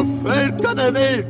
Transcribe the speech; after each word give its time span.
ihr 0.00 0.30
Völker 0.32 0.74
der 0.74 0.94
Welt, 0.94 1.26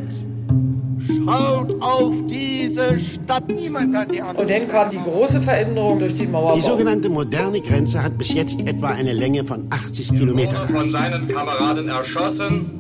schaut 1.27 1.83
auf 1.83 2.15
diese 2.27 2.99
Stadt. 2.99 3.49
Niemand 3.49 3.95
hat 3.95 4.11
die 4.13 4.21
Und 4.21 4.51
dann 4.51 4.69
kam 4.69 4.91
die 4.91 4.99
große 4.99 5.41
Veränderung 5.43 5.99
durch 5.99 6.15
die 6.15 6.27
Mauerbau. 6.27 6.55
Die 6.57 6.61
sogenannte 6.61 7.09
moderne 7.09 7.61
Grenze 7.61 8.03
hat 8.03 8.17
bis 8.19 8.33
jetzt 8.35 8.61
etwa 8.61 8.89
eine 8.89 9.13
Länge 9.13 9.45
von 9.45 9.67
80 9.71 10.09
Kilometern. 10.15 10.69
von 10.69 10.91
seinen 10.91 11.29
Kameraden 11.29 11.89
erschossen, 11.89 12.71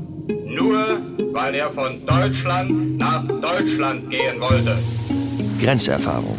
nur 0.47 0.99
weil 1.33 1.55
er 1.55 1.71
von 1.73 2.05
Deutschland 2.07 2.99
nach 2.99 3.27
Deutschland 3.27 4.11
gehen 4.11 4.41
wollte. 4.41 4.77
Grenzerfahrung. 5.61 6.37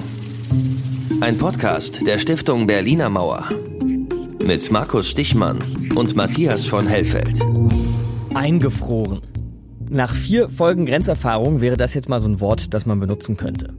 Ein 1.21 1.37
Podcast 1.37 2.05
der 2.05 2.17
Stiftung 2.19 2.65
Berliner 2.67 3.09
Mauer. 3.09 3.49
Mit 4.43 4.71
Markus 4.71 5.07
Stichmann 5.07 5.59
und 5.95 6.15
Matthias 6.15 6.65
von 6.65 6.87
Hellfeld. 6.87 7.39
Eingefroren. 8.33 9.21
Nach 9.93 10.13
vier 10.13 10.47
Folgen 10.47 10.85
Grenzerfahrung 10.85 11.59
wäre 11.59 11.75
das 11.75 11.93
jetzt 11.93 12.07
mal 12.07 12.21
so 12.21 12.29
ein 12.29 12.39
Wort, 12.39 12.73
das 12.73 12.85
man 12.85 13.01
benutzen 13.01 13.35
könnte. 13.35 13.73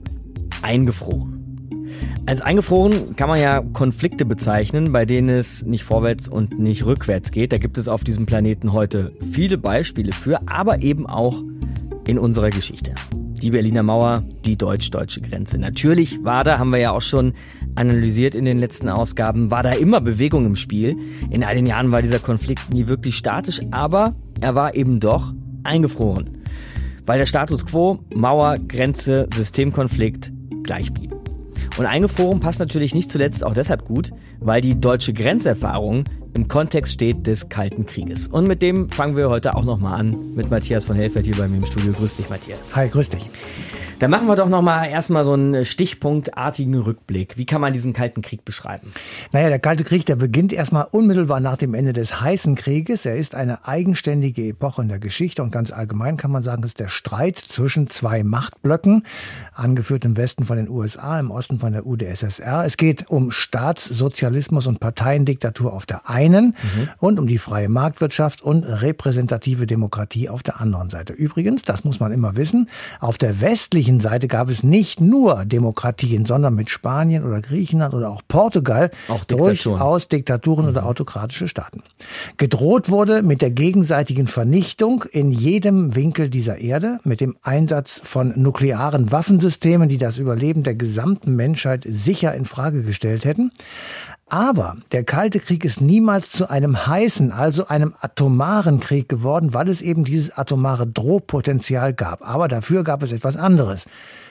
Eingefroren. 0.60 1.88
Als 2.26 2.42
eingefroren 2.42 3.16
kann 3.16 3.30
man 3.30 3.40
ja 3.40 3.62
Konflikte 3.62 4.26
bezeichnen, 4.26 4.92
bei 4.92 5.06
denen 5.06 5.30
es 5.30 5.64
nicht 5.64 5.84
vorwärts 5.84 6.28
und 6.28 6.58
nicht 6.58 6.84
rückwärts 6.84 7.30
geht. 7.30 7.50
Da 7.54 7.56
gibt 7.56 7.78
es 7.78 7.88
auf 7.88 8.04
diesem 8.04 8.26
Planeten 8.26 8.74
heute 8.74 9.12
viele 9.30 9.56
Beispiele 9.56 10.12
für, 10.12 10.46
aber 10.46 10.82
eben 10.82 11.06
auch 11.06 11.42
in 12.06 12.18
unserer 12.18 12.50
Geschichte. 12.50 12.92
Die 13.40 13.50
Berliner 13.50 13.82
Mauer, 13.82 14.22
die 14.44 14.58
deutsch-deutsche 14.58 15.22
Grenze. 15.22 15.56
Natürlich 15.56 16.22
war 16.22 16.44
da, 16.44 16.58
haben 16.58 16.72
wir 16.72 16.78
ja 16.78 16.90
auch 16.90 17.00
schon 17.00 17.32
analysiert 17.74 18.34
in 18.34 18.44
den 18.44 18.58
letzten 18.58 18.90
Ausgaben, 18.90 19.50
war 19.50 19.62
da 19.62 19.70
immer 19.70 20.02
Bewegung 20.02 20.44
im 20.44 20.56
Spiel. 20.56 20.94
In 21.30 21.42
all 21.42 21.54
den 21.54 21.64
Jahren 21.64 21.90
war 21.90 22.02
dieser 22.02 22.18
Konflikt 22.18 22.70
nie 22.70 22.86
wirklich 22.86 23.16
statisch, 23.16 23.62
aber 23.70 24.14
er 24.42 24.54
war 24.54 24.74
eben 24.74 25.00
doch 25.00 25.32
eingefroren. 25.64 26.42
Weil 27.06 27.18
der 27.18 27.26
Status 27.26 27.66
quo, 27.66 28.00
Mauer, 28.14 28.56
Grenze, 28.58 29.28
Systemkonflikt 29.34 30.32
gleich 30.62 30.92
blieb. 30.92 31.14
Und 31.78 31.86
eingefroren 31.86 32.40
passt 32.40 32.60
natürlich 32.60 32.94
nicht 32.94 33.10
zuletzt 33.10 33.44
auch 33.44 33.54
deshalb 33.54 33.84
gut, 33.84 34.12
weil 34.40 34.60
die 34.60 34.78
deutsche 34.78 35.12
Grenzerfahrung 35.12 36.04
im 36.34 36.48
Kontext 36.48 36.92
steht 36.94 37.26
des 37.26 37.48
Kalten 37.48 37.86
Krieges. 37.86 38.28
Und 38.28 38.46
mit 38.46 38.62
dem 38.62 38.88
fangen 38.90 39.16
wir 39.16 39.28
heute 39.28 39.54
auch 39.54 39.64
nochmal 39.64 40.00
an 40.00 40.34
mit 40.34 40.50
Matthias 40.50 40.86
von 40.86 40.96
Helfert 40.96 41.26
hier 41.26 41.36
bei 41.36 41.48
mir 41.48 41.58
im 41.58 41.66
Studio. 41.66 41.92
Grüß 41.92 42.16
dich, 42.16 42.30
Matthias. 42.30 42.74
Hi, 42.76 42.88
grüß 42.88 43.10
dich. 43.10 43.28
Dann 44.02 44.10
machen 44.10 44.26
wir 44.26 44.34
doch 44.34 44.48
noch 44.48 44.62
mal 44.62 44.86
erstmal 44.86 45.24
so 45.24 45.34
einen 45.34 45.64
stichpunktartigen 45.64 46.74
Rückblick. 46.74 47.36
Wie 47.38 47.46
kann 47.46 47.60
man 47.60 47.72
diesen 47.72 47.92
Kalten 47.92 48.20
Krieg 48.20 48.44
beschreiben? 48.44 48.92
Naja, 49.30 49.48
der 49.48 49.60
Kalte 49.60 49.84
Krieg, 49.84 50.04
der 50.06 50.16
beginnt 50.16 50.52
erstmal 50.52 50.88
unmittelbar 50.90 51.38
nach 51.38 51.56
dem 51.56 51.72
Ende 51.72 51.92
des 51.92 52.20
heißen 52.20 52.56
Krieges. 52.56 53.06
Er 53.06 53.14
ist 53.14 53.36
eine 53.36 53.68
eigenständige 53.68 54.48
Epoche 54.48 54.82
in 54.82 54.88
der 54.88 54.98
Geschichte 54.98 55.40
und 55.40 55.52
ganz 55.52 55.70
allgemein 55.70 56.16
kann 56.16 56.32
man 56.32 56.42
sagen, 56.42 56.64
ist 56.64 56.80
der 56.80 56.88
Streit 56.88 57.38
zwischen 57.38 57.90
zwei 57.90 58.24
Machtblöcken, 58.24 59.04
angeführt 59.54 60.04
im 60.04 60.16
Westen 60.16 60.46
von 60.46 60.56
den 60.56 60.68
USA, 60.68 61.20
im 61.20 61.30
Osten 61.30 61.60
von 61.60 61.72
der 61.72 61.86
UdSSR. 61.86 62.64
Es 62.64 62.76
geht 62.76 63.08
um 63.08 63.30
Staatssozialismus 63.30 64.66
und 64.66 64.80
Parteiendiktatur 64.80 65.72
auf 65.72 65.86
der 65.86 66.10
einen 66.10 66.21
mhm. 66.30 66.88
und 66.98 67.18
um 67.18 67.26
die 67.26 67.38
freie 67.38 67.68
Marktwirtschaft 67.68 68.42
und 68.42 68.64
repräsentative 68.64 69.66
Demokratie 69.66 70.28
auf 70.28 70.42
der 70.42 70.60
anderen 70.60 70.90
Seite. 70.90 71.12
Übrigens, 71.12 71.62
das 71.62 71.84
muss 71.84 72.00
man 72.00 72.12
immer 72.12 72.36
wissen, 72.36 72.68
auf 73.00 73.18
der 73.18 73.40
westlichen 73.40 74.00
Seite 74.00 74.28
gab 74.28 74.48
es 74.48 74.62
nicht 74.62 75.00
nur 75.00 75.44
Demokratien, 75.44 76.24
sondern 76.24 76.54
mit 76.54 76.70
Spanien 76.70 77.24
oder 77.24 77.40
Griechenland 77.40 77.94
oder 77.94 78.10
auch 78.10 78.22
Portugal 78.28 78.90
auch 79.08 79.24
durchaus 79.24 80.08
Diktaturen 80.08 80.66
mhm. 80.66 80.70
oder 80.70 80.86
autokratische 80.86 81.48
Staaten. 81.48 81.82
Gedroht 82.36 82.90
wurde 82.90 83.22
mit 83.22 83.42
der 83.42 83.50
gegenseitigen 83.50 84.26
Vernichtung 84.26 85.04
in 85.10 85.32
jedem 85.32 85.94
Winkel 85.94 86.28
dieser 86.28 86.58
Erde, 86.58 86.98
mit 87.04 87.20
dem 87.20 87.36
Einsatz 87.42 88.00
von 88.04 88.32
nuklearen 88.36 89.12
Waffensystemen, 89.12 89.88
die 89.88 89.98
das 89.98 90.18
Überleben 90.18 90.62
der 90.62 90.74
gesamten 90.74 91.34
Menschheit 91.36 91.84
sicher 91.88 92.34
in 92.34 92.44
Frage 92.44 92.82
gestellt 92.82 93.24
hätten. 93.24 93.50
Aber 94.32 94.78
der 94.92 95.04
Kalte 95.04 95.40
Krieg 95.40 95.62
ist 95.62 95.82
niemals 95.82 96.32
zu 96.32 96.48
einem 96.48 96.86
heißen, 96.86 97.32
also 97.32 97.66
einem 97.66 97.92
atomaren 98.00 98.80
Krieg 98.80 99.06
geworden, 99.06 99.52
weil 99.52 99.68
es 99.68 99.82
eben 99.82 100.04
dieses 100.04 100.30
atomare 100.30 100.86
Drohpotenzial 100.86 101.92
gab. 101.92 102.26
Aber 102.26 102.48
dafür 102.48 102.82
gab 102.82 103.02
es 103.02 103.12
etwas 103.12 103.36
anderes. 103.36 103.84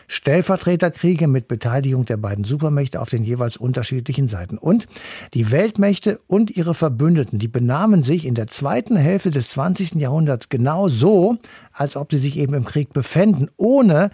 Stellvertreterkriege 0.08 1.28
mit 1.28 1.48
Beteiligung 1.48 2.06
der 2.06 2.18
beiden 2.18 2.46
Supermächte 2.46 3.00
auf 3.00 3.10
den 3.10 3.24
jeweils 3.24 3.58
unterschiedlichen 3.58 4.28
Seiten. 4.28 4.58
Und 4.58 4.88
die 5.36 5.52
Weltmächte 5.52 6.20
und 6.26 6.50
ihre 6.50 6.74
Verbündeten, 6.74 7.38
die 7.38 7.48
benahmen 7.48 8.02
sich 8.02 8.26
in 8.26 8.34
der 8.34 8.48
zweiten 8.48 8.96
Hälfte 8.96 9.30
des 9.30 9.50
20. 9.50 9.94
Jahrhunderts 9.96 10.50
genau 10.50 10.88
so, 10.88 11.38
als 11.74 11.96
ob 11.96 12.12
sie 12.12 12.18
sich 12.18 12.38
eben 12.38 12.56
im 12.56 12.66
Krieg 12.66 12.92
befänden, 12.92 13.52
ohne 13.56 14.10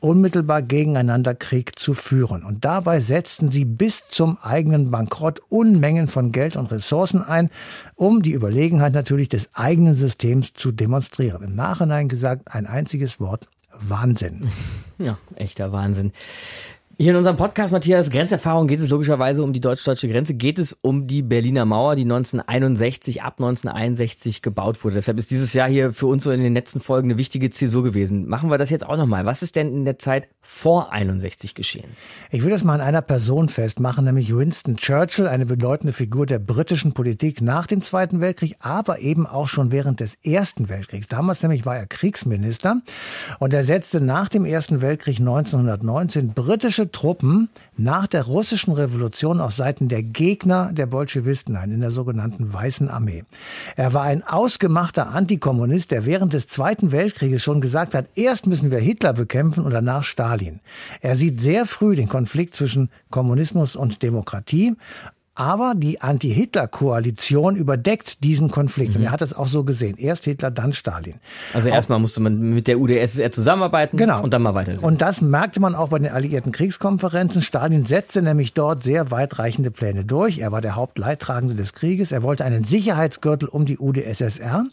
unmittelbar 0.00 0.62
gegeneinander 0.62 1.34
Krieg 1.34 1.78
zu 1.78 1.94
führen. 1.94 2.42
Und 2.42 2.64
dabei 2.64 3.00
setzten 3.00 3.50
sie 3.50 3.64
bis 3.64 4.08
zum 4.08 4.38
eigenen 4.42 4.90
Bankrott 4.90 5.40
Unmengen 5.48 6.08
von 6.08 6.32
Geld 6.32 6.56
und 6.56 6.72
Ressourcen 6.72 7.22
ein, 7.22 7.50
um 7.94 8.22
die 8.22 8.32
Überlegenheit 8.32 8.94
natürlich 8.94 9.28
des 9.28 9.50
eigenen 9.54 9.94
Systems 9.94 10.54
zu 10.54 10.72
demonstrieren. 10.72 11.42
Im 11.42 11.54
Nachhinein 11.54 12.08
gesagt 12.08 12.54
ein 12.54 12.66
einziges 12.66 13.20
Wort, 13.20 13.46
Wahnsinn. 13.78 14.50
Ja, 14.98 15.16
echter 15.34 15.72
Wahnsinn. 15.72 16.12
Hier 17.02 17.12
in 17.12 17.16
unserem 17.16 17.38
Podcast, 17.38 17.72
Matthias, 17.72 18.10
Grenzerfahrung 18.10 18.66
geht 18.66 18.78
es 18.78 18.90
logischerweise 18.90 19.42
um 19.42 19.54
die 19.54 19.60
deutsch-deutsche 19.62 20.06
Grenze, 20.06 20.34
geht 20.34 20.58
es 20.58 20.74
um 20.74 21.06
die 21.06 21.22
Berliner 21.22 21.64
Mauer, 21.64 21.96
die 21.96 22.02
1961, 22.02 23.22
ab 23.22 23.36
1961 23.38 24.42
gebaut 24.42 24.84
wurde. 24.84 24.96
Deshalb 24.96 25.16
ist 25.16 25.30
dieses 25.30 25.54
Jahr 25.54 25.66
hier 25.66 25.94
für 25.94 26.08
uns 26.08 26.24
so 26.24 26.30
in 26.30 26.42
den 26.42 26.52
letzten 26.52 26.78
Folgen 26.78 27.08
eine 27.08 27.16
wichtige 27.16 27.48
Zäsur 27.48 27.84
gewesen. 27.84 28.28
Machen 28.28 28.50
wir 28.50 28.58
das 28.58 28.68
jetzt 28.68 28.84
auch 28.84 28.98
nochmal. 28.98 29.24
Was 29.24 29.42
ist 29.42 29.56
denn 29.56 29.74
in 29.74 29.86
der 29.86 29.98
Zeit 29.98 30.28
vor 30.42 30.92
61 30.92 31.54
geschehen? 31.54 31.88
Ich 32.30 32.44
will 32.44 32.50
das 32.50 32.64
mal 32.64 32.74
an 32.74 32.80
einer 32.82 33.00
Person 33.00 33.48
festmachen, 33.48 34.04
nämlich 34.04 34.36
Winston 34.36 34.76
Churchill, 34.76 35.26
eine 35.26 35.46
bedeutende 35.46 35.94
Figur 35.94 36.26
der 36.26 36.38
britischen 36.38 36.92
Politik 36.92 37.40
nach 37.40 37.66
dem 37.66 37.80
Zweiten 37.80 38.20
Weltkrieg, 38.20 38.56
aber 38.58 38.98
eben 38.98 39.26
auch 39.26 39.48
schon 39.48 39.72
während 39.72 40.00
des 40.00 40.18
Ersten 40.22 40.68
Weltkriegs. 40.68 41.08
Damals 41.08 41.40
nämlich 41.40 41.64
war 41.64 41.78
er 41.78 41.86
Kriegsminister 41.86 42.82
und 43.38 43.54
er 43.54 43.64
setzte 43.64 44.02
nach 44.02 44.28
dem 44.28 44.44
Ersten 44.44 44.82
Weltkrieg 44.82 45.18
1919 45.18 46.34
britische 46.34 46.89
Truppen 46.92 47.48
nach 47.76 48.06
der 48.06 48.24
russischen 48.24 48.72
Revolution 48.72 49.40
auf 49.40 49.54
Seiten 49.54 49.88
der 49.88 50.02
Gegner 50.02 50.70
der 50.72 50.86
Bolschewisten 50.86 51.56
ein, 51.56 51.70
in 51.70 51.80
der 51.80 51.90
sogenannten 51.90 52.52
Weißen 52.52 52.88
Armee. 52.88 53.24
Er 53.76 53.94
war 53.94 54.02
ein 54.02 54.22
ausgemachter 54.22 55.08
Antikommunist, 55.08 55.90
der 55.90 56.06
während 56.06 56.32
des 56.32 56.46
Zweiten 56.46 56.92
Weltkrieges 56.92 57.42
schon 57.42 57.60
gesagt 57.60 57.94
hat, 57.94 58.06
erst 58.14 58.46
müssen 58.46 58.70
wir 58.70 58.78
Hitler 58.78 59.12
bekämpfen 59.12 59.64
und 59.64 59.72
danach 59.72 60.04
Stalin. 60.04 60.60
Er 61.00 61.16
sieht 61.16 61.40
sehr 61.40 61.66
früh 61.66 61.94
den 61.94 62.08
Konflikt 62.08 62.54
zwischen 62.54 62.90
Kommunismus 63.10 63.76
und 63.76 64.02
Demokratie 64.02 64.76
aber 65.40 65.72
die 65.74 66.02
Anti-Hitler-Koalition 66.02 67.56
überdeckt 67.56 68.22
diesen 68.24 68.50
Konflikt. 68.50 68.90
Mhm. 68.90 68.96
Und 68.96 69.02
er 69.04 69.10
hat 69.10 69.22
es 69.22 69.32
auch 69.32 69.46
so 69.46 69.64
gesehen. 69.64 69.96
Erst 69.96 70.26
Hitler, 70.26 70.50
dann 70.50 70.74
Stalin. 70.74 71.14
Also 71.54 71.70
erstmal 71.70 71.98
musste 71.98 72.20
man 72.20 72.38
mit 72.38 72.68
der 72.68 72.78
UdSSR 72.78 73.32
zusammenarbeiten 73.32 73.96
genau. 73.96 74.22
und 74.22 74.34
dann 74.34 74.42
mal 74.42 74.54
weitersehen. 74.54 74.86
Und 74.86 75.00
das 75.00 75.22
merkte 75.22 75.58
man 75.58 75.74
auch 75.74 75.88
bei 75.88 75.98
den 75.98 76.12
alliierten 76.12 76.52
Kriegskonferenzen. 76.52 77.40
Stalin 77.40 77.86
setzte 77.86 78.20
nämlich 78.20 78.52
dort 78.52 78.82
sehr 78.82 79.10
weitreichende 79.10 79.70
Pläne 79.70 80.04
durch. 80.04 80.40
Er 80.40 80.52
war 80.52 80.60
der 80.60 80.74
Hauptleidtragende 80.74 81.54
des 81.54 81.72
Krieges. 81.72 82.12
Er 82.12 82.22
wollte 82.22 82.44
einen 82.44 82.64
Sicherheitsgürtel 82.64 83.48
um 83.48 83.64
die 83.64 83.78
UdSSR. 83.78 84.66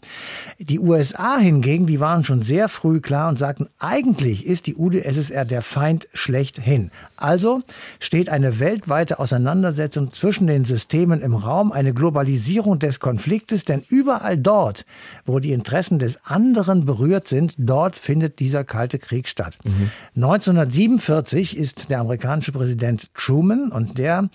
Die 0.58 0.80
USA 0.80 1.38
hingegen, 1.38 1.86
die 1.86 1.98
waren 1.98 2.24
schon 2.24 2.42
sehr 2.42 2.68
früh 2.68 3.00
klar 3.00 3.30
und 3.30 3.38
sagten, 3.38 3.68
eigentlich 3.78 4.44
ist 4.44 4.66
die 4.66 4.74
UdSSR 4.74 5.46
der 5.46 5.62
Feind 5.62 6.08
schlechthin. 6.12 6.90
Also 7.16 7.62
steht 8.00 8.28
eine 8.28 8.60
weltweite 8.60 9.18
Auseinandersetzung 9.18 10.12
zwischen 10.12 10.46
den 10.46 10.57
Systemen 10.64 11.20
im 11.20 11.34
Raum, 11.34 11.72
eine 11.72 11.92
Globalisierung 11.94 12.78
des 12.78 13.00
Konfliktes, 13.00 13.64
denn 13.64 13.82
überall 13.88 14.36
dort, 14.36 14.84
wo 15.24 15.38
die 15.38 15.52
Interessen 15.52 15.98
des 15.98 16.18
anderen 16.24 16.84
berührt 16.84 17.28
sind, 17.28 17.54
dort 17.58 17.96
findet 17.96 18.40
dieser 18.40 18.64
Kalte 18.64 18.98
Krieg 18.98 19.28
statt. 19.28 19.58
Mhm. 19.64 19.90
1947 20.16 21.56
ist 21.56 21.90
der 21.90 22.00
amerikanische 22.00 22.52
Präsident 22.52 23.12
Truman 23.14 23.70
und 23.70 23.98
der 23.98 24.28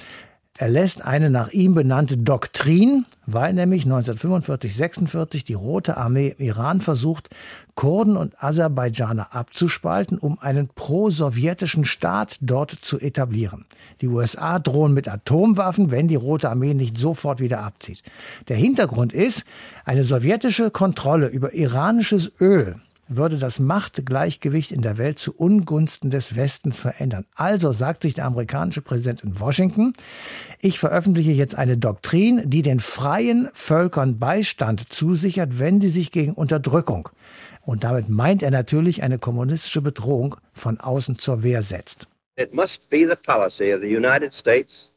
erlässt 0.57 1.03
eine 1.03 1.31
nach 1.31 1.49
ihm 1.49 1.73
benannte 1.73 2.17
Doktrin, 2.17 3.05
weil 3.25 3.53
nämlich 3.53 3.85
1945, 3.85 4.75
46 4.75 5.43
die 5.43 5.55
Rote 5.55 5.97
Armee 5.97 6.35
im 6.37 6.45
Iran 6.45 6.81
versucht, 6.81 7.29
Kurden 7.73 8.15
und 8.17 8.41
Aserbaidschaner 8.43 9.33
abzuspalten, 9.33 10.19
um 10.19 10.37
einen 10.39 10.67
pro-sowjetischen 10.67 11.85
Staat 11.85 12.37
dort 12.41 12.69
zu 12.69 12.99
etablieren. 12.99 13.65
Die 14.01 14.07
USA 14.07 14.59
drohen 14.59 14.93
mit 14.93 15.07
Atomwaffen, 15.07 15.89
wenn 15.89 16.07
die 16.07 16.15
Rote 16.15 16.49
Armee 16.49 16.75
nicht 16.75 16.99
sofort 16.99 17.39
wieder 17.39 17.61
abzieht. 17.61 18.03
Der 18.47 18.57
Hintergrund 18.57 19.11
ist, 19.11 19.45
eine 19.85 20.03
sowjetische 20.03 20.69
Kontrolle 20.69 21.27
über 21.27 21.53
iranisches 21.53 22.31
Öl 22.39 22.75
würde 23.07 23.37
das 23.37 23.59
Machtgleichgewicht 23.59 24.71
in 24.71 24.81
der 24.81 24.97
Welt 24.97 25.19
zu 25.19 25.35
Ungunsten 25.35 26.09
des 26.09 26.35
Westens 26.35 26.79
verändern. 26.79 27.25
Also 27.35 27.71
sagt 27.71 28.01
sich 28.03 28.13
der 28.13 28.25
amerikanische 28.25 28.81
Präsident 28.81 29.23
in 29.23 29.39
Washington, 29.39 29.93
ich 30.59 30.79
veröffentliche 30.79 31.31
jetzt 31.31 31.55
eine 31.55 31.77
Doktrin, 31.77 32.49
die 32.49 32.61
den 32.61 32.79
freien 32.79 33.49
Völkern 33.53 34.19
Beistand 34.19 34.91
zusichert, 34.91 35.59
wenn 35.59 35.81
sie 35.81 35.89
sich 35.89 36.11
gegen 36.11 36.33
Unterdrückung 36.33 37.09
und 37.65 37.83
damit 37.83 38.09
meint 38.09 38.43
er 38.43 38.51
natürlich 38.51 39.03
eine 39.03 39.17
kommunistische 39.17 39.81
Bedrohung 39.81 40.35
von 40.51 40.79
außen 40.79 41.17
zur 41.17 41.43
Wehr 41.43 41.61
setzt. 41.61 42.07
It 42.35 42.53
must 42.53 42.89
be 42.89 43.07
the 43.07 43.15
policy 43.15 43.73
of 43.73 43.81
the 43.81 43.95
United 43.95 44.33
States 44.33 44.91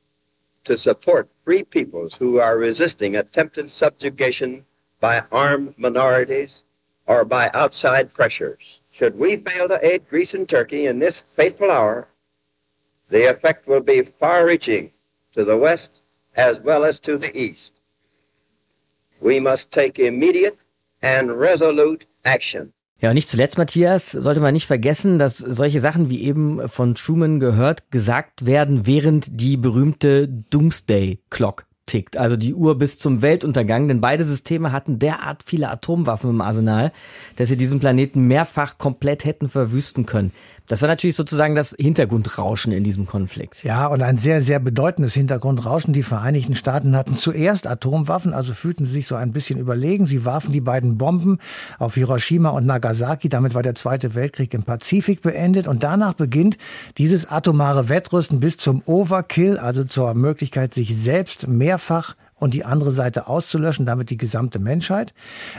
to 0.64 0.74
support 0.74 1.28
free 1.44 1.62
peoples 1.62 2.18
who 2.20 2.40
are 2.40 2.58
resisting 2.58 3.16
attempted 3.16 3.70
subjugation 3.70 4.64
by 5.00 5.20
armed 5.30 5.78
minorities 5.78 6.64
or 7.06 7.24
by 7.24 7.50
outside 7.54 8.12
pressures. 8.12 8.80
Should 8.90 9.18
we 9.18 9.36
fail 9.36 9.68
to 9.68 9.78
aid 9.84 10.08
Greece 10.08 10.34
and 10.34 10.48
Turkey 10.48 10.86
in 10.86 10.98
this 10.98 11.24
fateful 11.36 11.70
hour, 11.70 12.08
the 13.08 13.30
effect 13.30 13.68
will 13.68 13.82
be 13.82 14.02
far 14.18 14.46
reaching 14.46 14.90
to 15.32 15.44
the 15.44 15.56
West 15.56 16.02
as 16.36 16.60
well 16.60 16.84
as 16.84 17.00
to 17.00 17.18
the 17.18 17.34
East. 17.36 17.72
We 19.20 19.40
must 19.40 19.70
take 19.70 19.98
immediate 19.98 20.58
and 21.02 21.30
resolute 21.30 22.06
action. 22.24 22.72
Ja, 22.98 23.10
und 23.10 23.14
nicht 23.16 23.28
zuletzt, 23.28 23.58
Matthias, 23.58 24.10
sollte 24.10 24.40
man 24.40 24.54
nicht 24.54 24.66
vergessen, 24.66 25.18
dass 25.18 25.36
solche 25.36 25.80
Sachen 25.80 26.08
wie 26.08 26.22
eben 26.22 26.66
von 26.66 26.94
Truman 26.94 27.40
gehört, 27.40 27.90
gesagt 27.90 28.46
werden, 28.46 28.86
während 28.86 29.38
die 29.38 29.58
berühmte 29.58 30.26
Doomsday 30.28 31.18
Clock 31.28 31.65
tickt, 31.86 32.16
also 32.16 32.36
die 32.36 32.54
Uhr 32.54 32.76
bis 32.76 32.98
zum 32.98 33.22
Weltuntergang, 33.22 33.88
denn 33.88 34.00
beide 34.00 34.24
Systeme 34.24 34.72
hatten 34.72 34.98
derart 34.98 35.42
viele 35.44 35.70
Atomwaffen 35.70 36.30
im 36.30 36.40
Arsenal, 36.40 36.92
dass 37.36 37.48
sie 37.48 37.56
diesen 37.56 37.80
Planeten 37.80 38.26
mehrfach 38.26 38.76
komplett 38.76 39.24
hätten 39.24 39.48
verwüsten 39.48 40.04
können. 40.04 40.32
Das 40.66 40.82
war 40.82 40.88
natürlich 40.88 41.16
sozusagen 41.16 41.54
das 41.54 41.74
Hintergrundrauschen 41.78 42.72
in 42.72 42.84
diesem 42.84 43.06
Konflikt. 43.06 43.62
Ja, 43.62 43.86
und 43.86 44.02
ein 44.02 44.18
sehr, 44.18 44.42
sehr 44.42 44.58
bedeutendes 44.58 45.14
Hintergrundrauschen. 45.14 45.92
Die 45.92 46.02
Vereinigten 46.02 46.54
Staaten 46.54 46.96
hatten 46.96 47.16
zuerst 47.16 47.66
Atomwaffen, 47.66 48.34
also 48.34 48.54
fühlten 48.54 48.84
sie 48.84 48.92
sich 48.92 49.06
so 49.06 49.14
ein 49.14 49.32
bisschen 49.32 49.58
überlegen. 49.58 50.06
Sie 50.06 50.24
warfen 50.24 50.52
die 50.52 50.60
beiden 50.60 50.98
Bomben 50.98 51.38
auf 51.78 51.94
Hiroshima 51.94 52.50
und 52.50 52.66
Nagasaki. 52.66 53.28
Damit 53.28 53.54
war 53.54 53.62
der 53.62 53.74
Zweite 53.74 54.14
Weltkrieg 54.14 54.52
im 54.54 54.62
Pazifik 54.62 55.22
beendet. 55.22 55.68
Und 55.68 55.82
danach 55.82 56.14
beginnt 56.14 56.58
dieses 56.98 57.30
atomare 57.30 57.88
Wettrüsten 57.88 58.40
bis 58.40 58.56
zum 58.56 58.82
Overkill, 58.86 59.58
also 59.58 59.84
zur 59.84 60.14
Möglichkeit, 60.14 60.74
sich 60.74 60.96
selbst 60.96 61.48
mehrfach 61.48 62.14
und 62.38 62.54
die 62.54 62.64
andere 62.64 62.92
Seite 62.92 63.28
auszulöschen, 63.28 63.86
damit 63.86 64.10
die 64.10 64.18
gesamte 64.18 64.58
Menschheit. 64.58 65.14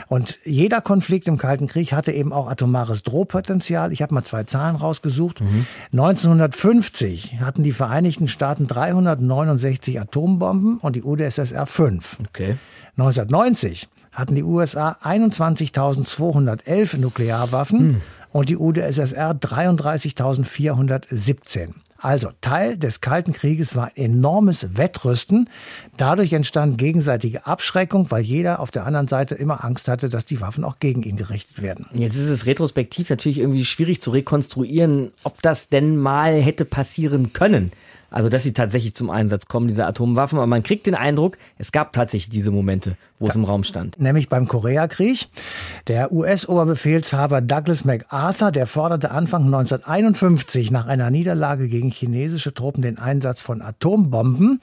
Und 0.08 0.38
jeder 0.44 0.80
Konflikt 0.80 1.26
im 1.26 1.36
Kalten 1.36 1.66
Krieg 1.66 1.90
hatte 1.92 2.12
eben 2.12 2.32
auch 2.32 2.48
atomares 2.48 3.02
Drohpotenzial. 3.02 3.92
Ich 3.92 4.00
habe 4.00 4.14
mal 4.14 4.22
zwei 4.22 4.44
Zahlen 4.44 4.76
rausgesucht. 4.76 5.40
Mhm. 5.40 5.66
1950 5.92 7.40
hatten 7.40 7.64
die 7.64 7.72
Vereinigten 7.72 8.28
Staaten 8.28 8.68
369 8.68 10.00
Atombomben 10.00 10.78
und 10.78 10.94
die 10.94 11.02
UdSSR 11.02 11.66
5. 11.66 12.18
Okay. 12.28 12.56
1990 12.96 13.88
hatten 14.12 14.34
die 14.34 14.42
USA 14.42 14.96
21.211 15.02 16.98
Nuklearwaffen 16.98 17.86
mhm. 17.86 18.00
und 18.32 18.48
die 18.48 18.56
UdSSR 18.56 19.32
33.417. 19.32 21.74
Also 22.00 22.30
Teil 22.40 22.76
des 22.76 23.00
Kalten 23.00 23.32
Krieges 23.32 23.74
war 23.74 23.90
enormes 23.96 24.76
Wettrüsten. 24.76 25.50
Dadurch 25.96 26.32
entstand 26.32 26.78
gegenseitige 26.78 27.46
Abschreckung, 27.46 28.10
weil 28.10 28.22
jeder 28.22 28.60
auf 28.60 28.70
der 28.70 28.86
anderen 28.86 29.08
Seite 29.08 29.34
immer 29.34 29.64
Angst 29.64 29.88
hatte, 29.88 30.08
dass 30.08 30.24
die 30.24 30.40
Waffen 30.40 30.64
auch 30.64 30.78
gegen 30.78 31.02
ihn 31.02 31.16
gerichtet 31.16 31.60
werden. 31.60 31.86
Jetzt 31.92 32.14
ist 32.14 32.28
es 32.28 32.46
retrospektiv 32.46 33.10
natürlich 33.10 33.38
irgendwie 33.38 33.64
schwierig 33.64 34.00
zu 34.00 34.10
rekonstruieren, 34.10 35.10
ob 35.24 35.42
das 35.42 35.68
denn 35.68 35.96
mal 35.96 36.34
hätte 36.34 36.64
passieren 36.64 37.32
können. 37.32 37.72
Also, 38.10 38.28
dass 38.28 38.42
sie 38.42 38.52
tatsächlich 38.52 38.94
zum 38.94 39.10
Einsatz 39.10 39.46
kommen, 39.46 39.68
diese 39.68 39.86
Atomwaffen. 39.86 40.38
Aber 40.38 40.46
man 40.46 40.62
kriegt 40.62 40.86
den 40.86 40.94
Eindruck, 40.94 41.36
es 41.58 41.72
gab 41.72 41.92
tatsächlich 41.92 42.30
diese 42.30 42.50
Momente, 42.50 42.96
wo 43.18 43.26
da, 43.26 43.30
es 43.30 43.36
im 43.36 43.44
Raum 43.44 43.64
stand. 43.64 44.00
Nämlich 44.00 44.28
beim 44.28 44.48
Koreakrieg. 44.48 45.28
Der 45.88 46.10
US-Oberbefehlshaber 46.12 47.40
Douglas 47.40 47.84
MacArthur, 47.84 48.50
der 48.50 48.66
forderte 48.66 49.10
Anfang 49.10 49.44
1951 49.44 50.70
nach 50.70 50.86
einer 50.86 51.10
Niederlage 51.10 51.68
gegen 51.68 51.90
chinesische 51.90 52.54
Truppen 52.54 52.82
den 52.82 52.98
Einsatz 52.98 53.42
von 53.42 53.60
Atombomben. 53.60 54.60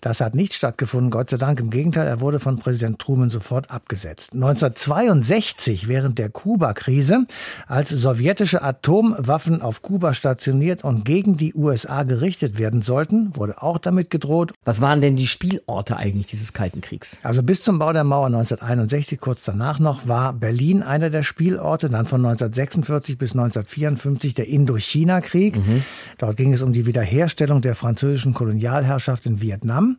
Das 0.00 0.20
hat 0.20 0.34
nicht 0.34 0.54
stattgefunden, 0.54 1.10
Gott 1.10 1.30
sei 1.30 1.36
Dank. 1.36 1.60
Im 1.60 1.70
Gegenteil, 1.70 2.06
er 2.06 2.20
wurde 2.20 2.40
von 2.40 2.58
Präsident 2.58 2.98
Truman 2.98 3.30
sofort 3.30 3.70
abgesetzt. 3.70 4.34
1962, 4.34 5.88
während 5.88 6.18
der 6.18 6.28
Kuba-Krise, 6.28 7.26
als 7.66 7.90
sowjetische 7.90 8.62
Atomwaffen 8.62 9.62
auf 9.62 9.82
Kuba 9.82 10.14
stationiert 10.14 10.84
und 10.84 11.04
gegen 11.04 11.36
die 11.36 11.54
USA 11.54 12.02
gerichtet 12.02 12.58
werden 12.58 12.82
sollten, 12.82 13.34
wurde 13.34 13.62
auch 13.62 13.78
damit 13.78 14.10
gedroht. 14.10 14.52
Was 14.64 14.80
waren 14.80 15.00
denn 15.00 15.16
die 15.16 15.26
Spielorte 15.26 15.96
eigentlich 15.96 16.26
dieses 16.26 16.52
Kalten 16.52 16.80
Kriegs? 16.80 17.18
Also 17.22 17.42
bis 17.42 17.62
zum 17.62 17.78
Bau 17.78 17.92
der 17.92 18.04
Mauer 18.04 18.26
1961, 18.26 19.18
kurz 19.18 19.44
danach 19.44 19.78
noch, 19.78 20.08
war 20.08 20.32
Berlin 20.32 20.82
einer 20.82 21.10
der 21.10 21.22
Spielorte. 21.22 21.88
Dann 21.88 22.06
von 22.06 22.24
1946 22.24 23.18
bis 23.18 23.32
1954 23.32 24.34
der 24.34 24.48
Indochina-Krieg. 24.48 25.56
Mhm. 25.56 25.84
Dort 26.18 26.36
ging 26.36 26.52
es 26.52 26.62
um 26.62 26.72
die 26.72 26.86
Wiederherstellung 26.86 27.60
der 27.60 27.74
französischen 27.74 28.34
Kolonialherrschaft 28.34 29.26
in 29.26 29.40
Vietnam. 29.40 29.85
Programm. 29.86 29.98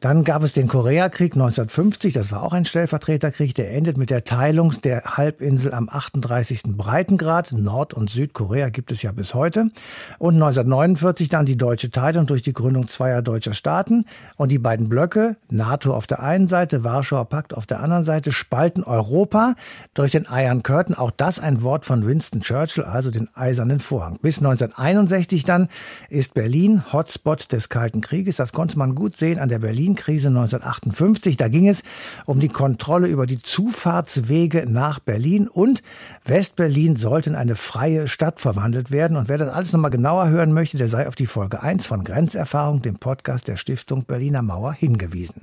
Dann 0.00 0.24
gab 0.24 0.42
es 0.42 0.52
den 0.52 0.68
Koreakrieg 0.68 1.32
1950, 1.32 2.12
das 2.12 2.30
war 2.30 2.42
auch 2.42 2.52
ein 2.52 2.66
Stellvertreterkrieg, 2.66 3.54
der 3.54 3.72
endet 3.72 3.96
mit 3.96 4.10
der 4.10 4.24
Teilung 4.24 4.72
der 4.84 5.16
Halbinsel 5.16 5.72
am 5.72 5.88
38. 5.88 6.64
Breitengrad. 6.76 7.52
Nord- 7.52 7.94
und 7.94 8.10
Südkorea 8.10 8.68
gibt 8.68 8.92
es 8.92 9.02
ja 9.02 9.12
bis 9.12 9.32
heute. 9.32 9.70
Und 10.18 10.34
1949 10.34 11.30
dann 11.30 11.46
die 11.46 11.56
deutsche 11.56 11.90
Teilung 11.90 12.26
durch 12.26 12.42
die 12.42 12.52
Gründung 12.52 12.88
zweier 12.88 13.22
deutscher 13.22 13.54
Staaten. 13.54 14.04
Und 14.36 14.50
die 14.50 14.58
beiden 14.58 14.90
Blöcke, 14.90 15.36
NATO 15.50 15.94
auf 15.94 16.06
der 16.06 16.22
einen 16.22 16.46
Seite, 16.46 16.84
Warschauer 16.84 17.24
Pakt 17.24 17.54
auf 17.54 17.64
der 17.64 17.80
anderen 17.80 18.04
Seite, 18.04 18.32
spalten 18.32 18.84
Europa 18.84 19.54
durch 19.94 20.12
den 20.12 20.26
Iron 20.30 20.62
Curtain. 20.62 20.94
Auch 20.94 21.10
das 21.10 21.40
ein 21.40 21.62
Wort 21.62 21.86
von 21.86 22.06
Winston 22.06 22.42
Churchill, 22.42 22.84
also 22.84 23.10
den 23.10 23.28
Eisernen 23.34 23.80
Vorhang. 23.80 24.18
Bis 24.20 24.38
1961 24.38 25.44
dann 25.44 25.68
ist 26.10 26.34
Berlin 26.34 26.92
Hotspot 26.92 27.50
des 27.52 27.70
Kalten 27.70 28.02
Krieges. 28.02 28.36
Das 28.36 28.52
konnte 28.52 28.78
man 28.78 28.94
gut 28.94 29.16
sehen 29.16 29.38
an 29.38 29.48
der 29.48 29.58
Berlin 29.58 29.85
Berlin-Krise 29.86 30.28
1958. 30.28 31.36
Da 31.36 31.48
ging 31.48 31.68
es 31.68 31.82
um 32.24 32.40
die 32.40 32.48
Kontrolle 32.48 33.06
über 33.06 33.26
die 33.26 33.40
Zufahrtswege 33.40 34.66
nach 34.68 34.98
Berlin 34.98 35.48
und 35.48 35.82
Westberlin 36.24 36.96
sollte 36.96 37.30
in 37.30 37.36
eine 37.36 37.54
freie 37.54 38.08
Stadt 38.08 38.40
verwandelt 38.40 38.90
werden. 38.90 39.16
Und 39.16 39.28
wer 39.28 39.38
das 39.38 39.48
alles 39.48 39.72
nochmal 39.72 39.90
genauer 39.90 40.28
hören 40.28 40.52
möchte, 40.52 40.76
der 40.76 40.88
sei 40.88 41.06
auf 41.06 41.14
die 41.14 41.26
Folge 41.26 41.62
1 41.62 41.86
von 41.86 42.02
Grenzerfahrung, 42.02 42.82
dem 42.82 42.96
Podcast 42.96 43.46
der 43.46 43.56
Stiftung 43.56 44.04
Berliner 44.04 44.42
Mauer, 44.42 44.72
hingewiesen. 44.72 45.42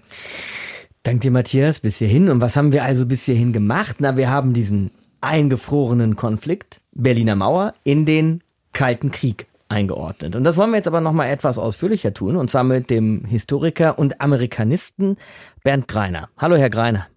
Dank 1.04 1.22
dir, 1.22 1.31
Matthias, 1.31 1.80
bis 1.80 1.98
hierhin. 1.98 2.30
Und 2.30 2.42
was 2.42 2.57
haben 2.57 2.74
wir 2.74 2.84
also 2.84 3.06
bis 3.06 3.24
hierhin 3.24 3.54
gemacht? 3.54 3.98
Na, 4.00 4.18
wir 4.18 4.30
haben 4.30 4.54
diesen 4.54 4.92
eingefrorenen 5.22 6.15
Konflikt, 6.17 6.82
Berliner 6.91 7.36
Mauer, 7.36 7.74
in 7.84 8.06
den 8.06 8.41
Kalten 8.74 9.12
Krieg 9.12 9.48
eingeordnet. 9.74 10.36
Und 10.36 10.44
das 10.44 10.58
wollen 10.58 10.72
wir 10.72 10.77
jetzt 10.77 10.88
aber 10.88 11.01
nochmal 11.01 11.30
etwas 11.30 11.58
ausführlicher 11.58 12.13
tun, 12.13 12.38
und 12.38 12.50
zwar 12.50 12.63
mit 12.63 12.89
dem 12.89 13.25
Historiker 13.25 14.00
und 14.00 14.22
Amerikanisten 14.22 15.18
Bernd 15.63 15.88
Greiner. 15.88 16.30
Hallo, 16.38 16.56
Herr 16.56 16.70
Greiner. 16.70 17.08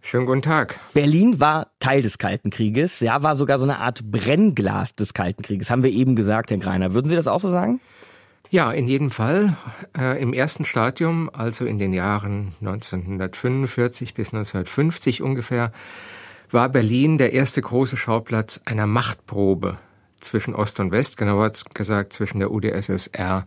Schönen 0.00 0.26
guten 0.26 0.42
Tag. 0.42 0.78
Berlin 0.94 1.40
war 1.40 1.72
Teil 1.80 2.00
des 2.00 2.18
Kalten 2.18 2.50
Krieges, 2.50 3.00
ja, 3.00 3.22
war 3.24 3.34
sogar 3.34 3.58
so 3.58 3.64
eine 3.64 3.80
Art 3.80 4.08
Brennglas 4.10 4.94
des 4.94 5.14
Kalten 5.14 5.42
Krieges, 5.42 5.68
haben 5.68 5.82
wir 5.82 5.90
eben 5.90 6.14
gesagt, 6.14 6.50
Herr 6.50 6.58
Greiner. 6.58 6.94
Würden 6.94 7.08
Sie 7.08 7.16
das 7.16 7.26
auch 7.26 7.40
so 7.40 7.50
sagen? 7.50 7.80
Ja, 8.50 8.70
in 8.70 8.86
jedem 8.86 9.10
Fall. 9.10 9.56
Äh, 9.98 10.22
Im 10.22 10.32
ersten 10.32 10.64
Stadium, 10.64 11.28
also 11.32 11.64
in 11.64 11.80
den 11.80 11.92
Jahren 11.92 12.52
1945 12.60 14.14
bis 14.14 14.28
1950 14.28 15.22
ungefähr, 15.22 15.72
war 16.52 16.68
Berlin 16.68 17.18
der 17.18 17.32
erste 17.32 17.60
große 17.60 17.96
Schauplatz 17.96 18.60
einer 18.64 18.86
Machtprobe 18.86 19.78
zwischen 20.26 20.54
Ost 20.54 20.80
und 20.80 20.90
West, 20.90 21.16
genauer 21.16 21.52
gesagt 21.74 22.12
zwischen 22.12 22.38
der 22.38 22.50
UdSSR 22.50 23.46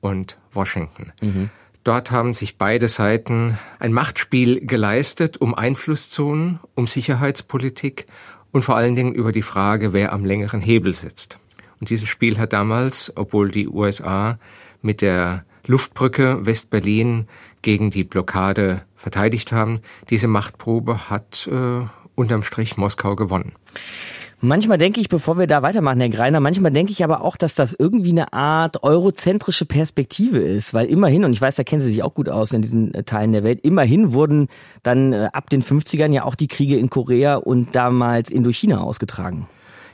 und 0.00 0.38
Washington. 0.52 1.12
Mhm. 1.20 1.50
Dort 1.84 2.10
haben 2.10 2.34
sich 2.34 2.58
beide 2.58 2.88
Seiten 2.88 3.58
ein 3.78 3.92
Machtspiel 3.92 4.64
geleistet 4.66 5.38
um 5.38 5.54
Einflusszonen, 5.54 6.60
um 6.74 6.86
Sicherheitspolitik 6.86 8.06
und 8.52 8.62
vor 8.62 8.76
allen 8.76 8.94
Dingen 8.94 9.14
über 9.14 9.32
die 9.32 9.42
Frage, 9.42 9.92
wer 9.92 10.12
am 10.12 10.24
längeren 10.24 10.60
Hebel 10.60 10.94
sitzt. 10.94 11.38
Und 11.80 11.90
dieses 11.90 12.08
Spiel 12.08 12.38
hat 12.38 12.52
damals, 12.52 13.12
obwohl 13.16 13.50
die 13.50 13.68
USA 13.68 14.38
mit 14.82 15.00
der 15.00 15.44
Luftbrücke 15.66 16.44
West-Berlin 16.44 17.28
gegen 17.62 17.90
die 17.90 18.04
Blockade 18.04 18.82
verteidigt 18.96 19.52
haben, 19.52 19.80
diese 20.10 20.28
Machtprobe 20.28 21.08
hat 21.08 21.48
äh, 21.50 21.86
unterm 22.14 22.42
Strich 22.42 22.76
Moskau 22.76 23.16
gewonnen. 23.16 23.52
Manchmal 24.40 24.78
denke 24.78 25.00
ich, 25.00 25.08
bevor 25.08 25.36
wir 25.36 25.48
da 25.48 25.62
weitermachen, 25.62 25.98
Herr 25.98 26.10
Greiner, 26.10 26.38
manchmal 26.38 26.70
denke 26.70 26.92
ich 26.92 27.02
aber 27.02 27.22
auch, 27.22 27.36
dass 27.36 27.56
das 27.56 27.74
irgendwie 27.76 28.10
eine 28.10 28.32
Art 28.32 28.84
eurozentrische 28.84 29.66
Perspektive 29.66 30.38
ist, 30.38 30.72
weil 30.72 30.86
immerhin, 30.86 31.24
und 31.24 31.32
ich 31.32 31.40
weiß, 31.40 31.56
da 31.56 31.64
kennen 31.64 31.80
Sie 31.80 31.90
sich 31.90 32.04
auch 32.04 32.14
gut 32.14 32.28
aus 32.28 32.52
in 32.52 32.62
diesen 32.62 32.94
äh, 32.94 33.02
Teilen 33.02 33.32
der 33.32 33.42
Welt, 33.42 33.58
immerhin 33.64 34.12
wurden 34.12 34.46
dann 34.84 35.12
äh, 35.12 35.28
ab 35.32 35.50
den 35.50 35.64
50ern 35.64 36.12
ja 36.12 36.22
auch 36.22 36.36
die 36.36 36.46
Kriege 36.46 36.76
in 36.76 36.88
Korea 36.88 37.34
und 37.34 37.74
damals 37.74 38.30
Indochina 38.30 38.80
ausgetragen. 38.80 39.48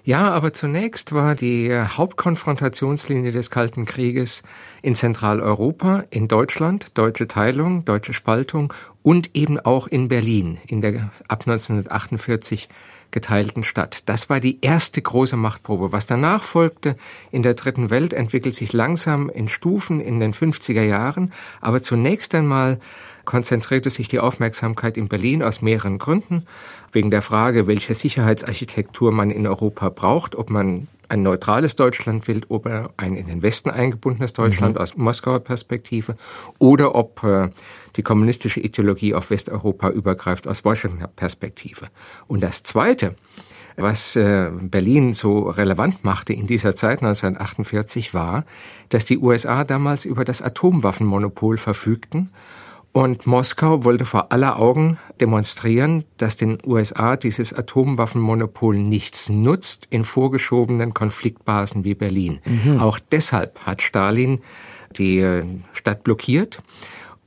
Ja, 0.06 0.28
aber 0.28 0.52
zunächst 0.52 1.14
war 1.14 1.34
die 1.34 1.72
Hauptkonfrontationslinie 1.72 3.32
des 3.32 3.50
Kalten 3.50 3.86
Krieges 3.86 4.42
in 4.82 4.94
Zentraleuropa, 4.94 6.04
in 6.10 6.28
Deutschland, 6.28 6.98
deutsche 6.98 7.26
Teilung, 7.26 7.86
deutsche 7.86 8.12
Spaltung 8.12 8.74
und 9.02 9.34
eben 9.34 9.58
auch 9.58 9.86
in 9.86 10.08
Berlin, 10.08 10.58
in 10.66 10.82
der 10.82 11.10
ab 11.28 11.44
1948 11.46 12.68
geteilten 13.14 13.62
Stadt. 13.62 14.02
Das 14.06 14.28
war 14.28 14.40
die 14.40 14.58
erste 14.60 15.00
große 15.00 15.36
Machtprobe. 15.36 15.92
Was 15.92 16.06
danach 16.06 16.42
folgte 16.42 16.96
in 17.30 17.42
der 17.42 17.54
dritten 17.54 17.88
Welt 17.88 18.12
entwickelt 18.12 18.54
sich 18.54 18.74
langsam 18.74 19.30
in 19.30 19.48
Stufen 19.48 20.00
in 20.00 20.20
den 20.20 20.34
50er 20.34 20.82
Jahren, 20.82 21.32
aber 21.62 21.82
zunächst 21.82 22.34
einmal 22.34 22.80
konzentrierte 23.24 23.88
sich 23.88 24.08
die 24.08 24.18
Aufmerksamkeit 24.18 24.96
in 24.96 25.08
Berlin 25.08 25.42
aus 25.42 25.62
mehreren 25.62 25.98
Gründen. 25.98 26.46
Wegen 26.92 27.10
der 27.10 27.22
Frage, 27.22 27.66
welche 27.66 27.94
Sicherheitsarchitektur 27.94 29.12
man 29.12 29.30
in 29.30 29.46
Europa 29.46 29.88
braucht, 29.88 30.34
ob 30.34 30.50
man 30.50 30.88
ein 31.08 31.22
neutrales 31.22 31.76
Deutschland 31.76 32.26
will, 32.28 32.42
ob 32.48 32.66
er 32.66 32.90
ein 32.96 33.16
in 33.16 33.26
den 33.26 33.42
Westen 33.42 33.70
eingebundenes 33.70 34.32
Deutschland 34.32 34.76
mhm. 34.76 34.80
aus 34.80 34.96
Moskauer 34.96 35.40
Perspektive 35.40 36.16
oder 36.58 36.94
ob 36.94 37.22
äh, 37.24 37.50
die 37.96 38.02
kommunistische 38.02 38.60
Ideologie 38.60 39.14
auf 39.14 39.30
Westeuropa 39.30 39.90
übergreift 39.90 40.46
aus 40.46 40.64
Washingtoner 40.64 41.08
Perspektive. 41.08 41.88
Und 42.26 42.42
das 42.42 42.62
Zweite, 42.62 43.14
was 43.76 44.16
äh, 44.16 44.50
Berlin 44.52 45.12
so 45.12 45.48
relevant 45.48 46.04
machte 46.04 46.32
in 46.32 46.46
dieser 46.46 46.76
Zeit 46.76 47.02
1948 47.02 48.14
war, 48.14 48.44
dass 48.88 49.04
die 49.04 49.18
USA 49.18 49.64
damals 49.64 50.04
über 50.04 50.24
das 50.24 50.42
Atomwaffenmonopol 50.42 51.58
verfügten 51.58 52.30
und 52.94 53.26
Moskau 53.26 53.82
wollte 53.82 54.04
vor 54.04 54.30
aller 54.30 54.56
Augen 54.56 54.98
demonstrieren, 55.20 56.04
dass 56.16 56.36
den 56.36 56.58
USA 56.64 57.16
dieses 57.16 57.52
Atomwaffenmonopol 57.52 58.78
nichts 58.78 59.28
nutzt 59.28 59.88
in 59.90 60.04
vorgeschobenen 60.04 60.94
Konfliktbasen 60.94 61.82
wie 61.82 61.94
Berlin. 61.94 62.40
Mhm. 62.44 62.78
Auch 62.78 63.00
deshalb 63.00 63.58
hat 63.62 63.82
Stalin 63.82 64.42
die 64.96 65.18
äh, 65.18 65.44
Stadt 65.72 66.04
blockiert 66.04 66.62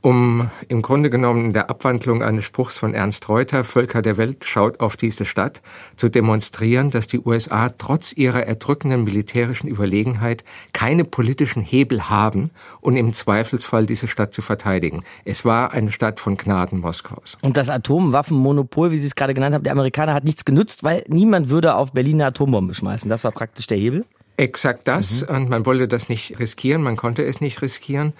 um 0.07 0.49
im 0.69 0.81
Grunde 0.81 1.09
genommen 1.09 1.51
der 1.51 1.69
Abwandlung 1.69 2.23
eines 2.23 2.45
Spruchs 2.45 2.77
von 2.77 2.93
Ernst 2.93 3.27
Reuter, 3.27 3.65
Völker 3.65 4.01
der 4.01 4.15
Welt 4.15 4.45
schaut 4.45 4.79
auf 4.79 4.95
diese 4.95 5.25
Stadt, 5.25 5.61
zu 5.97 6.07
demonstrieren, 6.07 6.91
dass 6.91 7.07
die 7.07 7.19
USA 7.19 7.67
trotz 7.77 8.13
ihrer 8.13 8.43
erdrückenden 8.43 9.03
militärischen 9.03 9.67
Überlegenheit 9.67 10.45
keine 10.71 11.03
politischen 11.03 11.61
Hebel 11.61 12.09
haben, 12.09 12.51
um 12.79 12.95
im 12.95 13.11
Zweifelsfall 13.11 13.85
diese 13.85 14.07
Stadt 14.07 14.33
zu 14.33 14.41
verteidigen. 14.41 15.03
Es 15.25 15.43
war 15.43 15.73
eine 15.73 15.91
Stadt 15.91 16.21
von 16.21 16.37
Gnaden 16.37 16.79
Moskaus. 16.79 17.37
Und 17.41 17.57
das 17.57 17.67
Atomwaffenmonopol, 17.67 18.91
wie 18.91 18.99
Sie 18.99 19.07
es 19.07 19.15
gerade 19.15 19.33
genannt 19.33 19.55
haben, 19.55 19.63
der 19.63 19.73
Amerikaner 19.73 20.13
hat 20.13 20.23
nichts 20.23 20.45
genutzt, 20.45 20.85
weil 20.85 21.03
niemand 21.09 21.49
würde 21.49 21.75
auf 21.75 21.91
Berlin 21.91 22.21
eine 22.21 22.27
Atombombe 22.27 22.73
schmeißen. 22.73 23.09
Das 23.09 23.25
war 23.25 23.31
praktisch 23.33 23.67
der 23.67 23.77
Hebel? 23.77 24.05
Exakt 24.37 24.87
das. 24.87 25.27
Mhm. 25.27 25.35
Und 25.35 25.49
man 25.49 25.65
wollte 25.65 25.89
das 25.89 26.07
nicht 26.07 26.39
riskieren, 26.39 26.81
man 26.81 26.95
konnte 26.95 27.25
es 27.25 27.41
nicht 27.41 27.61
riskieren. 27.61 28.13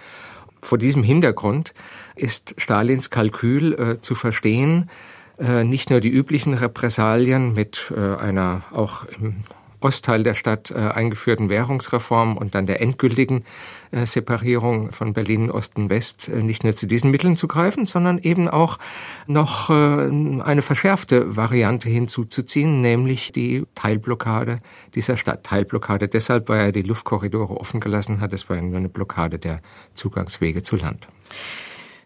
Vor 0.61 0.77
diesem 0.77 1.03
Hintergrund 1.03 1.73
ist 2.15 2.55
Stalins 2.57 3.09
Kalkül 3.09 3.73
äh, 3.73 4.01
zu 4.01 4.15
verstehen, 4.15 4.89
äh, 5.39 5.63
nicht 5.63 5.89
nur 5.89 5.99
die 5.99 6.09
üblichen 6.09 6.53
Repressalien 6.53 7.53
mit 7.53 7.93
äh, 7.95 8.15
einer 8.15 8.63
auch 8.71 9.05
im 9.19 9.43
Ostteil 9.79 10.23
der 10.23 10.33
Stadt 10.33 10.71
äh, 10.71 10.75
eingeführten 10.75 11.49
Währungsreform 11.49 12.37
und 12.37 12.55
dann 12.55 12.65
der 12.65 12.81
endgültigen 12.81 13.45
äh, 13.91 14.05
Separierung 14.05 14.91
von 14.91 15.13
Berlin 15.13 15.51
Osten 15.51 15.89
West 15.89 16.29
äh, 16.29 16.41
nicht 16.41 16.63
nur 16.63 16.75
zu 16.75 16.87
diesen 16.87 17.11
Mitteln 17.11 17.35
zu 17.35 17.47
greifen, 17.47 17.85
sondern 17.85 18.17
eben 18.17 18.47
auch 18.47 18.79
noch 19.27 19.69
eine 19.69 20.61
verschärfte 20.61 21.35
Variante 21.35 21.89
hinzuzuziehen, 21.89 22.81
nämlich 22.81 23.31
die 23.31 23.65
Teilblockade 23.75 24.61
dieser 24.95 25.17
Stadt. 25.17 25.43
Teilblockade 25.43 26.07
deshalb, 26.07 26.49
weil 26.49 26.59
er 26.67 26.71
die 26.71 26.81
Luftkorridore 26.81 27.57
offen 27.57 27.79
gelassen 27.79 28.19
hat. 28.19 28.33
Es 28.33 28.49
war 28.49 28.61
nur 28.61 28.77
eine 28.77 28.89
Blockade 28.89 29.39
der 29.39 29.61
Zugangswege 29.93 30.63
zu 30.63 30.75
Land. 30.75 31.07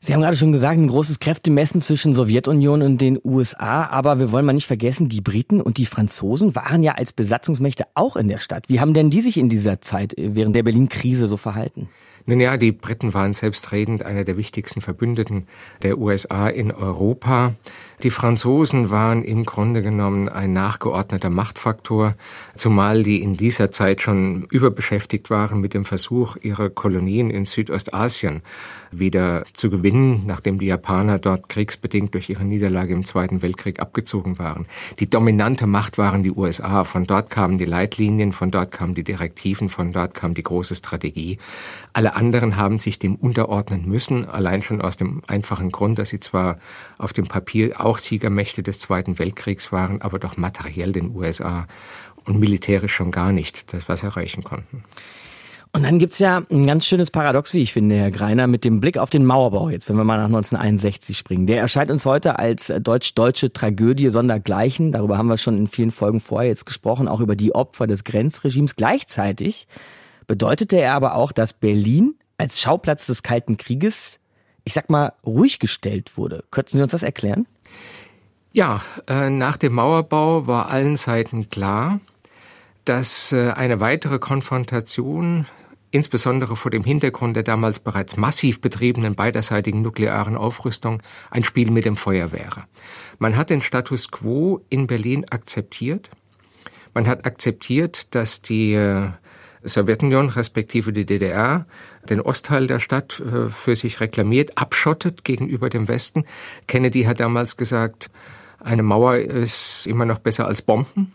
Sie 0.03 0.15
haben 0.15 0.21
gerade 0.21 0.35
schon 0.35 0.51
gesagt, 0.51 0.79
ein 0.79 0.87
großes 0.87 1.19
Kräftemessen 1.19 1.79
zwischen 1.79 2.15
Sowjetunion 2.15 2.81
und 2.81 2.99
den 2.99 3.19
USA, 3.23 3.85
aber 3.85 4.17
wir 4.17 4.31
wollen 4.31 4.47
mal 4.47 4.53
nicht 4.53 4.65
vergessen, 4.65 5.09
die 5.09 5.21
Briten 5.21 5.61
und 5.61 5.77
die 5.77 5.85
Franzosen 5.85 6.55
waren 6.55 6.81
ja 6.81 6.93
als 6.93 7.13
Besatzungsmächte 7.13 7.83
auch 7.93 8.15
in 8.15 8.27
der 8.27 8.39
Stadt. 8.39 8.67
Wie 8.67 8.79
haben 8.79 8.95
denn 8.95 9.11
die 9.11 9.21
sich 9.21 9.37
in 9.37 9.47
dieser 9.47 9.79
Zeit 9.79 10.15
während 10.17 10.55
der 10.55 10.63
Berlin-Krise 10.63 11.27
so 11.27 11.37
verhalten? 11.37 11.87
Nun 12.25 12.39
ja, 12.39 12.57
die 12.57 12.71
Briten 12.71 13.13
waren 13.13 13.35
selbstredend 13.35 14.01
einer 14.01 14.23
der 14.23 14.37
wichtigsten 14.37 14.81
Verbündeten 14.81 15.45
der 15.83 15.99
USA 15.99 16.47
in 16.47 16.71
Europa. 16.71 17.53
Die 18.03 18.09
Franzosen 18.09 18.89
waren 18.89 19.23
im 19.23 19.45
Grunde 19.45 19.83
genommen 19.83 20.27
ein 20.27 20.53
nachgeordneter 20.53 21.29
Machtfaktor, 21.29 22.15
zumal 22.55 23.03
die 23.03 23.21
in 23.21 23.37
dieser 23.37 23.69
Zeit 23.69 24.01
schon 24.01 24.47
überbeschäftigt 24.49 25.29
waren 25.29 25.61
mit 25.61 25.75
dem 25.75 25.85
Versuch, 25.85 26.35
ihre 26.41 26.71
Kolonien 26.71 27.29
in 27.29 27.45
Südostasien 27.45 28.41
wieder 28.91 29.45
zu 29.53 29.69
gewinnen, 29.69 30.23
nachdem 30.25 30.59
die 30.59 30.65
Japaner 30.65 31.19
dort 31.19 31.47
kriegsbedingt 31.47 32.13
durch 32.13 32.29
ihre 32.29 32.43
Niederlage 32.43 32.93
im 32.93 33.05
Zweiten 33.05 33.41
Weltkrieg 33.41 33.79
abgezogen 33.79 34.39
waren. 34.39 34.65
Die 34.99 35.09
dominante 35.09 35.67
Macht 35.67 35.97
waren 35.97 36.23
die 36.23 36.31
USA. 36.31 36.83
Von 36.83 37.05
dort 37.05 37.29
kamen 37.29 37.57
die 37.57 37.65
Leitlinien, 37.65 38.33
von 38.33 38.51
dort 38.51 38.71
kamen 38.71 38.95
die 38.95 39.03
Direktiven, 39.03 39.69
von 39.69 39.93
dort 39.93 40.13
kam 40.13 40.33
die 40.33 40.43
große 40.43 40.75
Strategie. 40.75 41.37
Alle 41.93 42.15
anderen 42.15 42.57
haben 42.57 42.79
sich 42.79 42.99
dem 42.99 43.15
unterordnen 43.15 43.87
müssen, 43.87 44.27
allein 44.27 44.61
schon 44.61 44.81
aus 44.81 44.97
dem 44.97 45.21
einfachen 45.27 45.71
Grund, 45.71 45.99
dass 45.99 46.09
sie 46.09 46.19
zwar 46.19 46.57
auf 46.97 47.13
dem 47.13 47.27
Papier 47.27 47.79
auch 47.79 47.90
Siegermächte 47.97 48.63
des 48.63 48.79
Zweiten 48.79 49.19
Weltkriegs 49.19 49.71
waren, 49.71 50.01
aber 50.01 50.19
doch 50.19 50.37
materiell 50.37 50.91
den 50.91 51.15
USA 51.15 51.67
und 52.25 52.39
militärisch 52.39 52.93
schon 52.93 53.11
gar 53.11 53.31
nicht 53.31 53.73
das 53.73 53.89
was 53.89 54.03
erreichen 54.03 54.43
konnten. 54.43 54.83
Und 55.73 55.83
dann 55.83 55.99
gibt's 55.99 56.19
ja 56.19 56.41
ein 56.51 56.67
ganz 56.67 56.85
schönes 56.85 57.11
Paradox, 57.11 57.53
wie 57.53 57.61
ich 57.61 57.71
finde, 57.71 57.95
Herr 57.95 58.11
Greiner, 58.11 58.47
mit 58.47 58.65
dem 58.65 58.81
Blick 58.81 58.97
auf 58.97 59.09
den 59.09 59.25
Mauerbau 59.25 59.69
jetzt, 59.69 59.87
wenn 59.87 59.95
wir 59.95 60.03
mal 60.03 60.17
nach 60.17 60.25
1961 60.25 61.17
springen. 61.17 61.47
Der 61.47 61.61
erscheint 61.61 61.89
uns 61.91 62.05
heute 62.05 62.39
als 62.39 62.73
deutsch-deutsche 62.81 63.53
Tragödie 63.53 64.09
sondergleichen. 64.09 64.91
Darüber 64.91 65.17
haben 65.17 65.29
wir 65.29 65.37
schon 65.37 65.57
in 65.57 65.67
vielen 65.67 65.91
Folgen 65.91 66.19
vorher 66.19 66.49
jetzt 66.49 66.65
gesprochen, 66.65 67.07
auch 67.07 67.21
über 67.21 67.37
die 67.37 67.55
Opfer 67.55 67.87
des 67.87 68.03
Grenzregimes. 68.03 68.75
Gleichzeitig 68.75 69.67
bedeutete 70.27 70.75
er 70.75 70.93
aber 70.93 71.15
auch, 71.15 71.31
dass 71.31 71.53
Berlin 71.53 72.15
als 72.37 72.59
Schauplatz 72.59 73.05
des 73.05 73.23
Kalten 73.23 73.55
Krieges, 73.55 74.19
ich 74.65 74.73
sag 74.73 74.89
mal, 74.89 75.13
ruhig 75.25 75.59
gestellt 75.59 76.17
wurde. 76.17 76.43
Könnten 76.51 76.75
Sie 76.75 76.83
uns 76.83 76.91
das 76.91 77.03
erklären? 77.03 77.47
Ja, 78.53 78.81
äh, 79.07 79.29
nach 79.29 79.55
dem 79.55 79.73
Mauerbau 79.73 80.45
war 80.45 80.67
allen 80.67 80.97
Seiten 80.97 81.49
klar, 81.49 82.01
dass 82.83 83.31
äh, 83.31 83.51
eine 83.51 83.79
weitere 83.79 84.19
Konfrontation 84.19 85.45
insbesondere 85.91 86.57
vor 86.57 86.69
dem 86.69 86.83
Hintergrund 86.83 87.35
der 87.37 87.43
damals 87.43 87.79
bereits 87.79 88.17
massiv 88.17 88.59
betriebenen 88.59 89.15
beiderseitigen 89.15 89.81
nuklearen 89.81 90.35
Aufrüstung 90.35 91.01
ein 91.29 91.43
Spiel 91.43 91.71
mit 91.71 91.85
dem 91.85 91.95
Feuer 91.95 92.33
wäre. 92.33 92.65
Man 93.19 93.37
hat 93.37 93.49
den 93.49 93.61
Status 93.61 94.11
quo 94.11 94.61
in 94.69 94.87
Berlin 94.87 95.25
akzeptiert. 95.29 96.09
Man 96.93 97.07
hat 97.07 97.25
akzeptiert, 97.25 98.13
dass 98.15 98.41
die 98.41 98.73
äh, 98.73 99.11
Sowjetunion 99.63 100.29
respektive 100.29 100.91
die 100.91 101.05
DDR 101.05 101.65
den 102.09 102.19
Ostteil 102.19 102.67
der 102.67 102.79
Stadt 102.79 103.21
äh, 103.21 103.47
für 103.47 103.77
sich 103.77 104.01
reklamiert, 104.01 104.57
abschottet 104.57 105.23
gegenüber 105.23 105.69
dem 105.69 105.87
Westen. 105.87 106.25
Kennedy 106.67 107.03
hat 107.03 107.21
damals 107.21 107.55
gesagt, 107.55 108.09
eine 108.63 108.83
Mauer 108.83 109.17
ist 109.17 109.87
immer 109.87 110.05
noch 110.05 110.19
besser 110.19 110.47
als 110.47 110.61
Bomben. 110.61 111.13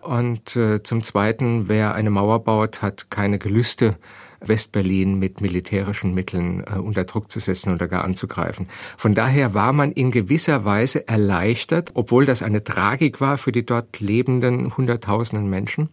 Und 0.00 0.56
äh, 0.56 0.82
zum 0.82 1.02
Zweiten, 1.02 1.68
wer 1.68 1.94
eine 1.94 2.10
Mauer 2.10 2.42
baut, 2.42 2.82
hat 2.82 3.10
keine 3.10 3.38
Gelüste, 3.38 3.96
Westberlin 4.40 5.18
mit 5.18 5.40
militärischen 5.40 6.14
Mitteln 6.14 6.64
äh, 6.66 6.78
unter 6.78 7.04
Druck 7.04 7.30
zu 7.30 7.38
setzen 7.38 7.72
oder 7.72 7.86
gar 7.86 8.04
anzugreifen. 8.04 8.66
Von 8.96 9.14
daher 9.14 9.54
war 9.54 9.72
man 9.72 9.92
in 9.92 10.10
gewisser 10.10 10.64
Weise 10.64 11.06
erleichtert, 11.08 11.92
obwohl 11.94 12.26
das 12.26 12.42
eine 12.42 12.64
Tragik 12.64 13.20
war 13.20 13.38
für 13.38 13.52
die 13.52 13.64
dort 13.64 14.00
lebenden 14.00 14.76
Hunderttausenden 14.76 15.48
Menschen, 15.48 15.88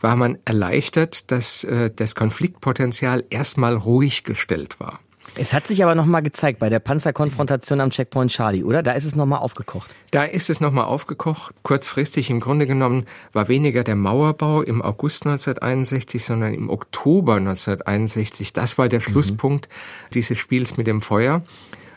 war 0.00 0.14
man 0.14 0.38
erleichtert, 0.44 1.30
dass 1.30 1.64
äh, 1.64 1.90
das 1.94 2.14
Konfliktpotenzial 2.14 3.24
erstmal 3.30 3.74
ruhig 3.74 4.24
gestellt 4.24 4.78
war. 4.78 5.00
Es 5.36 5.52
hat 5.52 5.66
sich 5.66 5.82
aber 5.82 5.94
nochmal 5.94 6.22
gezeigt 6.22 6.58
bei 6.58 6.68
der 6.68 6.80
Panzerkonfrontation 6.80 7.80
am 7.80 7.90
Checkpoint 7.90 8.30
Charlie, 8.30 8.64
oder? 8.64 8.82
Da 8.82 8.92
ist 8.92 9.04
es 9.04 9.14
nochmal 9.14 9.38
aufgekocht. 9.38 9.94
Da 10.10 10.24
ist 10.24 10.50
es 10.50 10.60
nochmal 10.60 10.86
aufgekocht. 10.86 11.54
Kurzfristig 11.62 12.30
im 12.30 12.40
Grunde 12.40 12.66
genommen 12.66 13.06
war 13.32 13.48
weniger 13.48 13.84
der 13.84 13.96
Mauerbau 13.96 14.62
im 14.62 14.82
August 14.82 15.26
1961, 15.26 16.24
sondern 16.24 16.54
im 16.54 16.68
Oktober 16.68 17.36
1961. 17.36 18.52
Das 18.52 18.76
war 18.76 18.88
der 18.88 19.00
mhm. 19.00 19.04
Schlusspunkt 19.04 19.68
dieses 20.14 20.38
Spiels 20.38 20.76
mit 20.76 20.86
dem 20.86 21.00
Feuer. 21.00 21.42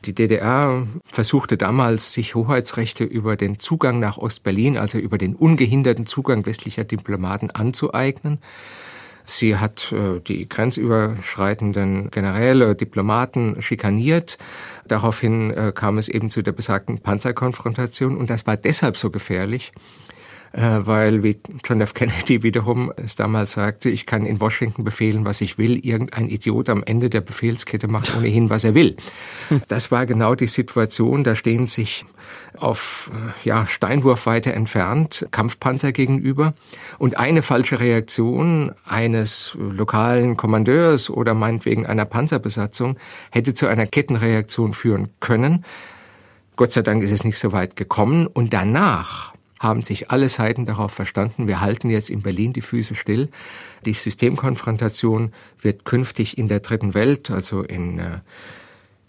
Die 0.06 0.14
DDR 0.14 0.86
versuchte 1.06 1.56
damals, 1.56 2.12
sich 2.12 2.36
Hoheitsrechte 2.36 3.06
über 3.06 3.38
den 3.38 3.58
Zugang 3.58 4.00
nach 4.00 4.18
Ostberlin, 4.18 4.78
also 4.78 4.98
über 4.98 5.18
den 5.18 5.34
ungehinderten 5.34 6.06
Zugang 6.06 6.46
westlicher 6.46 6.84
Diplomaten 6.84 7.52
anzueignen. 7.52 8.40
Sie 9.24 9.58
hat 9.58 9.92
äh, 9.92 10.20
die 10.20 10.48
grenzüberschreitenden 10.48 12.12
Generäle, 12.12 12.76
Diplomaten 12.76 13.62
schikaniert. 13.62 14.38
Daraufhin 14.88 15.52
äh, 15.52 15.72
kam 15.74 15.98
es 15.98 16.10
eben 16.10 16.30
zu 16.30 16.42
der 16.42 16.52
besagten 16.52 17.00
Panzerkonfrontation 17.00 18.18
und 18.18 18.30
das 18.30 18.46
war 18.46 18.58
deshalb 18.58 18.98
so 18.98 19.10
gefährlich, 19.10 19.72
äh, 19.76 20.23
weil, 20.56 21.24
wie 21.24 21.40
John 21.66 21.82
F. 21.82 21.96
Kennedy 21.96 22.44
wiederum 22.44 22.94
es 22.96 23.16
damals 23.16 23.54
sagte, 23.54 23.90
ich 23.90 24.06
kann 24.06 24.24
in 24.26 24.40
Washington 24.40 24.84
befehlen, 24.84 25.26
was 25.26 25.42
ich 25.42 25.58
will. 25.58 25.84
Irgendein 25.84 26.30
Idiot 26.30 26.70
am 26.70 26.84
Ende 26.84 27.10
der 27.10 27.22
Befehlskette 27.22 27.88
macht 27.88 28.16
ohnehin, 28.16 28.50
was 28.50 28.64
er 28.64 28.76
will. 28.76 28.96
Das 29.68 29.92
war 29.92 30.06
genau 30.06 30.36
die 30.36 30.48
Situation. 30.48 31.24
Da 31.24 31.36
stehen 31.36 31.68
sich 31.68 32.06
auf 32.58 33.12
äh, 33.14 33.48
ja, 33.48 33.66
Steinwurfweite 33.66 34.54
entfernt 34.54 35.28
Kampfpanzer 35.32 35.92
gegenüber. 35.92 36.54
Und 37.00 37.18
eine 37.18 37.42
falsche 37.42 37.80
Reaktion 37.80 38.74
eines 38.86 39.58
lokalen 39.58 40.38
Kommandeurs 40.38 41.10
oder 41.10 41.34
meinetwegen 41.34 41.86
einer 41.88 42.06
Panzerbesatzung 42.06 42.98
hätte 43.32 43.54
zu 43.54 43.68
einer 43.68 43.88
Kettenreaktion 43.88 44.74
führen 44.74 45.10
können. 45.20 45.66
Gott 46.56 46.74
sei 46.74 46.84
Dank 46.84 47.02
ist 47.02 47.12
es 47.12 47.24
nicht 47.24 47.40
so 47.40 47.52
weit 47.52 47.76
gekommen. 47.76 48.28
Und 48.28 48.54
danach 48.54 49.34
haben 49.64 49.84
sich 49.84 50.12
alle 50.12 50.30
Seiten 50.30 50.66
darauf 50.66 50.92
verstanden, 50.92 51.48
wir 51.48 51.62
halten 51.62 51.90
jetzt 51.90 52.10
in 52.10 52.22
Berlin 52.22 52.54
die 52.54 52.62
Füße 52.62 52.96
still. 52.96 53.30
Die 53.86 53.94
Systemkonfrontation 53.94 55.34
wird 55.62 55.86
künftig 55.86 56.38
in 56.38 56.48
der 56.48 56.60
dritten 56.60 56.94
Welt, 56.94 57.32
also 57.32 57.62
in, 57.64 58.00
äh, 58.00 58.20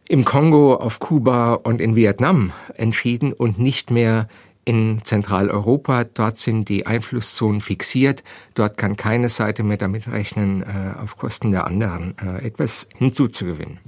im 0.09 0.25
Kongo, 0.25 0.75
auf 0.75 1.01
Kuba 1.01 1.55
und 1.55 1.81
in 1.81 1.97
Vietnam 1.97 2.53
entschieden 2.75 3.33
und 3.33 3.59
nicht 3.59 3.91
mehr 3.91 4.29
in 4.65 5.01
Zentraleuropa. 5.05 6.05
Dort 6.05 6.39
sind 6.39 6.69
die 6.69 6.87
Einflusszonen 6.87 7.61
fixiert. 7.61 8.23
Dort 8.55 8.79
kann 8.79 8.97
keine 8.97 9.29
Seite 9.29 9.63
mehr 9.63 9.77
damit 9.77 10.09
rechnen, 10.09 10.63
äh, 10.63 10.99
auf 11.03 11.17
Kosten 11.17 11.51
der 11.51 11.67
anderen 11.67 12.15
äh, 12.19 12.47
etwas 12.47 12.89
hinzuzugewinnen. 12.97 13.79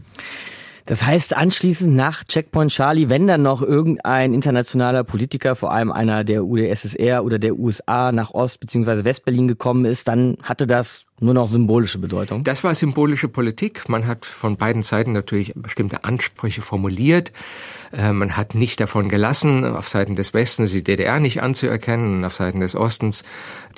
Das 0.86 1.04
heißt, 1.04 1.36
anschließend 1.36 1.96
nach 1.96 2.22
Checkpoint 2.22 2.70
Charlie, 2.70 3.08
wenn 3.08 3.26
dann 3.26 3.42
noch 3.42 3.60
irgendein 3.60 4.32
internationaler 4.32 5.02
Politiker, 5.02 5.56
vor 5.56 5.72
allem 5.72 5.90
einer 5.90 6.22
der 6.22 6.44
UdSSR 6.44 7.24
oder 7.24 7.40
der 7.40 7.58
USA 7.58 8.12
nach 8.12 8.30
Ost- 8.30 8.60
bzw. 8.60 9.04
Westberlin 9.04 9.48
gekommen 9.48 9.84
ist, 9.84 10.06
dann 10.06 10.36
hatte 10.42 10.68
das 10.68 11.06
nur 11.18 11.34
noch 11.34 11.48
symbolische 11.48 11.98
Bedeutung? 11.98 12.44
Das 12.44 12.62
war 12.62 12.72
symbolische 12.74 13.28
Politik. 13.28 13.88
Man 13.88 14.06
hat 14.06 14.24
von 14.24 14.56
beiden 14.56 14.82
Seiten 14.82 15.12
natürlich 15.12 15.52
bestimmte 15.56 16.04
Ansprüche 16.04 16.62
formuliert. 16.62 17.32
Äh, 17.92 18.12
man 18.12 18.36
hat 18.36 18.54
nicht 18.54 18.80
davon 18.80 19.08
gelassen, 19.08 19.64
auf 19.64 19.88
Seiten 19.88 20.16
des 20.16 20.34
Westens 20.34 20.72
die 20.72 20.84
DDR 20.84 21.20
nicht 21.20 21.42
anzuerkennen 21.42 22.18
und 22.18 22.24
auf 22.24 22.34
Seiten 22.34 22.60
des 22.60 22.76
Ostens 22.76 23.24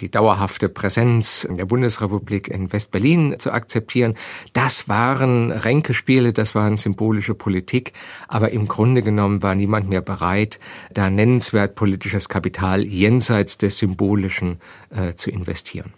die 0.01 0.11
dauerhafte 0.11 0.69
Präsenz 0.69 1.47
der 1.51 1.65
Bundesrepublik 1.65 2.49
in 2.49 2.73
Westberlin 2.73 3.39
zu 3.39 3.53
akzeptieren. 3.53 4.15
Das 4.53 4.89
waren 4.89 5.51
Ränkespiele, 5.51 6.33
das 6.33 6.55
waren 6.55 6.79
symbolische 6.79 7.35
Politik, 7.35 7.93
aber 8.29 8.51
im 8.51 8.69
Grunde 8.69 9.03
genommen 9.03 9.43
war 9.43 9.55
niemand 9.55 9.89
mehr 9.89 10.03
bereit, 10.03 10.59
da 10.93 11.11
nennenswert 11.11 11.75
politisches 11.75 12.29
Kapital 12.29 12.85
jenseits 12.85 13.59
des 13.59 13.79
Symbolischen 13.79 14.61
äh, 14.91 15.15
zu 15.15 15.31
investieren. 15.31 15.93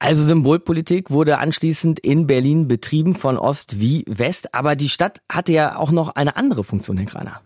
Also 0.00 0.22
Symbolpolitik 0.22 1.10
wurde 1.10 1.38
anschließend 1.38 1.98
in 1.98 2.26
Berlin 2.28 2.68
betrieben 2.68 3.16
von 3.16 3.36
Ost 3.36 3.80
wie 3.80 4.04
West, 4.06 4.54
aber 4.54 4.76
die 4.76 4.88
Stadt 4.88 5.20
hatte 5.28 5.52
ja 5.52 5.76
auch 5.76 5.90
noch 5.90 6.10
eine 6.10 6.36
andere 6.36 6.62
Funktion, 6.62 6.98
Herr 6.98 7.06
Greiner. 7.06 7.40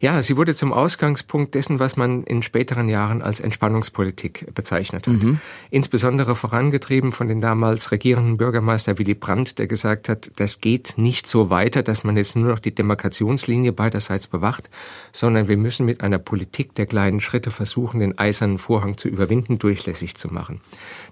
Ja, 0.00 0.22
sie 0.22 0.36
wurde 0.36 0.54
zum 0.54 0.72
Ausgangspunkt 0.72 1.54
dessen, 1.54 1.78
was 1.78 1.96
man 1.96 2.24
in 2.24 2.42
späteren 2.42 2.88
Jahren 2.88 3.20
als 3.20 3.38
Entspannungspolitik 3.38 4.54
bezeichnet 4.54 5.06
hat. 5.06 5.22
Mhm. 5.22 5.40
Insbesondere 5.70 6.36
vorangetrieben 6.36 7.12
von 7.12 7.28
den 7.28 7.42
damals 7.42 7.92
regierenden 7.92 8.38
Bürgermeister 8.38 8.98
Willy 8.98 9.14
Brandt, 9.14 9.58
der 9.58 9.66
gesagt 9.66 10.08
hat, 10.08 10.30
das 10.36 10.60
geht 10.62 10.94
nicht 10.96 11.26
so 11.26 11.50
weiter, 11.50 11.82
dass 11.82 12.02
man 12.02 12.16
jetzt 12.16 12.34
nur 12.34 12.50
noch 12.50 12.60
die 12.60 12.74
Demarkationslinie 12.74 13.72
beiderseits 13.72 14.26
bewacht, 14.26 14.70
sondern 15.12 15.48
wir 15.48 15.58
müssen 15.58 15.84
mit 15.84 16.00
einer 16.00 16.18
Politik 16.18 16.74
der 16.74 16.86
kleinen 16.86 17.20
Schritte 17.20 17.50
versuchen, 17.50 18.00
den 18.00 18.18
eisernen 18.18 18.56
Vorhang 18.58 18.96
zu 18.96 19.08
überwinden, 19.08 19.58
durchlässig 19.58 20.16
zu 20.16 20.28
machen. 20.28 20.62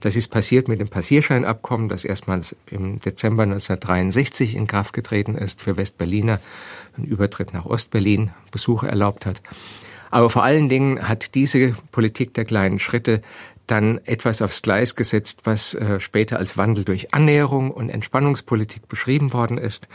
Das 0.01 0.17
ist 0.17 0.29
passiert 0.29 0.69
mit 0.69 0.81
dem 0.81 0.89
Passierscheinabkommen, 0.89 1.91
das 1.91 2.05
erstmals 2.05 2.57
im 2.71 3.01
Dezember 3.01 3.43
1963 3.43 4.55
in 4.55 4.67
Kraft 4.67 4.95
getreten 4.95 5.35
ist 5.35 5.63
für 5.63 5.77
Westberliner 5.77 6.41
einen 6.97 7.07
Übertritt 7.07 7.53
nach 7.53 7.67
Ostberlin, 7.67 8.31
Besuche 8.51 8.89
erlaubt 8.89 9.27
hat. 9.27 9.41
Aber 10.11 10.31
vor 10.31 10.43
allen 10.43 10.69
Dingen 10.69 11.09
hat 11.09 11.35
diese 11.35 11.75
Politik 11.93 12.35
der 12.35 12.45
kleinen 12.45 12.79
Schritte 12.79 13.21
dann 13.67 14.01
etwas 14.05 14.43
aufs 14.43 14.63
Gleis 14.63 14.97
gesetzt, 14.97 15.41
was 15.45 15.75
äh, 15.75 16.01
später 16.01 16.39
als 16.39 16.57
Wandel 16.57 16.85
durch 16.85 17.15
Annäherung 17.15 17.71
und 17.71 17.91
Entspannungspolitik 17.91 18.89
beschrieben 18.89 19.33
worden 19.33 19.59
ist. 19.59 19.89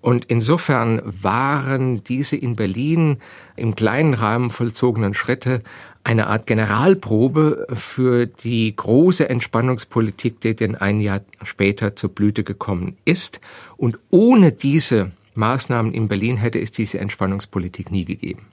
Und 0.00 0.26
insofern 0.26 1.02
waren 1.04 2.04
diese 2.04 2.36
in 2.36 2.56
Berlin 2.56 3.18
im 3.56 3.74
kleinen 3.74 4.14
Rahmen 4.14 4.50
vollzogenen 4.50 5.12
Schritte 5.12 5.62
eine 6.04 6.28
Art 6.28 6.46
Generalprobe 6.46 7.66
für 7.72 8.26
die 8.26 8.74
große 8.74 9.28
Entspannungspolitik, 9.28 10.40
die 10.40 10.54
denn 10.54 10.76
ein 10.76 11.00
Jahr 11.00 11.20
später 11.42 11.96
zur 11.96 12.10
Blüte 12.10 12.44
gekommen 12.44 12.96
ist. 13.04 13.40
Und 13.76 13.98
ohne 14.10 14.52
diese 14.52 15.10
Maßnahmen 15.38 15.94
in 15.94 16.08
Berlin 16.08 16.36
hätte 16.36 16.60
es 16.60 16.72
diese 16.72 16.98
Entspannungspolitik 16.98 17.90
nie 17.90 18.04
gegeben. 18.04 18.46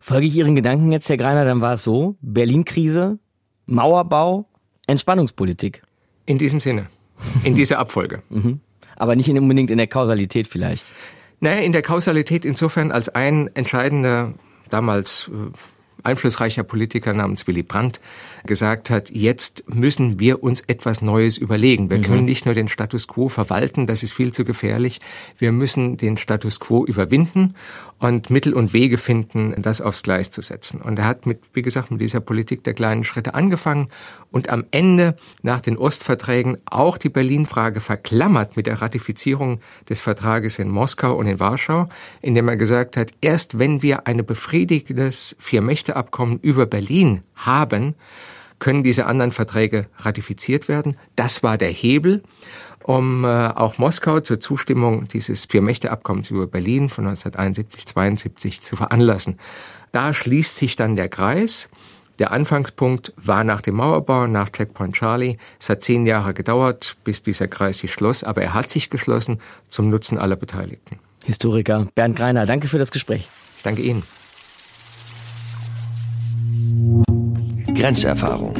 Folge 0.00 0.26
ich 0.26 0.36
Ihren 0.36 0.56
Gedanken 0.56 0.90
jetzt, 0.90 1.08
Herr 1.08 1.16
Greiner, 1.16 1.44
dann 1.44 1.60
war 1.60 1.74
es 1.74 1.84
so, 1.84 2.16
Berlin-Krise, 2.20 3.18
Mauerbau, 3.66 4.48
Entspannungspolitik. 4.86 5.82
In 6.26 6.38
diesem 6.38 6.60
Sinne, 6.60 6.88
in 7.44 7.54
dieser 7.54 7.78
Abfolge. 7.78 8.22
mhm. 8.30 8.60
Aber 8.96 9.16
nicht 9.16 9.28
unbedingt 9.28 9.70
in 9.70 9.78
der 9.78 9.88
Kausalität 9.88 10.46
vielleicht. 10.46 10.86
Naja, 11.40 11.60
in 11.60 11.72
der 11.72 11.82
Kausalität 11.82 12.44
insofern 12.44 12.92
als 12.92 13.08
ein 13.08 13.50
entscheidender, 13.54 14.34
damals 14.70 15.30
äh, 15.34 15.50
einflussreicher 16.04 16.62
Politiker 16.62 17.12
namens 17.12 17.46
Willy 17.48 17.64
Brandt 17.64 18.00
gesagt 18.46 18.90
hat, 18.90 19.10
jetzt 19.10 19.64
müssen 19.68 20.20
wir 20.20 20.42
uns 20.42 20.62
etwas 20.66 21.00
Neues 21.00 21.38
überlegen. 21.38 21.90
Wir 21.90 21.98
mhm. 21.98 22.02
können 22.02 22.24
nicht 22.24 22.44
nur 22.44 22.54
den 22.54 22.68
Status 22.68 23.08
quo 23.08 23.28
verwalten, 23.28 23.86
das 23.86 24.02
ist 24.02 24.12
viel 24.12 24.32
zu 24.32 24.44
gefährlich. 24.44 25.00
Wir 25.38 25.50
müssen 25.50 25.96
den 25.96 26.16
Status 26.16 26.60
quo 26.60 26.84
überwinden 26.84 27.54
und 27.98 28.28
Mittel 28.28 28.52
und 28.52 28.72
Wege 28.74 28.98
finden, 28.98 29.54
das 29.56 29.80
aufs 29.80 30.02
Gleis 30.02 30.30
zu 30.30 30.42
setzen. 30.42 30.80
Und 30.82 30.98
er 30.98 31.06
hat 31.06 31.24
mit, 31.24 31.40
wie 31.54 31.62
gesagt, 31.62 31.90
mit 31.90 32.00
dieser 32.00 32.20
Politik 32.20 32.62
der 32.64 32.74
kleinen 32.74 33.02
Schritte 33.04 33.34
angefangen 33.34 33.88
und 34.30 34.50
am 34.50 34.64
Ende 34.72 35.16
nach 35.42 35.60
den 35.60 35.78
Ostverträgen 35.78 36.58
auch 36.66 36.98
die 36.98 37.08
Berlin-Frage 37.08 37.80
verklammert 37.80 38.56
mit 38.56 38.66
der 38.66 38.82
Ratifizierung 38.82 39.60
des 39.88 40.00
Vertrages 40.00 40.58
in 40.58 40.68
Moskau 40.68 41.14
und 41.14 41.26
in 41.26 41.40
Warschau, 41.40 41.88
indem 42.20 42.48
er 42.48 42.56
gesagt 42.56 42.98
hat, 42.98 43.12
erst 43.22 43.58
wenn 43.58 43.82
wir 43.82 44.06
ein 44.06 44.24
befriedigendes 44.26 45.36
Vier-Mächte-Abkommen 45.38 46.40
über 46.40 46.66
Berlin 46.66 47.22
haben, 47.34 47.94
können 48.64 48.82
diese 48.82 49.04
anderen 49.04 49.30
Verträge 49.30 49.88
ratifiziert 49.98 50.68
werden. 50.68 50.96
Das 51.16 51.42
war 51.42 51.58
der 51.58 51.68
Hebel, 51.68 52.22
um 52.82 53.22
äh, 53.22 53.28
auch 53.28 53.76
Moskau 53.76 54.20
zur 54.20 54.40
Zustimmung 54.40 55.06
dieses 55.06 55.44
Vier-Mächte-Abkommens 55.44 56.30
über 56.30 56.46
Berlin 56.46 56.88
von 56.88 57.06
1971, 57.06 57.84
72 57.84 58.62
zu 58.62 58.74
veranlassen. 58.76 59.38
Da 59.92 60.14
schließt 60.14 60.56
sich 60.56 60.76
dann 60.76 60.96
der 60.96 61.10
Kreis. 61.10 61.68
Der 62.18 62.30
Anfangspunkt 62.30 63.12
war 63.18 63.44
nach 63.44 63.60
dem 63.60 63.74
Mauerbau, 63.74 64.26
nach 64.26 64.48
Checkpoint 64.48 64.94
Charlie. 64.94 65.36
Es 65.60 65.68
hat 65.68 65.82
zehn 65.82 66.06
Jahre 66.06 66.32
gedauert, 66.32 66.96
bis 67.04 67.22
dieser 67.22 67.48
Kreis 67.48 67.80
sich 67.80 67.92
schloss, 67.92 68.24
aber 68.24 68.40
er 68.40 68.54
hat 68.54 68.70
sich 68.70 68.88
geschlossen 68.88 69.40
zum 69.68 69.90
Nutzen 69.90 70.16
aller 70.16 70.36
Beteiligten. 70.36 70.98
Historiker 71.22 71.86
Bernd 71.94 72.16
Greiner, 72.16 72.46
danke 72.46 72.68
für 72.68 72.78
das 72.78 72.92
Gespräch. 72.92 73.28
Ich 73.58 73.62
danke 73.62 73.82
Ihnen. 73.82 74.04
Grenzerfahrung. 77.74 78.54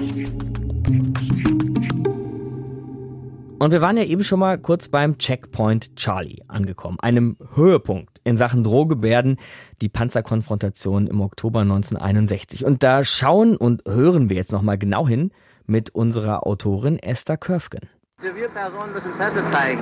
Und 3.59 3.71
wir 3.71 3.81
waren 3.81 3.97
ja 3.97 4.03
eben 4.03 4.25
schon 4.25 4.41
mal 4.41 4.59
kurz 4.59 4.89
beim 4.89 5.17
Checkpoint 5.19 5.97
Charlie 5.97 6.43
angekommen, 6.49 6.99
einem 7.01 7.37
Höhepunkt 7.55 8.21
in 8.25 8.37
Sachen 8.37 8.65
Drohgebärden, 8.65 9.39
die 9.81 9.89
Panzerkonfrontation 9.89 11.07
im 11.07 11.21
Oktober 11.21 11.61
1961. 11.61 12.65
Und 12.65 12.83
da 12.83 13.05
schauen 13.05 13.57
und 13.57 13.83
hören 13.87 14.29
wir 14.29 14.37
jetzt 14.37 14.53
noch 14.53 14.63
mal 14.63 14.77
genau 14.77 15.07
hin 15.07 15.31
mit 15.67 15.91
unserer 15.91 16.47
Autorin 16.47 16.99
Esther 16.99 17.37
Köfgen. 17.37 17.89
Zivilpersonen 18.21 18.93
müssen 18.93 19.13
Pässe 19.17 19.43
zeigen. 19.51 19.81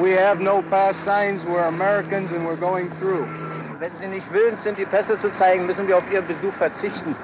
We 0.00 0.16
have 0.16 0.42
no 0.42 0.62
pass 0.70 0.96
signs. 1.02 1.44
We're 1.44 1.66
Americans 1.66 2.30
and 2.32 2.46
we're 2.46 2.56
going 2.56 2.88
through. 3.00 3.26
Wenn 3.80 3.90
sie 4.00 4.06
nicht 4.08 4.32
willens 4.32 4.62
sind, 4.62 4.78
die 4.78 4.84
Pässe 4.84 5.18
zu 5.18 5.32
zeigen, 5.32 5.66
müssen 5.66 5.88
wir 5.88 5.96
auf 5.96 6.04
ihren 6.12 6.26
Besuch 6.26 6.52
verzichten. 6.52 7.16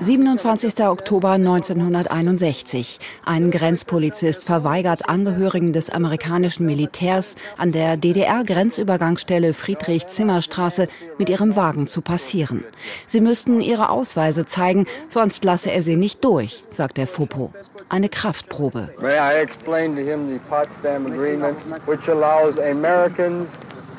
27. 0.00 0.86
Oktober 0.86 1.30
1961. 1.30 2.98
Ein 3.24 3.50
Grenzpolizist 3.50 4.44
verweigert 4.44 5.08
Angehörigen 5.08 5.72
des 5.72 5.90
amerikanischen 5.90 6.66
Militärs 6.66 7.34
an 7.56 7.72
der 7.72 7.96
DDR-Grenzübergangsstelle 7.96 9.54
Friedrich-Zimmer-Straße 9.54 10.88
mit 11.18 11.30
ihrem 11.30 11.56
Wagen 11.56 11.86
zu 11.86 12.02
passieren. 12.02 12.64
Sie 13.06 13.20
müssten 13.20 13.60
ihre 13.60 13.88
Ausweise 13.88 14.44
zeigen, 14.44 14.86
sonst 15.08 15.44
lasse 15.44 15.70
er 15.70 15.82
sie 15.82 15.96
nicht 15.96 16.24
durch, 16.24 16.64
sagt 16.68 16.96
der 16.96 17.06
Fopo. 17.06 17.52
Eine 17.88 18.08
Kraftprobe. 18.08 18.90
May 19.00 19.16
I 19.16 19.40
explain 19.40 19.94
to 19.94 20.02
him 20.02 20.28
the 20.28 20.40
Potsdam 20.48 21.06
Agreement, 21.06 21.56
which 21.86 22.08
allows 22.08 22.58
Americans 22.58 23.50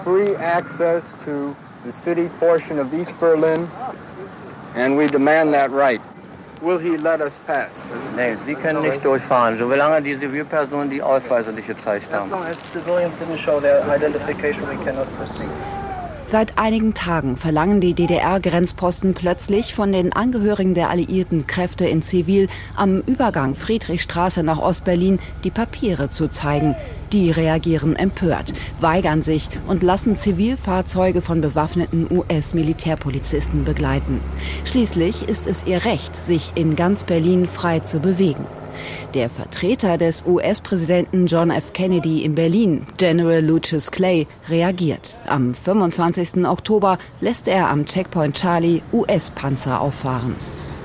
free 0.04 0.36
access 0.36 1.04
to 1.26 1.56
the 1.86 1.94
city 1.94 2.30
portion 2.40 2.80
of 2.80 2.92
East 2.94 3.18
Berlin, 3.20 3.70
and 4.76 4.98
we 4.98 5.08
demand 5.08 5.54
that 5.54 5.70
right. 5.70 6.02
Will 6.62 6.80
he 6.80 6.98
let 6.98 7.22
us 7.22 7.40
pass? 7.46 7.80
Nee, 8.16 8.36
Sie 8.36 8.56
können 8.56 8.82
nicht 8.82 9.04
durchfahren, 9.04 9.58
solange 9.58 10.02
die 10.02 10.18
Zivilpersonen 10.18 10.90
die 10.90 11.02
Ausweise 11.02 11.52
nicht 11.52 11.68
gezeigt 11.68 12.12
haben. 12.12 12.32
As 12.34 12.40
long 12.40 12.46
as 12.46 12.60
civilians 12.72 13.14
didn't 13.16 13.38
show 13.38 13.60
their 13.60 13.84
identification, 13.92 14.68
we 14.68 14.84
cannot 14.84 15.08
proceed. 15.18 15.50
Seit 16.28 16.58
einigen 16.58 16.96
Tagen 16.96 17.36
verlangen 17.36 17.82
die 17.82 17.94
DDR-Grenzposten 17.94 19.14
plötzlich 19.14 19.76
von 19.76 19.92
den 19.92 20.12
Angehörigen 20.12 20.74
der 20.74 20.90
alliierten 20.90 21.46
Kräfte 21.46 21.86
in 21.86 22.02
Zivil 22.02 22.48
am 22.76 23.02
Übergang 23.02 23.54
Friedrichstraße 23.54 24.42
nach 24.42 24.58
Ostberlin 24.58 25.20
die 25.44 25.52
Papiere 25.52 26.10
zu 26.10 26.28
zeigen. 26.28 26.76
Die 27.14 27.30
reagieren 27.30 27.96
empört, 27.96 28.54
weigern 28.82 29.22
sich 29.22 29.50
und 29.68 29.84
lassen 29.84 30.18
Zivilfahrzeuge 30.18 31.22
von 31.22 31.42
bewaffneten 31.42 32.08
US-Militärpolizisten 32.10 33.64
begleiten. 33.64 34.20
Schließlich 34.64 35.30
ist 35.30 35.46
es 35.46 35.64
ihr 35.68 35.86
Recht, 35.86 36.16
sich 36.16 36.54
in 36.56 36.76
ganz 36.76 37.04
Berlin 37.04 37.46
frei 37.46 37.82
zu 37.82 38.00
bewegen. 38.00 38.48
Der 39.14 39.30
Vertreter 39.30 39.98
des 39.98 40.24
US-Präsidenten 40.26 41.28
John 41.28 41.52
F. 41.52 41.74
Kennedy 41.74 42.24
in 42.24 42.36
Berlin, 42.36 42.86
General 42.98 43.44
Lucius 43.44 43.92
Clay, 43.92 44.28
reagiert. 44.50 45.20
Am 45.28 45.54
25. 45.54 46.46
Oktober 46.46 46.98
lässt 47.22 47.48
er 47.48 47.70
am 47.70 47.86
Checkpoint 47.86 48.36
Charlie 48.38 48.82
US-Panzer 48.92 49.82
auffahren. 49.82 50.36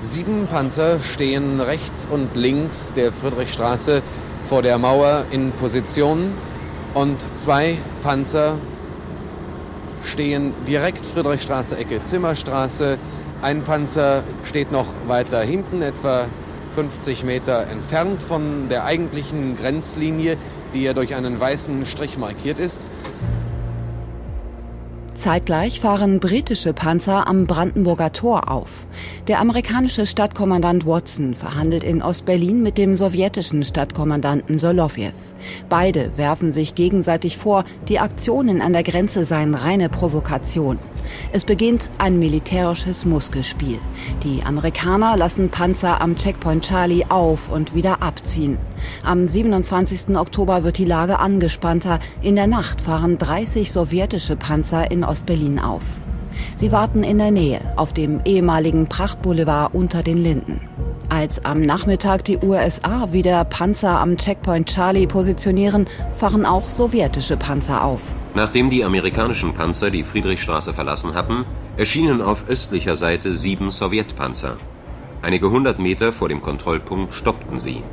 Sieben 0.01 0.47
Panzer 0.47 0.99
stehen 0.99 1.59
rechts 1.59 2.07
und 2.09 2.35
links 2.35 2.93
der 2.93 3.11
Friedrichstraße 3.11 4.01
vor 4.41 4.61
der 4.61 4.77
Mauer 4.77 5.25
in 5.29 5.51
Position 5.51 6.33
und 6.93 7.17
zwei 7.35 7.77
Panzer 8.03 8.55
stehen 10.03 10.53
direkt 10.67 11.05
Friedrichstraße 11.05 11.77
Ecke 11.77 12.03
Zimmerstraße. 12.03 12.97
Ein 13.41 13.61
Panzer 13.61 14.23
steht 14.43 14.71
noch 14.71 14.87
weiter 15.07 15.41
hinten, 15.41 15.81
etwa 15.81 16.25
50 16.75 17.23
Meter 17.23 17.67
entfernt 17.67 18.23
von 18.23 18.69
der 18.69 18.85
eigentlichen 18.85 19.57
Grenzlinie, 19.57 20.37
die 20.73 20.83
ja 20.83 20.93
durch 20.93 21.15
einen 21.15 21.39
weißen 21.39 21.85
Strich 21.85 22.17
markiert 22.17 22.59
ist. 22.59 22.85
Zeitgleich 25.21 25.79
fahren 25.79 26.19
britische 26.19 26.73
Panzer 26.73 27.27
am 27.27 27.45
Brandenburger 27.45 28.11
Tor 28.11 28.49
auf. 28.49 28.87
Der 29.27 29.39
amerikanische 29.39 30.07
Stadtkommandant 30.07 30.87
Watson 30.87 31.35
verhandelt 31.35 31.83
in 31.83 32.01
Ostberlin 32.01 32.63
mit 32.63 32.79
dem 32.79 32.95
sowjetischen 32.95 33.63
Stadtkommandanten 33.63 34.57
Solovjew. 34.57 35.11
Beide 35.69 36.17
werfen 36.17 36.51
sich 36.51 36.73
gegenseitig 36.73 37.37
vor, 37.37 37.65
die 37.87 37.99
Aktionen 37.99 38.63
an 38.63 38.73
der 38.73 38.81
Grenze 38.81 39.23
seien 39.23 39.53
reine 39.53 39.89
Provokation. 39.89 40.79
Es 41.31 41.45
beginnt 41.45 41.91
ein 41.99 42.17
militärisches 42.17 43.05
Muskelspiel. 43.05 43.77
Die 44.23 44.41
Amerikaner 44.43 45.17
lassen 45.17 45.49
Panzer 45.51 46.01
am 46.01 46.15
Checkpoint 46.15 46.65
Charlie 46.65 47.05
auf 47.09 47.47
und 47.51 47.75
wieder 47.75 48.01
abziehen. 48.01 48.57
Am 49.03 49.27
27. 49.27 50.15
Oktober 50.15 50.63
wird 50.63 50.77
die 50.77 50.85
Lage 50.85 51.19
angespannter. 51.19 51.99
In 52.21 52.35
der 52.35 52.47
Nacht 52.47 52.81
fahren 52.81 53.17
30 53.17 53.71
sowjetische 53.71 54.35
Panzer 54.35 54.91
in 54.91 55.03
Ostberlin 55.03 55.59
auf. 55.59 55.83
Sie 56.57 56.71
warten 56.71 57.03
in 57.03 57.17
der 57.17 57.31
Nähe 57.31 57.59
auf 57.75 57.93
dem 57.93 58.21
ehemaligen 58.25 58.87
Prachtboulevard 58.87 59.73
unter 59.73 60.03
den 60.03 60.17
Linden. 60.17 60.61
Als 61.09 61.43
am 61.43 61.59
Nachmittag 61.59 62.23
die 62.23 62.37
USA 62.37 63.11
wieder 63.11 63.43
Panzer 63.43 63.99
am 63.99 64.15
Checkpoint 64.15 64.69
Charlie 64.69 65.07
positionieren, 65.07 65.87
fahren 66.13 66.45
auch 66.45 66.69
sowjetische 66.69 67.35
Panzer 67.35 67.83
auf. 67.83 68.15
Nachdem 68.33 68.69
die 68.69 68.85
amerikanischen 68.85 69.53
Panzer 69.53 69.91
die 69.91 70.05
Friedrichstraße 70.05 70.73
verlassen 70.73 71.13
hatten, 71.13 71.43
erschienen 71.75 72.21
auf 72.21 72.47
östlicher 72.47 72.95
Seite 72.95 73.33
sieben 73.33 73.71
Sowjetpanzer. 73.71 74.55
Einige 75.21 75.51
hundert 75.51 75.79
Meter 75.79 76.13
vor 76.13 76.29
dem 76.29 76.41
Kontrollpunkt 76.41 77.13
stoppten 77.13 77.59
sie. 77.59 77.83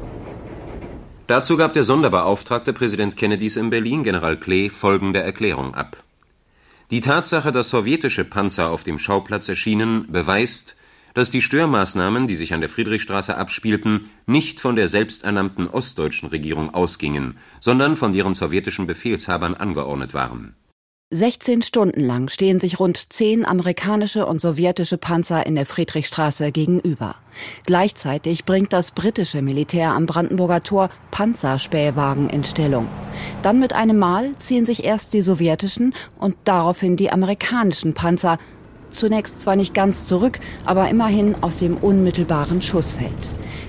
Dazu 1.28 1.58
gab 1.58 1.74
der 1.74 1.84
Sonderbeauftragte 1.84 2.72
Präsident 2.72 3.18
Kennedys 3.18 3.56
in 3.56 3.68
Berlin, 3.68 4.02
General 4.02 4.38
Klee, 4.38 4.70
folgende 4.70 5.20
Erklärung 5.20 5.74
ab. 5.74 6.02
Die 6.90 7.02
Tatsache, 7.02 7.52
dass 7.52 7.68
sowjetische 7.68 8.24
Panzer 8.24 8.70
auf 8.70 8.82
dem 8.82 8.98
Schauplatz 8.98 9.46
erschienen, 9.46 10.10
beweist, 10.10 10.76
dass 11.12 11.28
die 11.28 11.42
Störmaßnahmen, 11.42 12.28
die 12.28 12.34
sich 12.34 12.54
an 12.54 12.62
der 12.62 12.70
Friedrichstraße 12.70 13.36
abspielten, 13.36 14.08
nicht 14.24 14.58
von 14.58 14.74
der 14.74 14.88
selbsternannten 14.88 15.68
ostdeutschen 15.68 16.30
Regierung 16.30 16.72
ausgingen, 16.72 17.36
sondern 17.60 17.98
von 17.98 18.14
deren 18.14 18.32
sowjetischen 18.32 18.86
Befehlshabern 18.86 19.52
angeordnet 19.52 20.14
waren. 20.14 20.56
16 21.10 21.62
Stunden 21.62 22.00
lang 22.00 22.28
stehen 22.28 22.60
sich 22.60 22.78
rund 22.78 23.14
zehn 23.14 23.46
amerikanische 23.46 24.26
und 24.26 24.42
sowjetische 24.42 24.98
Panzer 24.98 25.46
in 25.46 25.54
der 25.54 25.64
Friedrichstraße 25.64 26.52
gegenüber. 26.52 27.14
Gleichzeitig 27.64 28.44
bringt 28.44 28.74
das 28.74 28.90
britische 28.90 29.40
Militär 29.40 29.92
am 29.92 30.04
Brandenburger 30.04 30.62
Tor 30.62 30.90
Panzerspähwagen 31.10 32.28
in 32.28 32.44
Stellung. 32.44 32.88
Dann 33.40 33.58
mit 33.58 33.72
einem 33.72 33.98
Mal 33.98 34.36
ziehen 34.38 34.66
sich 34.66 34.84
erst 34.84 35.14
die 35.14 35.22
sowjetischen 35.22 35.94
und 36.18 36.36
daraufhin 36.44 36.96
die 36.96 37.10
amerikanischen 37.10 37.94
Panzer 37.94 38.38
Zunächst 38.90 39.40
zwar 39.40 39.54
nicht 39.54 39.74
ganz 39.74 40.06
zurück, 40.08 40.38
aber 40.64 40.88
immerhin 40.88 41.36
aus 41.42 41.58
dem 41.58 41.76
unmittelbaren 41.76 42.62
Schussfeld. 42.62 43.12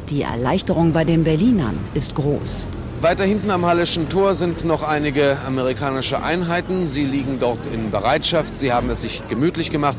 Die 0.09 0.21
Erleichterung 0.21 0.93
bei 0.93 1.03
den 1.03 1.25
Berlinern 1.25 1.77
ist 1.93 2.15
groß. 2.15 2.67
Weiter 3.01 3.23
hinten 3.23 3.49
am 3.49 3.65
Hallischen 3.65 4.09
Tor 4.09 4.35
sind 4.35 4.65
noch 4.65 4.83
einige 4.83 5.37
amerikanische 5.47 6.21
Einheiten. 6.21 6.85
Sie 6.85 7.05
liegen 7.05 7.39
dort 7.39 7.65
in 7.67 7.91
Bereitschaft. 7.91 8.53
Sie 8.53 8.73
haben 8.73 8.89
es 8.89 9.01
sich 9.01 9.23
gemütlich 9.29 9.71
gemacht. 9.71 9.97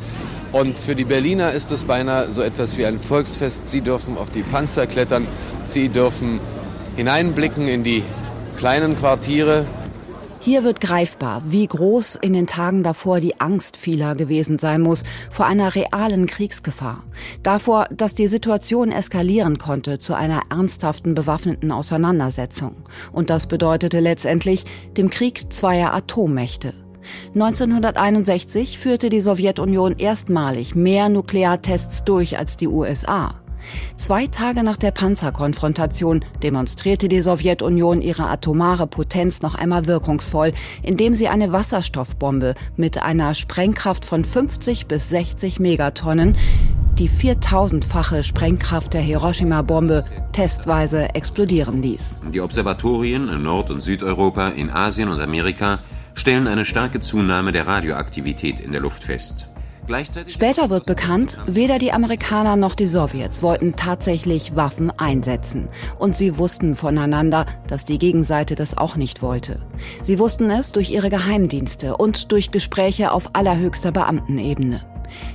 Und 0.53 0.79
für 0.79 0.95
die 0.95 1.07
Berliner 1.07 1.53
ist 1.53 1.73
es 1.73 1.87
beinahe 1.87 2.31
so 2.31 2.43
etwas 2.43 2.77
wie 2.77 2.85
ein 2.85 2.99
Volksfest. 2.99 3.67
Sie 3.69 3.81
dürfen 3.81 4.19
auf 4.19 4.29
die 4.29 4.43
Panzer 4.43 4.87
klettern. 4.87 5.27
Sie 5.63 5.89
dürfen 5.89 6.41
hineinblicken 6.97 7.69
in 7.69 7.85
die 7.85 8.03
kleinen 8.59 8.99
Quartiere, 8.99 9.65
hier 10.43 10.65
wird 10.65 10.81
greifbar, 10.81 11.43
wie 11.45 11.67
groß 11.67 12.17
in 12.17 12.33
den 12.33 12.47
Tagen 12.47 12.83
davor 12.83 13.21
die 13.21 13.43
Angst 13.43 13.77
vieler 13.77 14.15
gewesen 14.15 14.57
sein 14.57 14.81
muss 14.81 15.03
vor 15.31 15.45
einer 15.45 15.75
realen 15.75 16.25
Kriegsgefahr. 16.25 17.05
Davor, 17.43 17.87
dass 17.91 18.15
die 18.15 18.27
Situation 18.27 18.91
eskalieren 18.91 19.59
konnte 19.59 19.99
zu 19.99 20.15
einer 20.15 20.45
ernsthaften 20.49 21.15
bewaffneten 21.15 21.71
Auseinandersetzung. 21.71 22.77
Und 23.13 23.29
das 23.29 23.49
bedeutete 23.49 24.01
letztendlich 24.01 24.65
dem 24.97 25.11
Krieg 25.11 25.53
zweier 25.53 25.93
Atommächte. 25.93 26.73
1961 27.35 28.79
führte 28.79 29.11
die 29.11 29.21
Sowjetunion 29.21 29.99
erstmalig 29.99 30.75
mehr 30.75 31.11
Nukleartests 31.11 32.05
durch 32.05 32.39
als 32.39 32.57
die 32.57 32.69
USA. 32.69 33.35
Zwei 33.97 34.27
Tage 34.27 34.63
nach 34.63 34.77
der 34.77 34.91
Panzerkonfrontation 34.91 36.25
demonstrierte 36.43 37.09
die 37.09 37.21
Sowjetunion 37.21 38.03
ihre 38.03 38.29
atomare 38.29 38.87
Potenz 38.87 39.43
noch 39.43 39.55
einmal 39.55 39.87
wirkungsvoll, 39.87 40.53
indem 40.83 41.15
sie 41.15 41.29
eine 41.29 41.53
Wasserstoffbombe 41.53 42.55
mit 42.77 43.03
einer 43.03 43.35
Sprengkraft 43.35 44.05
von 44.05 44.25
50 44.25 44.87
bis 44.87 45.09
60 45.11 45.61
Megatonnen 45.61 46.37
die 47.01 47.09
4000-fache 47.09 48.23
Sprengkraft 48.23 48.93
der 48.93 49.01
Hiroshima-Bombe 49.01 50.05
testweise 50.33 51.15
explodieren 51.15 51.81
ließ. 51.81 52.19
Die 52.35 52.43
Observatorien 52.43 53.29
in 53.31 53.43
Nord- 53.43 53.71
und 53.71 53.81
Südeuropa, 53.81 54.49
in 54.49 54.69
Asien 54.69 55.09
und 55.09 55.19
Amerika 55.19 55.79
stellen 56.15 56.47
eine 56.47 56.67
starke 56.67 57.01
Zunahme 57.01 57.53
der 57.53 57.67
Radioaktivität 57.67 58.61
in 58.61 58.73
der 58.73 58.83
Luft 58.83 59.05
fest. 59.05 59.50
Später 60.29 60.71
wird 60.71 60.87
bekannt, 60.87 61.39
weder 61.47 61.79
die 61.79 61.93
Amerikaner 61.93 62.57
noch 62.57 62.75
die 62.75 62.87
Sowjets 62.87 63.43
wollten 63.43 63.75
tatsächlich 63.77 64.57
Waffen 64.57 64.91
einsetzen. 64.91 65.69
Und 65.99 66.17
sie 66.17 66.39
wussten 66.39 66.77
voneinander, 66.77 67.47
dass 67.67 67.85
die 67.85 67.99
Gegenseite 67.99 68.55
das 68.55 68.77
auch 68.77 68.97
nicht 68.97 69.23
wollte. 69.23 69.61
Sie 70.03 70.19
wussten 70.19 70.51
es 70.51 70.73
durch 70.73 70.91
ihre 70.91 71.11
Geheimdienste 71.11 71.97
und 71.97 72.33
durch 72.33 72.51
Gespräche 72.51 73.13
auf 73.13 73.31
allerhöchster 73.35 73.93
Beamtenebene. 73.93 74.83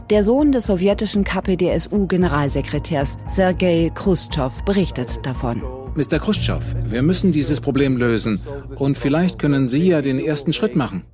Der 0.09 0.23
Sohn 0.23 0.51
des 0.51 0.67
sowjetischen 0.67 1.23
KPDSU-Generalsekretärs 1.23 3.17
Sergei 3.27 3.91
Khrushchev 3.93 4.63
berichtet 4.63 5.25
davon. 5.25 5.61
Mr. 5.95 6.19
Khrushchev, 6.19 6.75
wir 6.87 7.01
müssen 7.01 7.31
dieses 7.31 7.61
Problem 7.61 7.97
lösen. 7.97 8.41
Und 8.75 8.97
vielleicht 8.97 9.39
können 9.39 9.67
Sie 9.67 9.87
ja 9.87 10.01
den 10.01 10.19
ersten 10.19 10.53
Schritt 10.53 10.75
machen. 10.75 11.05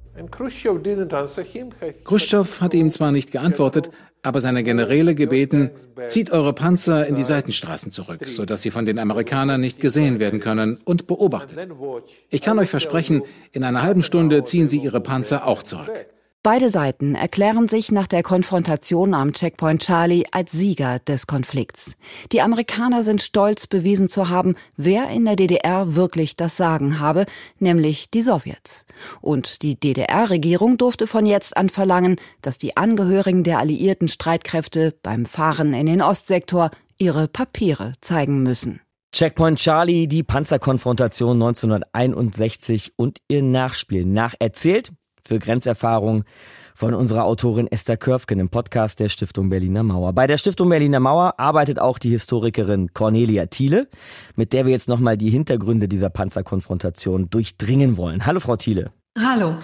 Khrushchev 2.03 2.61
hatte 2.61 2.77
ihm 2.77 2.91
zwar 2.91 3.11
nicht 3.11 3.31
geantwortet, 3.31 3.89
aber 4.21 4.41
seine 4.41 4.63
Generäle 4.63 5.15
gebeten, 5.15 5.71
zieht 6.09 6.31
eure 6.31 6.53
Panzer 6.53 7.07
in 7.07 7.15
die 7.15 7.23
Seitenstraßen 7.23 7.91
zurück, 7.91 8.27
sodass 8.27 8.61
sie 8.61 8.71
von 8.71 8.85
den 8.85 8.99
Amerikanern 8.99 9.59
nicht 9.59 9.79
gesehen 9.79 10.19
werden 10.19 10.39
können 10.39 10.77
und 10.85 11.07
beobachtet. 11.07 11.57
Ich 12.29 12.41
kann 12.41 12.59
euch 12.59 12.69
versprechen, 12.69 13.23
in 13.51 13.63
einer 13.63 13.81
halben 13.81 14.03
Stunde 14.03 14.43
ziehen 14.43 14.69
sie 14.69 14.77
ihre 14.77 15.01
Panzer 15.01 15.47
auch 15.47 15.63
zurück. 15.63 15.89
Beide 16.43 16.71
Seiten 16.71 17.13
erklären 17.13 17.67
sich 17.67 17.91
nach 17.91 18.07
der 18.07 18.23
Konfrontation 18.23 19.13
am 19.13 19.31
Checkpoint 19.31 19.83
Charlie 19.83 20.25
als 20.31 20.51
Sieger 20.51 20.97
des 20.97 21.27
Konflikts. 21.27 21.93
Die 22.31 22.41
Amerikaner 22.41 23.03
sind 23.03 23.21
stolz 23.21 23.67
bewiesen 23.67 24.09
zu 24.09 24.29
haben, 24.29 24.55
wer 24.75 25.07
in 25.09 25.25
der 25.25 25.35
DDR 25.35 25.95
wirklich 25.95 26.35
das 26.37 26.57
Sagen 26.57 26.99
habe, 26.99 27.27
nämlich 27.59 28.09
die 28.09 28.23
Sowjets. 28.23 28.87
Und 29.21 29.61
die 29.61 29.79
DDR-Regierung 29.79 30.79
durfte 30.79 31.05
von 31.05 31.27
jetzt 31.27 31.55
an 31.55 31.69
verlangen, 31.69 32.15
dass 32.41 32.57
die 32.57 32.75
Angehörigen 32.75 33.43
der 33.43 33.59
alliierten 33.59 34.07
Streitkräfte 34.07 34.95
beim 35.03 35.27
Fahren 35.27 35.75
in 35.75 35.85
den 35.85 36.01
Ostsektor 36.01 36.71
ihre 36.97 37.27
Papiere 37.27 37.91
zeigen 38.01 38.41
müssen. 38.41 38.81
Checkpoint 39.13 39.59
Charlie, 39.59 40.07
die 40.07 40.23
Panzerkonfrontation 40.23 41.33
1961 41.33 42.93
und 42.95 43.19
ihr 43.27 43.43
Nachspiel. 43.43 44.05
Nacherzählt 44.05 44.91
für 45.25 45.39
Grenzerfahrung 45.39 46.23
von 46.75 46.93
unserer 46.93 47.25
Autorin 47.25 47.67
Esther 47.67 47.97
Körfgen 47.97 48.39
im 48.39 48.49
Podcast 48.49 48.99
der 48.99 49.09
Stiftung 49.09 49.49
Berliner 49.49 49.83
Mauer. 49.83 50.13
Bei 50.13 50.27
der 50.27 50.37
Stiftung 50.37 50.69
Berliner 50.69 50.99
Mauer 50.99 51.35
arbeitet 51.37 51.79
auch 51.79 51.99
die 51.99 52.09
Historikerin 52.09 52.93
Cornelia 52.93 53.45
Thiele, 53.45 53.87
mit 54.35 54.53
der 54.53 54.65
wir 54.65 54.71
jetzt 54.71 54.87
nochmal 54.87 55.17
die 55.17 55.29
Hintergründe 55.29 55.87
dieser 55.87 56.09
Panzerkonfrontation 56.09 57.29
durchdringen 57.29 57.97
wollen. 57.97 58.25
Hallo, 58.25 58.39
Frau 58.39 58.55
Thiele. 58.55 58.91
Hallo. 59.17 59.55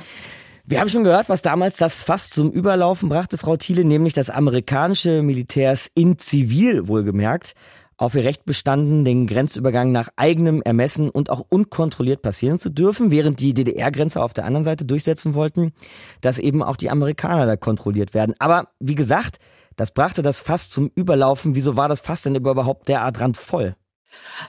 Wir 0.65 0.81
haben 0.81 0.89
schon 0.89 1.05
gehört, 1.05 1.29
was 1.29 1.41
damals 1.41 1.77
das 1.77 2.03
fast 2.03 2.33
zum 2.33 2.51
Überlaufen 2.51 3.07
brachte, 3.07 3.37
Frau 3.37 3.55
Thiele, 3.55 3.85
nämlich 3.85 4.13
dass 4.13 4.29
amerikanische 4.29 5.21
Militärs 5.21 5.89
in 5.95 6.17
Zivil 6.17 6.89
wohlgemerkt 6.89 7.53
auf 7.97 8.15
ihr 8.15 8.23
Recht 8.23 8.45
bestanden, 8.45 9.03
den 9.03 9.27
Grenzübergang 9.27 9.91
nach 9.91 10.09
eigenem 10.15 10.61
Ermessen 10.61 11.09
und 11.09 11.29
auch 11.29 11.45
unkontrolliert 11.49 12.21
passieren 12.21 12.59
zu 12.59 12.69
dürfen, 12.69 13.11
während 13.11 13.39
die 13.39 13.53
DDR-Grenze 13.53 14.21
auf 14.21 14.33
der 14.33 14.45
anderen 14.45 14.63
Seite 14.63 14.85
durchsetzen 14.85 15.33
wollten, 15.33 15.73
dass 16.21 16.39
eben 16.39 16.61
auch 16.61 16.75
die 16.77 16.89
Amerikaner 16.89 17.45
da 17.45 17.57
kontrolliert 17.57 18.13
werden. 18.13 18.35
Aber 18.39 18.69
wie 18.79 18.95
gesagt, 18.95 19.39
das 19.75 19.91
brachte 19.91 20.21
das 20.21 20.39
Fass 20.39 20.69
zum 20.69 20.91
Überlaufen. 20.95 21.55
Wieso 21.55 21.75
war 21.75 21.89
das 21.89 22.01
Fass 22.01 22.21
denn 22.21 22.35
überhaupt 22.35 22.87
derart 22.87 23.19
randvoll? 23.19 23.75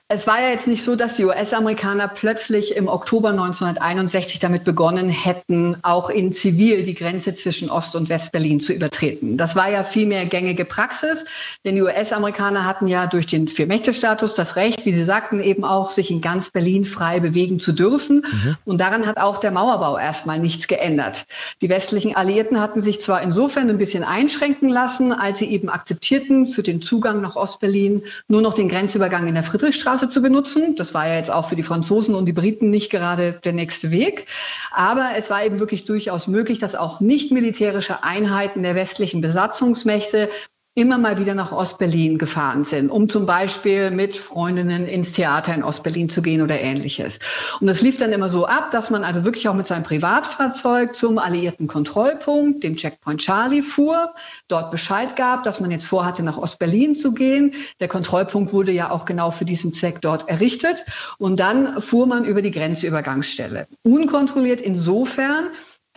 Es 0.08 0.26
war 0.26 0.40
ja 0.40 0.48
jetzt 0.50 0.66
nicht 0.66 0.82
so, 0.82 0.96
dass 0.96 1.16
die 1.16 1.24
US-Amerikaner 1.24 2.08
plötzlich 2.08 2.76
im 2.76 2.88
Oktober 2.88 3.30
1961 3.30 4.38
damit 4.38 4.64
begonnen 4.64 5.10
hätten, 5.10 5.76
auch 5.82 6.08
in 6.08 6.32
Zivil 6.32 6.82
die 6.82 6.94
Grenze 6.94 7.34
zwischen 7.34 7.70
Ost- 7.70 7.94
und 7.94 8.08
West-Berlin 8.08 8.60
zu 8.60 8.72
übertreten. 8.72 9.36
Das 9.36 9.54
war 9.54 9.70
ja 9.70 9.84
vielmehr 9.84 10.24
gängige 10.26 10.64
Praxis, 10.64 11.24
denn 11.64 11.74
die 11.74 11.82
US-Amerikaner 11.82 12.64
hatten 12.64 12.86
ja 12.86 13.06
durch 13.06 13.26
den 13.26 13.48
Vier-Mächte-Status 13.48 14.34
das 14.34 14.56
Recht, 14.56 14.86
wie 14.86 14.94
Sie 14.94 15.04
sagten, 15.04 15.42
eben 15.42 15.64
auch 15.64 15.90
sich 15.90 16.10
in 16.10 16.20
ganz 16.20 16.50
Berlin 16.50 16.84
frei 16.84 17.20
bewegen 17.20 17.60
zu 17.60 17.72
dürfen. 17.72 18.24
Mhm. 18.30 18.56
Und 18.64 18.78
daran 18.80 19.06
hat 19.06 19.18
auch 19.18 19.38
der 19.38 19.50
Mauerbau 19.50 19.98
erstmal 19.98 20.38
nichts 20.38 20.68
geändert. 20.68 21.26
Die 21.60 21.68
westlichen 21.68 22.16
Alliierten 22.16 22.60
hatten 22.60 22.80
sich 22.80 23.02
zwar 23.02 23.20
insofern 23.22 23.68
ein 23.68 23.78
bisschen 23.78 24.04
einschränken 24.04 24.68
lassen, 24.68 25.12
als 25.12 25.38
sie 25.38 25.50
eben 25.50 25.68
akzeptierten, 25.68 26.46
für 26.46 26.62
den 26.62 26.80
Zugang 26.80 27.20
nach 27.20 27.36
Ost-Berlin 27.36 28.04
nur 28.26 28.40
noch 28.40 28.54
den 28.54 28.68
Grenzübergang 28.68 29.26
in 29.26 29.34
der 29.34 29.44
Friedrichstraße 29.48 30.08
zu 30.08 30.22
benutzen. 30.22 30.76
Das 30.76 30.94
war 30.94 31.08
ja 31.08 31.16
jetzt 31.16 31.30
auch 31.30 31.48
für 31.48 31.56
die 31.56 31.62
Franzosen 31.62 32.14
und 32.14 32.26
die 32.26 32.32
Briten 32.32 32.70
nicht 32.70 32.90
gerade 32.90 33.40
der 33.44 33.52
nächste 33.52 33.90
Weg. 33.90 34.26
Aber 34.70 35.10
es 35.16 35.30
war 35.30 35.44
eben 35.44 35.58
wirklich 35.58 35.84
durchaus 35.84 36.26
möglich, 36.26 36.58
dass 36.58 36.74
auch 36.74 37.00
nicht 37.00 37.32
militärische 37.32 38.02
Einheiten 38.04 38.62
der 38.62 38.74
westlichen 38.74 39.20
Besatzungsmächte 39.20 40.28
immer 40.78 40.96
mal 40.96 41.18
wieder 41.18 41.34
nach 41.34 41.50
Ostberlin 41.50 42.18
gefahren 42.18 42.62
sind, 42.62 42.88
um 42.90 43.08
zum 43.08 43.26
Beispiel 43.26 43.90
mit 43.90 44.16
Freundinnen 44.16 44.86
ins 44.86 45.12
Theater 45.12 45.52
in 45.52 45.64
Ostberlin 45.64 46.08
zu 46.08 46.22
gehen 46.22 46.40
oder 46.40 46.60
ähnliches. 46.60 47.18
Und 47.60 47.66
das 47.66 47.80
lief 47.82 47.96
dann 47.96 48.12
immer 48.12 48.28
so 48.28 48.46
ab, 48.46 48.70
dass 48.70 48.88
man 48.88 49.02
also 49.02 49.24
wirklich 49.24 49.48
auch 49.48 49.54
mit 49.54 49.66
seinem 49.66 49.82
Privatfahrzeug 49.82 50.94
zum 50.94 51.18
alliierten 51.18 51.66
Kontrollpunkt, 51.66 52.62
dem 52.62 52.76
Checkpoint 52.76 53.20
Charlie, 53.20 53.62
fuhr, 53.62 54.14
dort 54.46 54.70
Bescheid 54.70 55.16
gab, 55.16 55.42
dass 55.42 55.58
man 55.58 55.72
jetzt 55.72 55.84
vorhatte, 55.84 56.22
nach 56.22 56.38
Ostberlin 56.38 56.94
zu 56.94 57.12
gehen. 57.12 57.54
Der 57.80 57.88
Kontrollpunkt 57.88 58.52
wurde 58.52 58.70
ja 58.70 58.92
auch 58.92 59.04
genau 59.04 59.32
für 59.32 59.44
diesen 59.44 59.72
Zweck 59.72 60.00
dort 60.00 60.28
errichtet. 60.28 60.84
Und 61.18 61.40
dann 61.40 61.82
fuhr 61.82 62.06
man 62.06 62.24
über 62.24 62.40
die 62.40 62.52
Grenzübergangsstelle. 62.52 63.66
Unkontrolliert 63.82 64.60
insofern, 64.60 65.48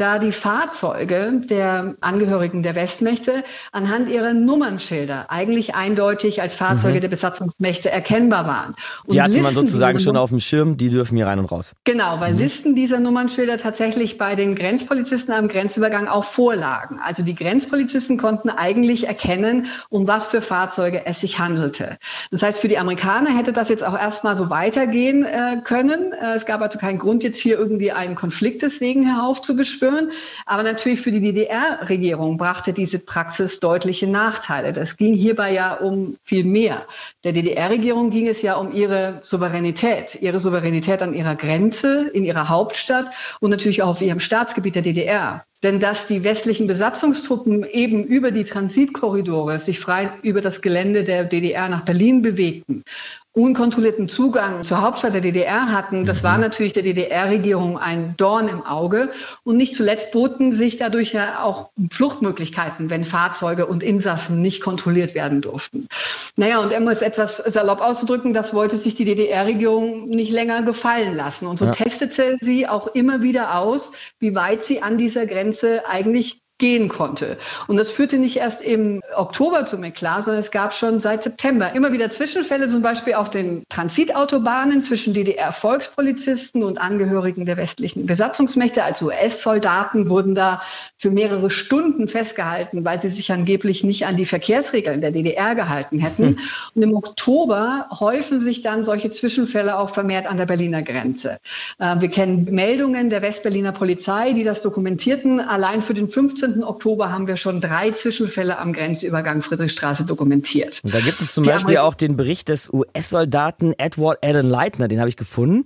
da 0.02 0.18
die 0.18 0.32
Fahrzeuge 0.32 1.42
der 1.48 1.94
Angehörigen 2.02 2.64
der 2.64 2.74
Westmächte 2.74 3.44
anhand 3.72 4.10
ihrer 4.10 4.34
Nummernschilder 4.34 5.30
eigentlich 5.30 5.76
eindeutig 5.76 6.42
als 6.42 6.56
Fahrzeuge 6.56 6.96
mhm. 6.98 7.02
der 7.02 7.10
Besatzungsmächte 7.10 7.92
erkennbar 7.92 8.48
waren. 8.48 8.74
Und 9.06 9.14
die 9.14 9.22
hatte 9.22 9.34
Listen 9.34 9.44
man 9.44 9.54
sozusagen 9.54 10.00
schon 10.00 10.18
auf 10.18 10.32
dem 10.32 10.40
Schirm, 10.40 10.76
die 10.76 10.90
dürfen 10.90 11.18
hier 11.18 11.28
rein 11.28 11.38
und 11.38 11.52
raus. 11.52 11.74
Genau, 11.84 12.20
weil 12.20 12.34
mhm. 12.34 12.40
Listen 12.40 12.74
dieser 12.74 13.00
Nummernschilder 13.00 13.60
tatsächlich 13.60 14.18
bei 14.18 14.34
den 14.34 14.56
Grenzpolizisten 14.56 15.36
am 15.36 15.48
Grenzübergang 15.48 16.08
auch 16.08 16.24
vorlagen. 16.24 17.00
Also 17.06 17.22
die 17.22 17.36
Grenzpolizisten 17.36 18.18
konnten 18.18 18.50
eigentlich 18.50 19.08
erkennen, 19.08 19.68
um 19.90 20.08
was 20.08 20.26
für 20.26 20.42
Fahrzeuge 20.42 21.06
es 21.06 21.22
sich 21.22 21.38
handelte. 21.38 22.00
Das 22.32 22.42
heißt, 22.42 22.60
für 22.60 22.70
die 22.70 22.80
Amerikaner 22.80 23.38
hätte 23.38 23.54
das 23.54 23.70
jetzt 23.70 23.84
auch 23.84 23.98
erstmal 23.98 24.36
so 24.36 24.50
weitergehen 24.50 25.26
äh, 25.26 25.58
können. 25.64 26.14
Äh, 26.14 26.34
es 26.36 26.48
gab 26.48 26.62
also 26.62 26.80
keinen 26.80 26.98
Grund, 26.98 27.22
jetzt 27.22 27.40
hier 27.40 27.60
irgendwie 27.60 27.92
einen 27.92 28.16
Konflikt 28.16 28.64
deswegen 28.64 29.04
heraufzubeschwören 29.04 29.91
führen. 29.92 30.12
Aber 30.46 30.64
natürlich 30.64 31.02
für 31.02 31.12
die 31.12 31.22
DDR-Regierung 31.22 32.38
brachte 32.38 32.74
diese 32.74 33.00
Praxis 33.00 33.60
deutliche 33.60 34.08
Nachteile. 34.08 34.74
Das 34.74 34.98
ging 34.98 35.14
hierbei 35.14 35.54
ja 35.54 35.74
um 35.76 36.18
viel 36.24 36.44
mehr. 36.44 36.86
Der 37.24 37.34
DDR-Regierung 37.34 38.10
ging 38.10 38.28
es 38.28 38.42
ja 38.42 38.56
um 38.56 38.72
ihre 38.72 39.20
Souveränität, 39.22 40.18
ihre 40.22 40.40
Souveränität 40.40 41.02
an 41.02 41.14
ihrer 41.14 41.36
Grenze, 41.36 42.10
in 42.14 42.24
ihrer 42.24 42.50
Hauptstadt 42.50 43.12
und 43.40 43.50
natürlich 43.50 43.82
auch 43.82 43.90
auf 43.90 44.02
ihrem 44.02 44.20
Staatsgebiet 44.20 44.76
der 44.76 44.82
DDR. 44.82 45.44
Denn 45.64 45.80
dass 45.80 46.08
die 46.08 46.24
westlichen 46.24 46.66
Besatzungstruppen 46.66 47.66
eben 47.66 48.04
über 48.04 48.32
die 48.32 48.46
Transitkorridore 48.46 49.60
sich 49.60 49.80
frei 49.80 50.12
über 50.24 50.42
das 50.42 50.62
Gelände 50.62 51.04
der 51.04 51.24
DDR 51.24 51.70
nach 51.70 51.86
Berlin 51.86 52.24
bewegten 52.24 52.84
unkontrollierten 53.34 54.10
Zugang 54.10 54.66
zur 54.66 54.82
Hauptstadt 54.82 55.14
der 55.14 55.22
DDR 55.22 55.72
hatten, 55.72 56.06
das 56.06 56.22
war 56.24 56.36
mhm. 56.36 56.42
natürlich 56.42 56.74
der 56.74 56.84
DDR-Regierung 56.84 57.78
ein 57.78 58.14
Dorn 58.18 58.50
im 58.50 58.66
Auge. 58.66 59.10
Und 59.44 59.56
nicht 59.56 59.74
zuletzt 59.74 60.12
boten 60.12 60.52
sich 60.52 60.78
dadurch 60.78 61.14
ja 61.14 61.42
auch 61.42 61.72
Fluchtmöglichkeiten, 61.92 62.90
wenn 62.90 63.04
Fahrzeuge 63.06 63.68
und 63.68 63.84
Insassen 63.84 64.42
nicht 64.42 64.62
kontrolliert 64.62 65.16
werden 65.16 65.42
durften. 65.42 65.88
Naja, 66.36 66.60
und 66.60 66.74
um 66.74 66.88
es 66.90 67.02
etwas 67.02 67.38
salopp 67.38 67.80
auszudrücken, 67.82 68.34
das 68.34 68.54
wollte 68.54 68.76
sich 68.76 68.96
die 68.96 69.06
DDR-Regierung 69.06 70.10
nicht 70.10 70.32
länger 70.32 70.64
gefallen 70.64 71.16
lassen. 71.16 71.48
Und 71.48 71.58
so 71.58 71.66
ja. 71.66 71.72
testete 71.72 72.38
sie 72.42 72.68
auch 72.68 72.88
immer 72.88 73.22
wieder 73.22 73.58
aus, 73.58 73.94
wie 74.20 74.36
weit 74.36 74.64
sie 74.64 74.82
an 74.82 74.98
dieser 74.98 75.26
Grenze 75.26 75.88
eigentlich 75.88 76.42
gehen 76.62 76.90
konnte. 76.90 77.38
Und 77.68 77.78
das 77.78 77.90
führte 77.90 78.20
nicht 78.20 78.38
erst 78.38 78.62
im 78.62 79.02
Oktober 79.16 79.66
zum 79.66 79.84
Eklat, 79.84 80.26
sondern 80.26 80.42
es 80.42 80.52
gab 80.52 80.76
schon 80.76 81.00
seit 81.00 81.24
September 81.24 81.74
immer 81.74 81.92
wieder 81.92 82.12
Zwischenfälle, 82.12 82.68
zum 82.68 82.84
Beispiel 82.84 83.16
auf 83.16 83.32
den 83.32 83.64
Transitautobahnen 83.70 84.84
zwischen 84.84 85.16
DDR-Volkspolizisten 85.16 86.64
und 86.64 86.78
Angehörigen 86.78 87.46
der 87.46 87.58
westlichen 87.58 88.06
Besatzungsmächte. 88.06 88.84
Als 88.84 89.02
US-Soldaten 89.02 90.08
wurden 90.08 90.36
da 90.36 90.62
für 90.98 91.10
mehrere 91.10 91.50
Stunden 91.50 92.08
festgehalten, 92.08 92.86
weil 92.86 93.02
sie 93.02 93.10
sich 93.10 93.32
angeblich 93.32 93.84
nicht 93.84 94.06
an 94.06 94.16
die 94.16 94.28
Verkehrsregeln 94.28 95.02
der 95.02 95.10
DDR 95.10 95.56
gehalten 95.56 95.98
hätten. 95.98 96.24
Hm. 96.24 96.40
Und 96.76 96.82
im 96.84 96.94
Oktober 96.94 97.88
häufen 98.00 98.40
sich 98.40 98.62
dann 98.62 98.84
solche 98.84 99.10
Zwischenfälle 99.10 99.80
auch 99.80 99.90
vermehrt 99.90 100.28
an 100.28 100.38
der 100.38 100.46
Berliner 100.46 100.84
Grenze. 100.84 101.40
Äh, 101.80 101.96
wir 102.02 102.10
kennen 102.10 102.48
Meldungen 102.52 103.10
der 103.10 103.24
Westberliner 103.24 103.72
Polizei, 103.72 104.34
die 104.34 104.44
das 104.44 104.62
dokumentierten. 104.62 105.40
Allein 105.40 105.82
für 105.82 105.96
den 105.96 106.08
15 106.08 106.51
19. 106.52 106.64
Oktober 106.64 107.12
haben 107.12 107.28
wir 107.28 107.38
schon 107.38 107.62
drei 107.62 107.92
Zwischenfälle 107.92 108.58
am 108.58 108.74
Grenzübergang 108.74 109.42
Friedrichstraße 109.42 110.06
dokumentiert. 110.06 110.82
Und 110.84 110.94
da 110.94 111.00
gibt 111.00 111.22
es 111.22 111.34
zum 111.34 111.44
Die 111.44 111.50
Beispiel 111.50 111.78
auch 111.78 111.96
den 111.96 112.16
Bericht 112.18 112.50
des 112.50 112.72
US-Soldaten 112.72 113.74
Edward 113.78 114.20
Allen 114.24 114.48
Leitner, 114.48 114.88
den 114.88 115.00
habe 115.00 115.10
ich 115.10 115.18
gefunden. 115.18 115.66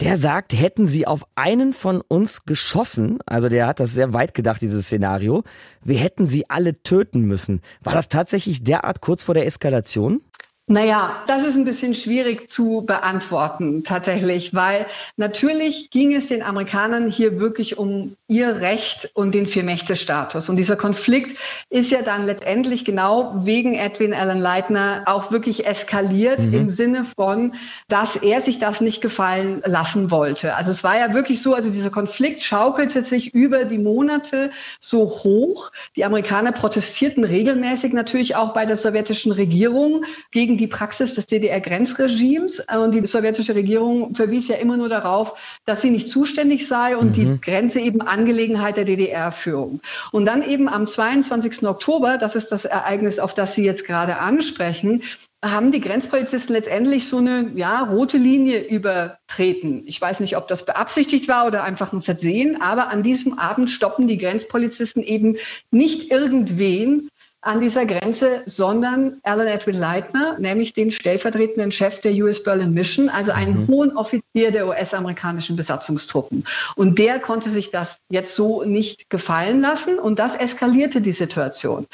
Der 0.00 0.16
sagt, 0.16 0.54
hätten 0.54 0.86
sie 0.86 1.06
auf 1.06 1.26
einen 1.34 1.74
von 1.74 2.00
uns 2.00 2.46
geschossen, 2.46 3.18
also 3.26 3.50
der 3.50 3.66
hat 3.66 3.80
das 3.80 3.92
sehr 3.92 4.14
weit 4.14 4.32
gedacht, 4.32 4.62
dieses 4.62 4.86
Szenario, 4.86 5.42
wir 5.82 5.98
hätten 5.98 6.26
sie 6.26 6.48
alle 6.48 6.82
töten 6.82 7.22
müssen. 7.22 7.60
War 7.82 7.92
das 7.92 8.08
tatsächlich 8.08 8.64
derart 8.64 9.02
kurz 9.02 9.24
vor 9.24 9.34
der 9.34 9.44
Eskalation? 9.44 10.22
Naja, 10.70 11.16
das 11.26 11.42
ist 11.42 11.56
ein 11.56 11.64
bisschen 11.64 11.94
schwierig 11.94 12.48
zu 12.48 12.84
beantworten 12.86 13.82
tatsächlich, 13.82 14.54
weil 14.54 14.86
natürlich 15.16 15.90
ging 15.90 16.14
es 16.14 16.28
den 16.28 16.44
Amerikanern 16.44 17.10
hier 17.10 17.40
wirklich 17.40 17.76
um 17.76 18.14
ihr 18.28 18.60
Recht 18.60 19.10
und 19.14 19.34
den 19.34 19.46
Vier-Mächte-Status. 19.46 20.48
Und 20.48 20.54
dieser 20.54 20.76
Konflikt 20.76 21.36
ist 21.70 21.90
ja 21.90 22.02
dann 22.02 22.24
letztendlich 22.24 22.84
genau 22.84 23.32
wegen 23.44 23.74
Edwin 23.74 24.14
Allen 24.14 24.38
Leitner 24.38 25.02
auch 25.06 25.32
wirklich 25.32 25.66
eskaliert 25.66 26.38
mhm. 26.38 26.54
im 26.54 26.68
Sinne 26.68 27.04
von, 27.04 27.54
dass 27.88 28.14
er 28.14 28.40
sich 28.40 28.60
das 28.60 28.80
nicht 28.80 29.00
gefallen 29.00 29.62
lassen 29.66 30.12
wollte. 30.12 30.54
Also 30.54 30.70
es 30.70 30.84
war 30.84 30.96
ja 30.96 31.14
wirklich 31.14 31.42
so, 31.42 31.52
also 31.52 31.68
dieser 31.68 31.90
Konflikt 31.90 32.44
schaukelte 32.44 33.02
sich 33.02 33.34
über 33.34 33.64
die 33.64 33.78
Monate 33.78 34.52
so 34.78 35.00
hoch. 35.00 35.72
Die 35.96 36.04
Amerikaner 36.04 36.52
protestierten 36.52 37.24
regelmäßig 37.24 37.92
natürlich 37.92 38.36
auch 38.36 38.52
bei 38.52 38.66
der 38.66 38.76
sowjetischen 38.76 39.32
Regierung 39.32 40.04
gegen 40.30 40.59
die 40.60 40.66
Praxis 40.66 41.14
des 41.14 41.26
DDR-Grenzregimes. 41.26 42.64
Und 42.76 42.94
die 42.94 43.04
sowjetische 43.04 43.54
Regierung 43.54 44.14
verwies 44.14 44.48
ja 44.48 44.56
immer 44.56 44.76
nur 44.76 44.88
darauf, 44.88 45.34
dass 45.64 45.82
sie 45.82 45.90
nicht 45.90 46.08
zuständig 46.08 46.68
sei 46.68 46.96
und 46.96 47.08
mhm. 47.08 47.12
die 47.12 47.40
Grenze 47.40 47.80
eben 47.80 48.02
Angelegenheit 48.02 48.76
der 48.76 48.84
DDR-Führung. 48.84 49.80
Und 50.12 50.26
dann 50.26 50.48
eben 50.48 50.68
am 50.68 50.86
22. 50.86 51.66
Oktober, 51.66 52.18
das 52.18 52.36
ist 52.36 52.52
das 52.52 52.64
Ereignis, 52.64 53.18
auf 53.18 53.34
das 53.34 53.54
Sie 53.54 53.64
jetzt 53.64 53.86
gerade 53.86 54.18
ansprechen, 54.18 55.02
haben 55.42 55.72
die 55.72 55.80
Grenzpolizisten 55.80 56.54
letztendlich 56.54 57.08
so 57.08 57.16
eine 57.16 57.52
ja, 57.54 57.82
rote 57.82 58.18
Linie 58.18 58.62
übertreten. 58.68 59.84
Ich 59.86 59.98
weiß 59.98 60.20
nicht, 60.20 60.36
ob 60.36 60.48
das 60.48 60.66
beabsichtigt 60.66 61.28
war 61.28 61.46
oder 61.46 61.64
einfach 61.64 61.94
ein 61.94 62.02
Versehen, 62.02 62.60
aber 62.60 62.88
an 62.88 63.02
diesem 63.02 63.38
Abend 63.38 63.70
stoppen 63.70 64.06
die 64.06 64.18
Grenzpolizisten 64.18 65.02
eben 65.02 65.36
nicht 65.70 66.10
irgendwen 66.10 67.08
an 67.42 67.60
dieser 67.60 67.86
Grenze, 67.86 68.42
sondern 68.44 69.18
Alan 69.22 69.46
Edwin 69.46 69.78
Leitner, 69.78 70.38
nämlich 70.38 70.74
den 70.74 70.90
stellvertretenden 70.90 71.72
Chef 71.72 72.00
der 72.00 72.12
US 72.22 72.42
Berlin 72.42 72.74
Mission, 72.74 73.08
also 73.08 73.32
einen 73.32 73.62
mhm. 73.62 73.68
hohen 73.68 73.96
Offizier 73.96 74.50
der 74.50 74.68
US-amerikanischen 74.68 75.56
Besatzungstruppen. 75.56 76.44
Und 76.76 76.98
der 76.98 77.18
konnte 77.18 77.48
sich 77.48 77.70
das 77.70 77.96
jetzt 78.10 78.36
so 78.36 78.64
nicht 78.64 79.08
gefallen 79.08 79.60
lassen 79.60 79.98
und 79.98 80.18
das 80.18 80.34
eskalierte 80.34 81.00
die 81.00 81.12
Situation. 81.12 81.86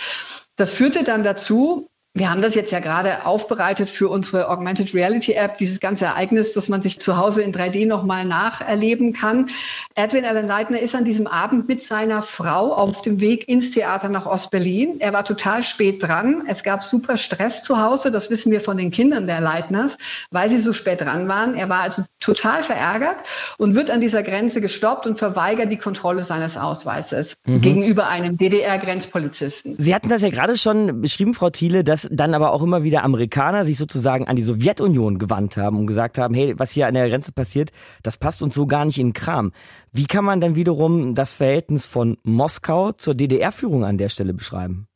Das 0.57 0.75
führte 0.75 1.05
dann 1.05 1.23
dazu, 1.23 1.89
wir 2.17 2.31
haben 2.31 2.41
das 2.41 2.55
jetzt 2.55 2.73
ja 2.73 2.81
gerade 2.81 3.27
aufbereitet 3.27 3.91
für 3.91 4.09
unsere 4.09 4.49
Augmented 4.49 4.95
Reality 4.95 5.33
App, 5.33 5.59
dieses 5.59 5.81
ganze 5.81 6.07
Ereignis, 6.07 6.55
dass 6.55 6.71
man 6.71 6.81
sich 6.81 6.99
zu 6.99 7.19
Hause 7.19 7.43
in 7.43 7.53
3D 7.53 7.87
nochmal 7.87 8.25
nacherleben 8.25 9.13
kann. 9.13 9.51
Edwin 9.95 10.25
Allen 10.25 10.47
Leitner 10.47 10.81
ist 10.81 10.95
an 10.95 11.05
diesem 11.05 11.27
Abend 11.27 11.69
mit 11.69 11.83
seiner 11.83 12.23
Frau 12.23 12.73
auf 12.73 13.03
dem 13.03 13.21
Weg 13.21 13.47
ins 13.51 13.73
Theater 13.73 14.09
nach 14.09 14.25
Ostberlin. 14.25 14.99
Er 14.99 15.13
war 15.13 15.25
total 15.25 15.63
spät 15.63 16.03
dran. 16.03 16.45
Es 16.47 16.63
gab 16.63 16.83
super 16.83 17.19
Stress 17.19 17.63
zu 17.63 17.83
Hause. 17.83 18.11
Das 18.11 18.31
wissen 18.31 18.51
wir 18.51 18.63
von 18.63 18.79
den 18.79 18.91
Kindern 18.91 19.27
der 19.27 19.43
Leitners, 19.43 19.99
weil 20.31 20.49
sie 20.49 20.59
so 20.59 20.73
spät 20.73 21.03
dran 21.03 21.29
waren. 21.29 21.55
Er 21.55 21.69
war 21.69 21.81
also 21.81 22.03
total 22.19 22.63
verärgert 22.63 23.19
und 23.59 23.75
wird 23.75 23.91
an 23.91 24.01
dieser 24.01 24.23
Grenze 24.23 24.63
gestoppt 24.63 25.07
und 25.07 25.19
verweigert 25.19 25.71
die 25.71 25.77
Kontrolle 25.77 26.23
seines 26.23 26.57
Ausweises 26.57 27.37
mhm. 27.45 27.61
gegenüber 27.61 28.09
einem 28.09 28.39
DDR-Grenzpolizisten. 28.39 29.75
Sie 29.77 29.95
hatten 29.95 30.09
das 30.09 30.23
ja 30.23 30.31
gerade 30.31 30.57
schon 30.57 31.03
beschrieben, 31.03 31.35
Frau 31.35 31.51
Thiele, 31.51 31.85
dass 31.85 32.06
dann 32.11 32.35
aber 32.35 32.53
auch 32.53 32.63
immer 32.63 32.83
wieder 32.83 33.05
Amerikaner 33.05 33.65
sich 33.65 33.79
sozusagen 33.79 34.27
an 34.27 34.37
die 34.37 34.43
Sowjetunion 34.43 35.19
gewandt 35.19 35.57
haben 35.57 35.79
und 35.79 35.87
gesagt 35.87 36.19
haben, 36.19 36.35
hey, 36.35 36.55
was 36.59 36.73
hier 36.73 36.87
an 36.87 36.95
der 36.95 37.09
Grenze 37.09 37.33
passiert, 37.33 37.71
das 38.03 38.17
passt 38.17 38.43
uns 38.43 38.55
so 38.55 38.67
gar 38.67 38.85
nicht 38.85 38.99
in 38.99 39.09
den 39.09 39.13
Kram. 39.13 39.53
Wie 39.93 40.07
kann 40.07 40.25
man 40.25 40.41
dann 40.41 40.57
wiederum 40.57 41.15
das 41.15 41.35
Verhältnis 41.35 41.87
von 41.87 42.19
Moskau 42.23 42.93
zur 42.93 43.15
DDR-Führung 43.15 43.85
an 43.85 43.99
der 43.99 44.09
Stelle 44.09 44.35
beschreiben? 44.35 44.89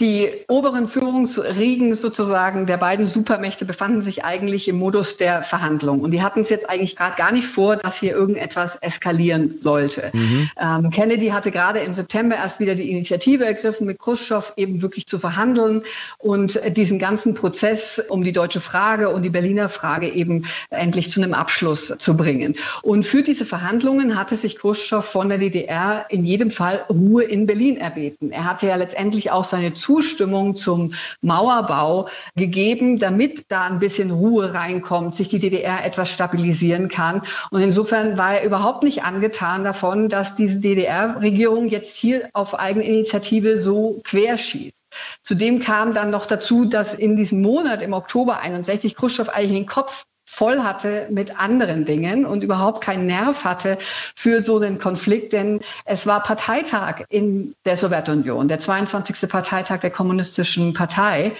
Die 0.00 0.28
oberen 0.48 0.88
Führungsriegen 0.88 1.94
sozusagen 1.94 2.66
der 2.66 2.76
beiden 2.76 3.06
Supermächte 3.06 3.64
befanden 3.64 4.02
sich 4.02 4.24
eigentlich 4.24 4.68
im 4.68 4.78
Modus 4.78 5.16
der 5.16 5.42
Verhandlung. 5.42 6.00
Und 6.00 6.10
die 6.10 6.22
hatten 6.22 6.40
es 6.40 6.50
jetzt 6.50 6.68
eigentlich 6.68 6.96
gerade 6.96 7.16
gar 7.16 7.32
nicht 7.32 7.46
vor, 7.46 7.76
dass 7.76 7.98
hier 7.98 8.12
irgendetwas 8.12 8.76
eskalieren 8.82 9.56
sollte. 9.60 10.10
Mhm. 10.12 10.50
Ähm, 10.60 10.90
Kennedy 10.90 11.28
hatte 11.28 11.50
gerade 11.50 11.78
im 11.78 11.94
September 11.94 12.36
erst 12.36 12.60
wieder 12.60 12.74
die 12.74 12.90
Initiative 12.90 13.46
ergriffen, 13.46 13.86
mit 13.86 13.98
Khrushchev 13.98 14.52
eben 14.56 14.82
wirklich 14.82 15.06
zu 15.06 15.18
verhandeln 15.18 15.82
und 16.18 16.60
diesen 16.76 16.98
ganzen 16.98 17.32
Prozess 17.32 18.02
um 18.10 18.22
die 18.22 18.32
deutsche 18.32 18.60
Frage 18.60 19.08
und 19.08 19.22
die 19.22 19.30
Berliner 19.30 19.70
Frage 19.70 20.08
eben 20.08 20.44
endlich 20.68 21.08
zu 21.08 21.22
einem 21.22 21.32
Abschluss 21.32 21.94
zu 21.96 22.16
bringen. 22.16 22.54
Und 22.82 23.06
für 23.06 23.22
diese 23.22 23.46
Verhandlungen 23.46 24.18
hatte 24.18 24.36
sich 24.36 24.56
Khrushchev 24.56 25.06
von 25.06 25.30
der 25.30 25.38
DDR 25.38 26.04
in 26.10 26.26
jedem 26.26 26.50
Fall 26.50 26.84
Ruhe 26.90 27.24
in 27.24 27.46
Berlin 27.46 27.78
erbeten. 27.78 28.30
Er 28.30 28.44
hatte 28.44 28.66
ja 28.66 28.76
letztendlich 28.76 29.30
auch 29.30 29.45
seine 29.50 29.72
Zustimmung 29.72 30.56
zum 30.56 30.94
Mauerbau 31.20 32.08
gegeben, 32.36 32.98
damit 32.98 33.44
da 33.48 33.62
ein 33.62 33.78
bisschen 33.78 34.10
Ruhe 34.10 34.54
reinkommt, 34.54 35.14
sich 35.14 35.28
die 35.28 35.38
DDR 35.38 35.84
etwas 35.84 36.10
stabilisieren 36.10 36.88
kann. 36.88 37.22
Und 37.50 37.60
insofern 37.60 38.18
war 38.18 38.34
er 38.34 38.44
überhaupt 38.44 38.82
nicht 38.82 39.04
angetan 39.04 39.64
davon, 39.64 40.08
dass 40.08 40.34
diese 40.34 40.60
DDR-Regierung 40.60 41.68
jetzt 41.68 41.96
hier 41.96 42.28
auf 42.32 42.58
eigene 42.58 42.84
Initiative 42.84 43.56
so 43.56 44.00
querschießt. 44.04 44.72
Zudem 45.22 45.60
kam 45.60 45.92
dann 45.92 46.10
noch 46.10 46.26
dazu, 46.26 46.64
dass 46.64 46.94
in 46.94 47.16
diesem 47.16 47.42
Monat 47.42 47.82
im 47.82 47.92
Oktober 47.92 48.40
61 48.40 48.94
Khrushchev 48.94 49.30
eigentlich 49.30 49.58
den 49.58 49.66
Kopf 49.66 50.04
voll 50.26 50.62
hatte 50.62 51.06
mit 51.10 51.40
anderen 51.40 51.84
Dingen 51.84 52.26
und 52.26 52.42
überhaupt 52.42 52.82
keinen 52.84 53.06
Nerv 53.06 53.44
hatte 53.44 53.78
für 54.14 54.42
so 54.42 54.58
einen 54.58 54.78
Konflikt, 54.78 55.32
denn 55.32 55.60
es 55.84 56.06
war 56.06 56.22
Parteitag 56.22 57.04
in 57.08 57.54
der 57.64 57.76
Sowjetunion, 57.76 58.48
der 58.48 58.58
22. 58.58 59.28
Parteitag 59.30 59.80
der 59.80 59.90
Kommunistischen 59.90 60.74
Partei. 60.74 61.32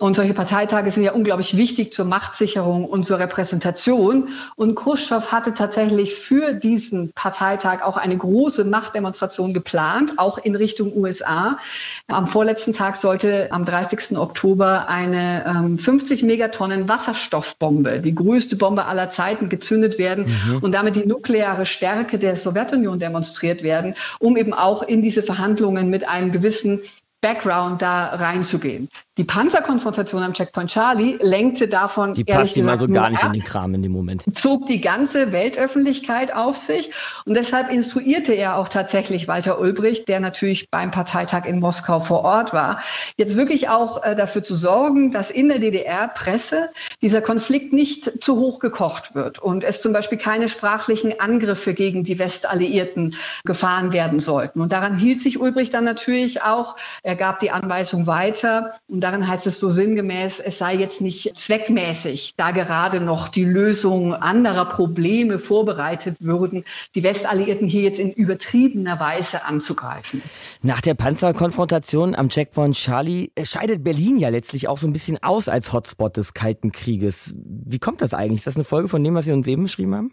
Und 0.00 0.14
solche 0.14 0.32
Parteitage 0.32 0.92
sind 0.92 1.02
ja 1.02 1.10
unglaublich 1.10 1.56
wichtig 1.56 1.92
zur 1.92 2.04
Machtsicherung 2.04 2.84
und 2.84 3.02
zur 3.02 3.18
Repräsentation. 3.18 4.28
Und 4.54 4.76
Khrushchev 4.76 5.32
hatte 5.32 5.54
tatsächlich 5.54 6.14
für 6.14 6.52
diesen 6.52 7.12
Parteitag 7.14 7.82
auch 7.82 7.96
eine 7.96 8.16
große 8.16 8.64
Machtdemonstration 8.64 9.52
geplant, 9.52 10.12
auch 10.16 10.38
in 10.38 10.54
Richtung 10.54 10.96
USA. 10.96 11.58
Am 12.06 12.28
vorletzten 12.28 12.72
Tag 12.72 12.94
sollte 12.94 13.48
am 13.50 13.64
30. 13.64 14.16
Oktober 14.16 14.88
eine 14.88 15.44
ähm, 15.44 15.78
50 15.78 16.22
Megatonnen 16.22 16.88
Wasserstoffbombe, 16.88 17.98
die 17.98 18.14
größte 18.14 18.54
Bombe 18.54 18.84
aller 18.84 19.10
Zeiten, 19.10 19.48
gezündet 19.48 19.98
werden 19.98 20.26
mhm. 20.26 20.58
und 20.58 20.72
damit 20.72 20.94
die 20.94 21.06
nukleare 21.06 21.66
Stärke 21.66 22.20
der 22.20 22.36
Sowjetunion 22.36 23.00
demonstriert 23.00 23.64
werden, 23.64 23.96
um 24.20 24.36
eben 24.36 24.54
auch 24.54 24.84
in 24.84 25.02
diese 25.02 25.24
Verhandlungen 25.24 25.90
mit 25.90 26.08
einem 26.08 26.30
gewissen 26.30 26.82
Background 27.20 27.82
da 27.82 28.06
reinzugehen. 28.14 28.88
Die 29.18 29.24
Panzerkonfrontation 29.24 30.22
am 30.22 30.32
Checkpoint 30.32 30.70
Charlie 30.70 31.18
lenkte 31.20 31.66
davon. 31.66 32.14
Die 32.14 32.22
passt 32.22 32.56
ihm 32.56 32.68
also 32.68 32.86
gar 32.86 33.10
nicht 33.10 33.24
ab, 33.24 33.34
in 33.34 33.40
den 33.40 33.44
Kram 33.44 33.74
in 33.74 33.82
dem 33.82 33.90
Moment. 33.90 34.22
Zog 34.32 34.66
die 34.66 34.80
ganze 34.80 35.32
Weltöffentlichkeit 35.32 36.32
auf 36.32 36.56
sich 36.56 36.90
und 37.24 37.36
deshalb 37.36 37.72
instruierte 37.72 38.32
er 38.32 38.56
auch 38.56 38.68
tatsächlich 38.68 39.26
Walter 39.26 39.58
Ulbricht, 39.58 40.06
der 40.06 40.20
natürlich 40.20 40.70
beim 40.70 40.92
Parteitag 40.92 41.46
in 41.46 41.58
Moskau 41.58 41.98
vor 41.98 42.22
Ort 42.22 42.52
war, 42.52 42.80
jetzt 43.16 43.36
wirklich 43.36 43.68
auch 43.68 44.04
äh, 44.04 44.14
dafür 44.14 44.44
zu 44.44 44.54
sorgen, 44.54 45.10
dass 45.10 45.32
in 45.32 45.48
der 45.48 45.58
DDR-Presse 45.58 46.68
dieser 47.02 47.20
Konflikt 47.20 47.72
nicht 47.72 48.22
zu 48.22 48.36
hoch 48.36 48.60
gekocht 48.60 49.16
wird 49.16 49.40
und 49.40 49.64
es 49.64 49.82
zum 49.82 49.92
Beispiel 49.92 50.18
keine 50.18 50.48
sprachlichen 50.48 51.18
Angriffe 51.18 51.74
gegen 51.74 52.04
die 52.04 52.20
Westalliierten 52.20 53.16
gefahren 53.44 53.92
werden 53.92 54.20
sollten. 54.20 54.60
Und 54.60 54.70
daran 54.70 54.96
hielt 54.96 55.20
sich 55.20 55.40
Ulbricht 55.40 55.74
dann 55.74 55.82
natürlich 55.82 56.42
auch. 56.42 56.76
Er 57.02 57.16
gab 57.16 57.40
die 57.40 57.50
Anweisung 57.50 58.06
weiter 58.06 58.74
und 58.86 59.07
darin 59.08 59.26
heißt 59.26 59.46
es 59.46 59.58
so 59.58 59.70
sinngemäß, 59.70 60.38
es 60.38 60.58
sei 60.58 60.74
jetzt 60.74 61.00
nicht 61.00 61.32
zweckmäßig, 61.34 62.34
da 62.36 62.50
gerade 62.50 63.00
noch 63.00 63.28
die 63.28 63.44
Lösung 63.44 64.12
anderer 64.12 64.66
Probleme 64.66 65.38
vorbereitet 65.38 66.16
würden, 66.20 66.64
die 66.94 67.02
Westalliierten 67.02 67.66
hier 67.66 67.82
jetzt 67.82 67.98
in 67.98 68.12
übertriebener 68.12 69.00
Weise 69.00 69.46
anzugreifen. 69.46 70.20
Nach 70.60 70.82
der 70.82 70.92
Panzerkonfrontation 70.92 72.14
am 72.14 72.28
Checkpoint 72.28 72.76
Charlie 72.76 73.32
scheidet 73.42 73.82
Berlin 73.82 74.18
ja 74.18 74.28
letztlich 74.28 74.68
auch 74.68 74.76
so 74.76 74.86
ein 74.86 74.92
bisschen 74.92 75.22
aus 75.22 75.48
als 75.48 75.72
Hotspot 75.72 76.18
des 76.18 76.34
Kalten 76.34 76.70
Krieges. 76.70 77.34
Wie 77.44 77.78
kommt 77.78 78.02
das 78.02 78.12
eigentlich? 78.12 78.40
Ist 78.40 78.46
das 78.46 78.56
eine 78.56 78.64
Folge 78.64 78.88
von 78.88 79.02
dem, 79.02 79.14
was 79.14 79.24
Sie 79.24 79.32
uns 79.32 79.48
eben 79.48 79.62
beschrieben 79.62 79.94
haben? 79.94 80.12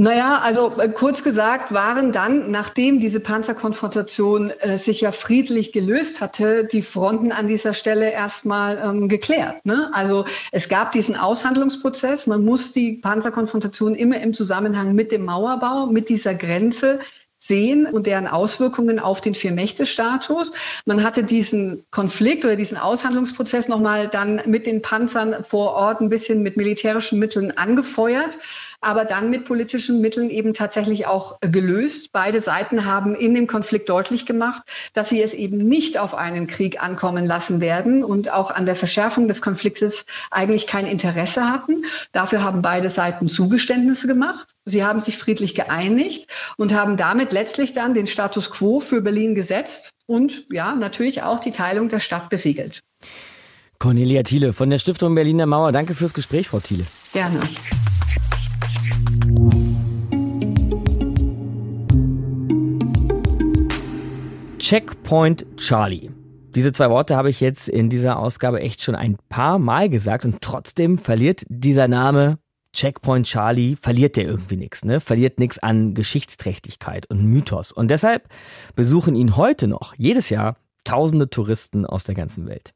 Naja, 0.00 0.40
also 0.42 0.72
äh, 0.80 0.88
kurz 0.88 1.22
gesagt 1.22 1.72
waren 1.72 2.10
dann, 2.10 2.50
nachdem 2.50 3.00
diese 3.00 3.20
Panzerkonfrontation 3.20 4.48
äh, 4.48 4.78
sich 4.78 5.02
ja 5.02 5.12
friedlich 5.12 5.72
gelöst 5.72 6.22
hatte, 6.22 6.64
die 6.64 6.80
Fronten 6.80 7.32
an 7.32 7.48
dieser 7.48 7.74
Stelle 7.74 8.10
erstmal 8.10 8.78
ähm, 8.82 9.08
geklärt. 9.08 9.62
Ne? 9.66 9.90
Also 9.92 10.24
es 10.52 10.70
gab 10.70 10.92
diesen 10.92 11.16
Aushandlungsprozess. 11.16 12.26
Man 12.26 12.46
muss 12.46 12.72
die 12.72 12.94
Panzerkonfrontation 12.94 13.94
immer 13.94 14.18
im 14.22 14.32
Zusammenhang 14.32 14.94
mit 14.94 15.12
dem 15.12 15.26
Mauerbau, 15.26 15.84
mit 15.84 16.08
dieser 16.08 16.32
Grenze 16.32 17.00
sehen 17.38 17.86
und 17.86 18.06
deren 18.06 18.26
Auswirkungen 18.26 19.00
auf 19.00 19.20
den 19.20 19.34
Vier-Mächte-Status. 19.34 20.52
Man 20.86 21.04
hatte 21.04 21.24
diesen 21.24 21.84
Konflikt 21.90 22.46
oder 22.46 22.56
diesen 22.56 22.78
Aushandlungsprozess 22.78 23.68
nochmal 23.68 24.08
dann 24.08 24.40
mit 24.46 24.64
den 24.64 24.80
Panzern 24.80 25.44
vor 25.44 25.72
Ort 25.72 26.00
ein 26.00 26.08
bisschen 26.08 26.42
mit 26.42 26.56
militärischen 26.56 27.18
Mitteln 27.18 27.54
angefeuert 27.58 28.38
aber 28.80 29.04
dann 29.04 29.30
mit 29.30 29.44
politischen 29.44 30.00
Mitteln 30.00 30.30
eben 30.30 30.54
tatsächlich 30.54 31.06
auch 31.06 31.38
gelöst. 31.40 32.12
Beide 32.12 32.40
Seiten 32.40 32.84
haben 32.84 33.14
in 33.14 33.34
dem 33.34 33.46
Konflikt 33.46 33.88
deutlich 33.88 34.26
gemacht, 34.26 34.62
dass 34.92 35.08
sie 35.08 35.22
es 35.22 35.34
eben 35.34 35.58
nicht 35.58 35.98
auf 35.98 36.14
einen 36.14 36.46
Krieg 36.46 36.82
ankommen 36.82 37.26
lassen 37.26 37.60
werden 37.60 38.04
und 38.04 38.32
auch 38.32 38.50
an 38.50 38.66
der 38.66 38.76
Verschärfung 38.76 39.28
des 39.28 39.42
Konfliktes 39.42 40.06
eigentlich 40.30 40.66
kein 40.66 40.86
Interesse 40.86 41.50
hatten. 41.50 41.84
Dafür 42.12 42.42
haben 42.42 42.62
beide 42.62 42.88
Seiten 42.88 43.28
Zugeständnisse 43.28 44.06
gemacht. 44.06 44.48
Sie 44.64 44.84
haben 44.84 45.00
sich 45.00 45.18
friedlich 45.18 45.54
geeinigt 45.54 46.28
und 46.56 46.74
haben 46.74 46.96
damit 46.96 47.32
letztlich 47.32 47.72
dann 47.72 47.94
den 47.94 48.06
Status 48.06 48.50
quo 48.50 48.80
für 48.80 49.00
Berlin 49.00 49.34
gesetzt 49.34 49.90
und 50.06 50.46
ja, 50.50 50.74
natürlich 50.74 51.22
auch 51.22 51.40
die 51.40 51.50
Teilung 51.50 51.88
der 51.88 52.00
Stadt 52.00 52.28
besiegelt. 52.30 52.80
Cornelia 53.78 54.22
Thiele 54.22 54.52
von 54.52 54.68
der 54.68 54.78
Stiftung 54.78 55.14
Berliner 55.14 55.46
Mauer. 55.46 55.72
Danke 55.72 55.94
fürs 55.94 56.12
Gespräch, 56.12 56.48
Frau 56.48 56.60
Thiele. 56.60 56.84
Gerne. 57.12 57.40
Checkpoint 64.60 65.46
Charlie. 65.56 66.10
Diese 66.54 66.72
zwei 66.72 66.90
Worte 66.90 67.16
habe 67.16 67.30
ich 67.30 67.40
jetzt 67.40 67.66
in 67.66 67.88
dieser 67.88 68.18
Ausgabe 68.18 68.60
echt 68.60 68.82
schon 68.82 68.94
ein 68.94 69.16
paar 69.30 69.58
Mal 69.58 69.88
gesagt 69.88 70.26
und 70.26 70.42
trotzdem 70.42 70.98
verliert 70.98 71.44
dieser 71.48 71.88
Name 71.88 72.38
Checkpoint 72.74 73.26
Charlie, 73.26 73.74
verliert 73.74 74.18
der 74.18 74.26
irgendwie 74.26 74.58
nichts, 74.58 74.84
ne? 74.84 75.00
Verliert 75.00 75.38
nichts 75.38 75.58
an 75.58 75.94
Geschichtsträchtigkeit 75.94 77.08
und 77.08 77.24
Mythos. 77.24 77.72
Und 77.72 77.90
deshalb 77.90 78.28
besuchen 78.76 79.16
ihn 79.16 79.36
heute 79.36 79.66
noch 79.66 79.94
jedes 79.96 80.28
Jahr 80.28 80.56
tausende 80.84 81.30
Touristen 81.30 81.86
aus 81.86 82.04
der 82.04 82.14
ganzen 82.14 82.46
Welt. 82.46 82.74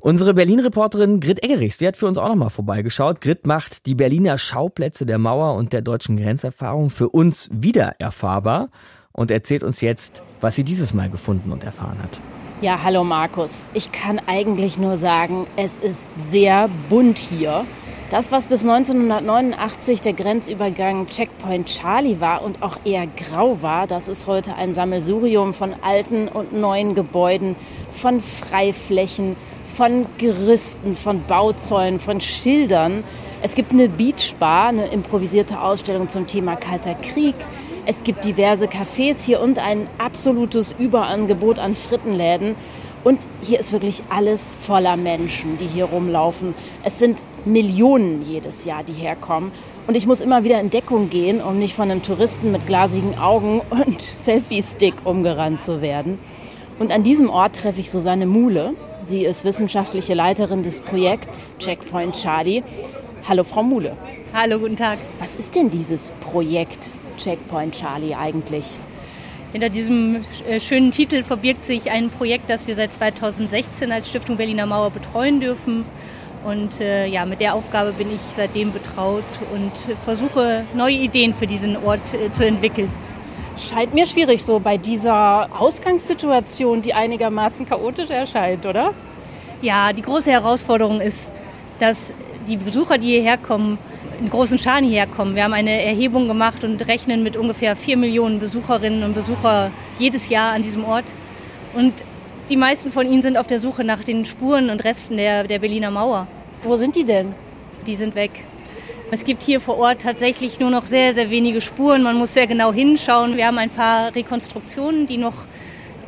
Unsere 0.00 0.34
Berlin-Reporterin 0.34 1.20
Grit 1.20 1.42
Eggerichs, 1.42 1.78
die 1.78 1.86
hat 1.86 1.96
für 1.96 2.08
uns 2.08 2.18
auch 2.18 2.28
nochmal 2.28 2.50
vorbeigeschaut. 2.50 3.22
Grit 3.22 3.46
macht 3.46 3.86
die 3.86 3.94
Berliner 3.94 4.36
Schauplätze 4.36 5.06
der 5.06 5.18
Mauer 5.18 5.54
und 5.54 5.72
der 5.72 5.80
deutschen 5.80 6.18
Grenzerfahrung 6.18 6.90
für 6.90 7.08
uns 7.08 7.48
wieder 7.52 7.94
erfahrbar 7.98 8.68
und 9.12 9.30
erzählt 9.30 9.62
uns 9.62 9.80
jetzt, 9.80 10.22
was 10.40 10.56
sie 10.56 10.64
dieses 10.64 10.94
Mal 10.94 11.10
gefunden 11.10 11.52
und 11.52 11.64
erfahren 11.64 11.98
hat. 12.02 12.20
Ja, 12.62 12.82
hallo 12.82 13.04
Markus. 13.04 13.66
Ich 13.72 13.90
kann 13.90 14.20
eigentlich 14.26 14.78
nur 14.78 14.96
sagen, 14.96 15.46
es 15.56 15.78
ist 15.78 16.10
sehr 16.22 16.68
bunt 16.88 17.18
hier. 17.18 17.64
Das, 18.10 18.32
was 18.32 18.46
bis 18.46 18.66
1989 18.66 20.00
der 20.00 20.14
Grenzübergang 20.14 21.06
Checkpoint 21.06 21.68
Charlie 21.68 22.20
war 22.20 22.42
und 22.42 22.60
auch 22.60 22.78
eher 22.84 23.06
grau 23.06 23.62
war, 23.62 23.86
das 23.86 24.08
ist 24.08 24.26
heute 24.26 24.56
ein 24.56 24.74
Sammelsurium 24.74 25.54
von 25.54 25.74
alten 25.80 26.26
und 26.26 26.52
neuen 26.52 26.94
Gebäuden, 26.94 27.54
von 27.92 28.20
Freiflächen, 28.20 29.36
von 29.76 30.06
Gerüsten, 30.18 30.96
von 30.96 31.22
Bauzäunen, 31.22 32.00
von 32.00 32.20
Schildern. 32.20 33.04
Es 33.42 33.54
gibt 33.54 33.72
eine 33.72 33.88
Beachbar, 33.88 34.68
eine 34.68 34.88
improvisierte 34.88 35.62
Ausstellung 35.62 36.08
zum 36.08 36.26
Thema 36.26 36.56
Kalter 36.56 36.96
Krieg. 36.96 37.36
Es 37.86 38.04
gibt 38.04 38.24
diverse 38.24 38.66
Cafés 38.66 39.24
hier 39.24 39.40
und 39.40 39.58
ein 39.58 39.88
absolutes 39.98 40.74
Überangebot 40.78 41.58
an 41.58 41.74
Frittenläden. 41.74 42.54
Und 43.04 43.26
hier 43.40 43.58
ist 43.58 43.72
wirklich 43.72 44.02
alles 44.10 44.54
voller 44.60 44.98
Menschen, 44.98 45.56
die 45.56 45.66
hier 45.66 45.86
rumlaufen. 45.86 46.54
Es 46.82 46.98
sind 46.98 47.24
Millionen 47.46 48.22
jedes 48.22 48.66
Jahr, 48.66 48.84
die 48.84 48.92
herkommen. 48.92 49.52
Und 49.86 49.96
ich 49.96 50.06
muss 50.06 50.20
immer 50.20 50.44
wieder 50.44 50.60
in 50.60 50.68
Deckung 50.68 51.08
gehen, 51.08 51.42
um 51.42 51.58
nicht 51.58 51.74
von 51.74 51.90
einem 51.90 52.02
Touristen 52.02 52.52
mit 52.52 52.66
glasigen 52.66 53.18
Augen 53.18 53.62
und 53.70 54.02
Selfie-Stick 54.02 54.94
umgerannt 55.04 55.62
zu 55.62 55.80
werden. 55.80 56.18
Und 56.78 56.92
an 56.92 57.02
diesem 57.02 57.30
Ort 57.30 57.56
treffe 57.56 57.80
ich 57.80 57.90
Susanne 57.90 58.26
Muhle. 58.26 58.74
Sie 59.02 59.24
ist 59.24 59.44
wissenschaftliche 59.44 60.12
Leiterin 60.12 60.62
des 60.62 60.82
Projekts 60.82 61.56
Checkpoint 61.58 62.14
Charlie. 62.14 62.62
Hallo, 63.26 63.44
Frau 63.44 63.62
Muhle. 63.62 63.96
Hallo, 64.34 64.58
guten 64.58 64.76
Tag. 64.76 64.98
Was 65.18 65.34
ist 65.34 65.56
denn 65.56 65.70
dieses 65.70 66.12
Projekt 66.20 66.90
Checkpoint 67.22 67.78
Charlie 67.78 68.14
eigentlich? 68.14 68.76
Hinter 69.52 69.68
diesem 69.68 70.20
äh, 70.48 70.60
schönen 70.60 70.92
Titel 70.92 71.24
verbirgt 71.24 71.64
sich 71.64 71.90
ein 71.90 72.10
Projekt, 72.10 72.48
das 72.48 72.66
wir 72.66 72.76
seit 72.76 72.92
2016 72.92 73.90
als 73.90 74.08
Stiftung 74.08 74.36
Berliner 74.36 74.66
Mauer 74.66 74.90
betreuen 74.90 75.40
dürfen. 75.40 75.84
Und 76.44 76.80
äh, 76.80 77.06
ja, 77.06 77.24
mit 77.26 77.40
der 77.40 77.54
Aufgabe 77.54 77.92
bin 77.92 78.08
ich 78.14 78.20
seitdem 78.20 78.72
betraut 78.72 79.24
und 79.52 79.72
versuche 80.04 80.64
neue 80.74 80.94
Ideen 80.94 81.34
für 81.34 81.46
diesen 81.46 81.76
Ort 81.76 82.14
äh, 82.14 82.32
zu 82.32 82.46
entwickeln. 82.46 82.90
Scheint 83.58 83.92
mir 83.92 84.06
schwierig 84.06 84.42
so 84.42 84.58
bei 84.58 84.78
dieser 84.78 85.48
Ausgangssituation, 85.60 86.80
die 86.80 86.94
einigermaßen 86.94 87.68
chaotisch 87.68 88.08
erscheint, 88.08 88.64
oder? 88.64 88.94
Ja, 89.60 89.92
die 89.92 90.00
große 90.00 90.30
Herausforderung 90.30 91.00
ist, 91.00 91.30
dass 91.78 92.14
die 92.46 92.56
Besucher, 92.56 92.96
die 92.96 93.08
hierher 93.08 93.36
kommen, 93.36 93.78
in 94.20 94.28
großen 94.28 94.58
Scharen 94.58 94.84
hierher 94.84 95.06
kommen. 95.06 95.34
Wir 95.34 95.44
haben 95.44 95.54
eine 95.54 95.82
Erhebung 95.82 96.28
gemacht 96.28 96.62
und 96.62 96.86
rechnen 96.86 97.22
mit 97.22 97.36
ungefähr 97.36 97.74
vier 97.74 97.96
Millionen 97.96 98.38
Besucherinnen 98.38 99.02
und 99.02 99.14
Besucher 99.14 99.70
jedes 99.98 100.28
Jahr 100.28 100.52
an 100.52 100.62
diesem 100.62 100.84
Ort. 100.84 101.06
Und 101.74 101.94
die 102.50 102.56
meisten 102.56 102.92
von 102.92 103.10
ihnen 103.10 103.22
sind 103.22 103.36
auf 103.36 103.46
der 103.46 103.60
Suche 103.60 103.82
nach 103.82 104.04
den 104.04 104.24
Spuren 104.24 104.70
und 104.70 104.84
Resten 104.84 105.16
der, 105.16 105.44
der 105.44 105.58
Berliner 105.58 105.90
Mauer. 105.90 106.26
Wo 106.62 106.76
sind 106.76 106.96
die 106.96 107.04
denn? 107.04 107.34
Die 107.86 107.94
sind 107.94 108.14
weg. 108.14 108.30
Es 109.10 109.24
gibt 109.24 109.42
hier 109.42 109.60
vor 109.60 109.78
Ort 109.78 110.02
tatsächlich 110.02 110.60
nur 110.60 110.70
noch 110.70 110.86
sehr, 110.86 111.14
sehr 111.14 111.30
wenige 111.30 111.60
Spuren. 111.60 112.02
Man 112.02 112.16
muss 112.16 112.34
sehr 112.34 112.46
genau 112.46 112.72
hinschauen. 112.72 113.36
Wir 113.36 113.46
haben 113.46 113.58
ein 113.58 113.70
paar 113.70 114.14
Rekonstruktionen, 114.14 115.06
die 115.06 115.16
noch 115.16 115.46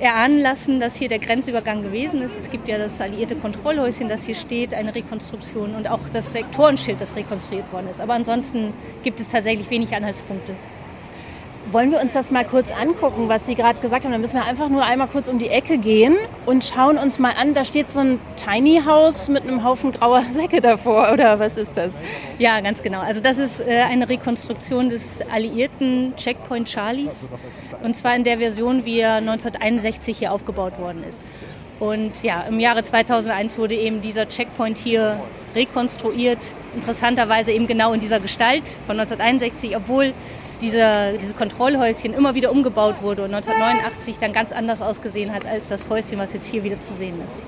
erahnen 0.03 0.42
lassen, 0.42 0.80
dass 0.80 0.96
hier 0.96 1.09
der 1.09 1.20
Grenzübergang 1.20 1.82
gewesen 1.82 2.22
ist. 2.22 2.36
Es 2.36 2.50
gibt 2.50 2.66
ja 2.66 2.76
das 2.76 3.00
alliierte 3.00 3.36
Kontrollhäuschen, 3.36 4.09
das 4.09 4.24
hier 4.24 4.34
steht, 4.34 4.74
eine 4.74 4.92
Rekonstruktion 4.92 5.76
und 5.76 5.88
auch 5.88 6.00
das 6.12 6.32
Sektorenschild, 6.32 7.00
das 7.00 7.14
rekonstruiert 7.14 7.72
worden 7.72 7.88
ist. 7.88 8.00
Aber 8.00 8.14
ansonsten 8.14 8.72
gibt 9.05 9.20
es 9.20 9.28
tatsächlich 9.28 9.70
wenig 9.70 9.94
Anhaltspunkte. 9.94 10.57
Wollen 11.73 11.91
wir 11.91 12.03
uns 12.03 12.12
das 12.12 12.31
mal 12.31 12.45
kurz 12.45 12.70
angucken, 12.70 13.31
was 13.31 13.47
Sie 13.47 13.55
gerade 13.55 13.81
gesagt 13.81 14.05
haben? 14.05 14.12
Dann 14.12 14.20
müssen 14.20 14.37
wir 14.37 14.45
einfach 14.45 14.68
nur 14.68 14.85
einmal 14.85 15.09
kurz 15.09 15.29
um 15.29 15.39
die 15.39 15.49
Ecke 15.49 15.79
gehen 15.79 16.18
und 16.45 16.64
schauen 16.66 16.99
uns 16.99 17.18
mal 17.18 17.33
an. 17.33 17.55
Da 17.55 17.64
steht 17.64 17.89
so 17.89 18.01
ein 18.01 18.20
Tiny 18.37 18.83
House 18.85 19.31
mit 19.31 19.45
einem 19.45 19.64
Haufen 19.64 19.91
grauer 19.91 20.23
Säcke 20.31 20.61
davor, 20.61 21.11
oder 21.14 21.39
was 21.39 21.57
ist 21.57 21.79
das? 21.79 21.93
Ja, 22.39 22.61
ganz 22.61 22.83
genau. 22.83 23.01
Also 23.01 23.20
das 23.20 23.39
ist 23.39 23.61
äh, 23.66 23.85
eine 23.89 24.07
Rekonstruktion 24.07 24.91
des 24.91 25.23
alliierten 25.33 26.12
Checkpoint 26.16 26.68
Charlies. 26.68 27.31
Und 27.83 27.97
zwar 27.97 28.16
in 28.16 28.25
der 28.25 28.37
Version, 28.37 28.85
wie 28.85 29.01
er 29.01 29.14
1961 29.14 30.18
hier 30.18 30.33
aufgebaut 30.33 30.79
worden 30.79 31.03
ist. 31.09 31.23
Und 31.81 32.23
ja, 32.23 32.43
im 32.43 32.61
Jahre 32.61 32.83
2001 32.83 33.57
wurde 33.57 33.77
eben 33.77 34.03
dieser 34.03 34.29
Checkpoint 34.29 34.77
hier 34.77 35.18
rekonstruiert. 35.55 36.55
Interessanterweise 36.75 37.51
eben 37.51 37.66
genau 37.66 37.95
in 37.95 38.01
dieser 38.01 38.20
Gestalt 38.20 38.77
von 38.87 39.01
1961, 39.01 39.75
obwohl 39.75 40.12
diese, 40.63 41.19
dieses 41.21 41.37
Kontrollhäuschen 41.37 42.15
immer 42.15 42.35
wieder 42.35 42.51
umgebaut 42.51 43.03
wurde 43.03 43.25
und 43.25 43.35
1989 43.35 44.19
dann 44.19 44.33
ganz 44.33 44.53
anders 44.53 44.81
ausgesehen 44.81 45.35
hat 45.35 45.45
als 45.45 45.69
das 45.69 45.89
Häuschen, 45.89 46.19
was 46.19 46.33
jetzt 46.33 46.51
hier 46.51 46.65
wieder 46.65 46.81
zu 46.81 46.95
sehen 46.95 47.21
ist. 47.23 47.45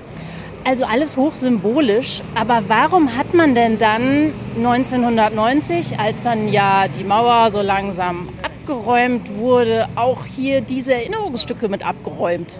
Also 0.63 0.85
alles 0.85 1.15
hochsymbolisch, 1.15 2.21
aber 2.33 2.63
warum 2.67 3.15
hat 3.15 3.33
man 3.33 3.53
denn 3.53 3.77
dann 3.77 4.33
1990, 4.57 5.99
als 5.99 6.21
dann 6.21 6.47
ja 6.47 6.87
die 6.87 7.03
Mauer 7.03 7.51
so 7.51 7.61
langsam 7.61 8.29
abgeräumt 8.41 9.35
wurde, 9.35 9.87
auch 9.95 10.25
hier 10.25 10.61
diese 10.61 10.95
Erinnerungsstücke 10.95 11.69
mit 11.69 11.85
abgeräumt? 11.85 12.59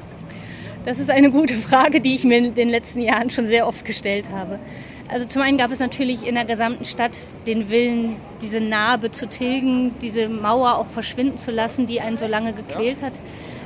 Das 0.85 0.99
ist 0.99 1.09
eine 1.09 1.31
gute 1.31 1.55
Frage, 1.55 1.99
die 1.99 2.13
ich 2.13 2.23
mir 2.23 2.37
in 2.37 2.53
den 2.53 2.69
letzten 2.69 3.01
Jahren 3.01 3.31
schon 3.31 3.45
sehr 3.45 3.67
oft 3.67 3.83
gestellt 3.85 4.29
habe. 4.31 4.59
Also 5.07 5.25
zum 5.25 5.43
einen 5.43 5.57
gab 5.57 5.71
es 5.71 5.79
natürlich 5.79 6.25
in 6.25 6.35
der 6.35 6.45
gesamten 6.45 6.83
Stadt 6.83 7.15
den 7.45 7.69
Willen, 7.69 8.15
diese 8.41 8.59
Narbe 8.59 9.11
zu 9.11 9.27
tilgen, 9.27 9.93
diese 10.01 10.27
Mauer 10.27 10.77
auch 10.77 10.87
verschwinden 10.87 11.37
zu 11.37 11.51
lassen, 11.51 11.85
die 11.85 12.01
einen 12.01 12.17
so 12.17 12.25
lange 12.25 12.53
gequält 12.53 13.03
hat. 13.03 13.13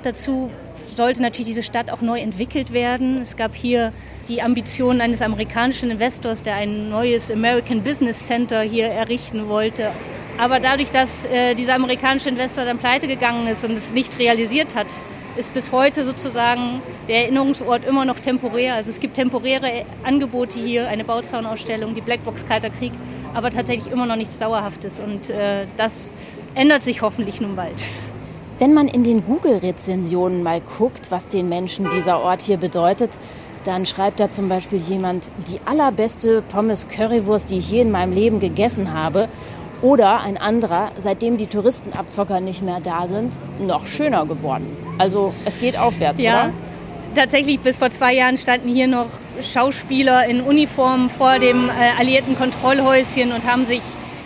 Dazu 0.04 0.52
sollte 0.96 1.22
natürlich 1.22 1.48
diese 1.48 1.64
Stadt 1.64 1.92
auch 1.92 2.02
neu 2.02 2.20
entwickelt 2.20 2.74
werden. 2.74 3.22
Es 3.22 3.38
gab 3.38 3.56
hier 3.56 3.94
die 4.28 4.42
Ambitionen 4.42 5.00
eines 5.00 5.22
amerikanischen 5.22 5.90
Investors, 5.90 6.44
der 6.44 6.56
ein 6.56 6.90
neues 6.90 7.32
American 7.32 7.84
Business 7.84 8.28
Center 8.28 8.62
hier 8.62 8.88
errichten 8.88 9.48
wollte. 9.48 9.92
Aber 10.38 10.60
dadurch, 10.60 10.92
dass 10.92 11.26
äh, 11.26 11.56
dieser 11.56 11.76
amerikanische 11.76 12.30
Investor 12.30 12.66
dann 12.66 12.78
pleite 12.78 13.08
gegangen 13.08 13.48
ist 13.48 13.64
und 13.64 13.72
es 13.72 13.94
nicht 13.94 14.20
realisiert 14.20 14.76
hat, 14.76 14.88
ist 15.40 15.54
bis 15.54 15.72
heute 15.72 16.04
sozusagen 16.04 16.82
der 17.08 17.24
Erinnerungsort 17.24 17.86
immer 17.86 18.04
noch 18.04 18.20
temporär. 18.20 18.76
Also 18.76 18.90
es 18.90 19.00
gibt 19.00 19.16
temporäre 19.16 19.86
Angebote 20.04 20.60
hier, 20.60 20.90
eine 20.90 21.06
Bauzaunausstellung, 21.06 21.96
die 21.96 22.02
Blackbox 22.02 22.46
Kalter 22.46 22.70
Krieg, 22.70 22.92
aber 23.34 23.50
tatsächlich 23.50 23.92
immer 23.92 24.06
noch 24.06 24.18
nichts 24.18 24.38
Dauerhaftes. 24.38 25.00
Und 25.00 25.30
äh, 25.30 25.66
das 25.78 26.14
ändert 26.56 26.82
sich 26.82 27.02
hoffentlich 27.02 27.40
nun 27.40 27.56
bald. 27.56 27.78
Wenn 28.60 28.74
man 28.74 28.90
in 28.90 29.06
den 29.06 29.24
Google-Rezensionen 29.24 30.44
mal 30.44 30.60
guckt, 30.78 31.10
was 31.10 31.30
den 31.30 31.48
Menschen 31.48 31.88
dieser 31.96 32.20
Ort 32.20 32.42
hier 32.42 32.58
bedeutet, 32.58 33.12
dann 33.64 33.86
schreibt 33.86 34.20
da 34.20 34.30
zum 34.30 34.50
Beispiel 34.50 34.80
jemand, 34.80 35.32
die 35.50 35.62
allerbeste 35.66 36.42
Pommes 36.42 36.90
Currywurst, 36.90 37.50
die 37.50 37.60
ich 37.60 37.72
je 37.72 37.80
in 37.80 37.92
meinem 37.92 38.12
Leben 38.12 38.42
gegessen 38.42 38.94
habe. 38.94 39.30
Oder 39.82 40.22
ein 40.22 40.38
anderer, 40.38 40.92
seitdem 40.98 41.38
die 41.38 41.48
Touristenabzocker 41.48 42.42
nicht 42.42 42.62
mehr 42.62 42.80
da 42.82 43.08
sind, 43.08 43.40
noch 43.60 43.88
schöner 43.88 44.26
geworden. 44.26 44.66
Also 44.98 45.34
es 45.46 45.60
geht 45.60 45.78
aufwärts, 45.78 46.22
ja. 46.22 46.46
oder? 46.46 46.54
Tatsächlich, 47.16 47.60
bis 47.60 47.78
vor 47.78 47.90
zwei 47.90 48.14
Jahren 48.14 48.38
standen 48.38 48.70
hier 48.70 48.88
noch 48.88 49.08
Schauspieler 49.42 50.26
in 50.28 50.42
Uniform 50.42 51.10
vor 51.10 51.40
dem 51.40 51.70
äh, 51.70 52.00
alliierten 52.00 52.38
Kontrollhäuschen 52.38 53.32
und 53.32 53.50
haben 53.50 53.66
sich 53.66 53.82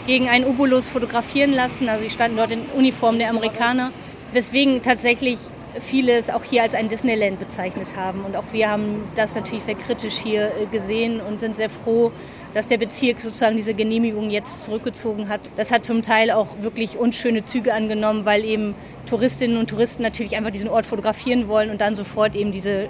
gegen 0.06 0.28
einen 0.28 0.46
Obolus 0.46 0.90
fotografieren 0.90 1.54
lassen. 1.54 1.88
Also 1.88 2.04
sie 2.04 2.10
standen 2.10 2.38
dort 2.38 2.52
in 2.52 2.66
Uniform 2.76 3.20
der 3.20 3.30
Amerikaner. 3.30 3.92
Weswegen 4.34 4.82
tatsächlich 4.82 5.38
viele 5.80 6.14
es 6.18 6.30
auch 6.30 6.44
hier 6.44 6.64
als 6.64 6.76
ein 6.76 6.90
Disneyland 6.90 7.40
bezeichnet 7.40 7.96
haben. 7.96 8.26
Und 8.26 8.36
auch 8.36 8.44
wir 8.52 8.70
haben 8.70 9.04
das 9.16 9.36
natürlich 9.36 9.64
sehr 9.64 9.76
kritisch 9.76 10.16
hier 10.16 10.48
äh, 10.48 10.66
gesehen 10.72 11.22
und 11.22 11.40
sind 11.40 11.56
sehr 11.56 11.70
froh, 11.70 12.12
dass 12.54 12.68
der 12.68 12.78
Bezirk 12.78 13.22
sozusagen 13.22 13.58
diese 13.58 13.74
Genehmigung 13.74 14.30
jetzt 14.30 14.64
zurückgezogen 14.64 15.28
hat. 15.28 15.42
Das 15.56 15.72
hat 15.72 15.86
zum 15.86 16.04
Teil 16.04 16.32
auch 16.32 16.62
wirklich 16.62 16.98
unschöne 16.98 17.46
Züge 17.46 17.74
angenommen, 17.74 18.26
weil 18.26 18.46
eben 18.46 18.76
Touristinnen 19.08 19.58
und 19.58 19.70
Touristen 19.70 20.04
natürlich 20.04 20.36
einfach 20.36 20.52
diesen 20.52 20.70
Ort 20.70 20.86
fotografieren 20.86 21.48
wollen 21.48 21.70
und 21.70 21.82
dann 21.82 21.96
sofort 21.96 22.36
eben 22.36 22.52
diese 22.52 22.88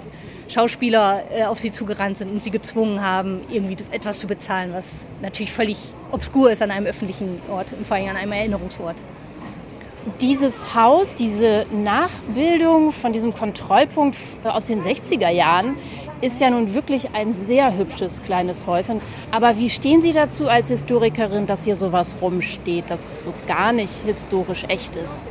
Schauspieler 0.48 1.24
äh, 1.30 1.44
auf 1.44 1.58
sie 1.58 1.72
zugerannt 1.72 2.18
sind 2.18 2.30
und 2.30 2.42
sie 2.42 2.50
gezwungen 2.50 3.02
haben, 3.02 3.40
irgendwie 3.50 3.76
etwas 3.90 4.18
zu 4.18 4.26
bezahlen, 4.26 4.72
was 4.72 5.04
natürlich 5.22 5.52
völlig 5.52 5.78
obskur 6.12 6.50
ist 6.50 6.62
an 6.62 6.70
einem 6.70 6.86
öffentlichen 6.86 7.40
Ort 7.50 7.72
und 7.72 7.86
vor 7.86 7.96
allem 7.96 8.08
an 8.08 8.16
einem 8.16 8.32
Erinnerungsort. 8.32 8.96
Dieses 10.20 10.74
Haus, 10.74 11.14
diese 11.14 11.64
Nachbildung 11.72 12.92
von 12.92 13.14
diesem 13.14 13.32
Kontrollpunkt 13.32 14.18
aus 14.44 14.66
den 14.66 14.82
60er 14.82 15.30
Jahren, 15.30 15.76
ist 16.20 16.40
ja 16.40 16.50
nun 16.50 16.74
wirklich 16.74 17.14
ein 17.14 17.34
sehr 17.34 17.76
hübsches 17.76 18.22
kleines 18.22 18.66
Häuschen. 18.66 19.00
Aber 19.30 19.58
wie 19.58 19.70
stehen 19.70 20.02
Sie 20.02 20.12
dazu 20.12 20.48
als 20.48 20.68
Historikerin, 20.68 21.46
dass 21.46 21.64
hier 21.64 21.76
sowas 21.76 22.16
rumsteht, 22.20 22.84
das 22.88 23.24
so 23.24 23.34
gar 23.46 23.72
nicht 23.72 23.92
historisch 24.04 24.64
echt 24.68 24.96
ist? 24.96 25.26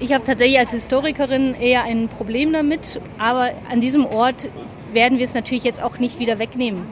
Ich 0.00 0.12
habe 0.12 0.24
tatsächlich 0.24 0.58
als 0.58 0.70
Historikerin 0.70 1.54
eher 1.54 1.82
ein 1.82 2.08
Problem 2.08 2.52
damit, 2.52 3.00
aber 3.18 3.50
an 3.70 3.80
diesem 3.80 4.06
Ort 4.06 4.48
werden 4.92 5.18
wir 5.18 5.24
es 5.24 5.34
natürlich 5.34 5.64
jetzt 5.64 5.82
auch 5.82 5.98
nicht 5.98 6.18
wieder 6.18 6.38
wegnehmen. 6.38 6.86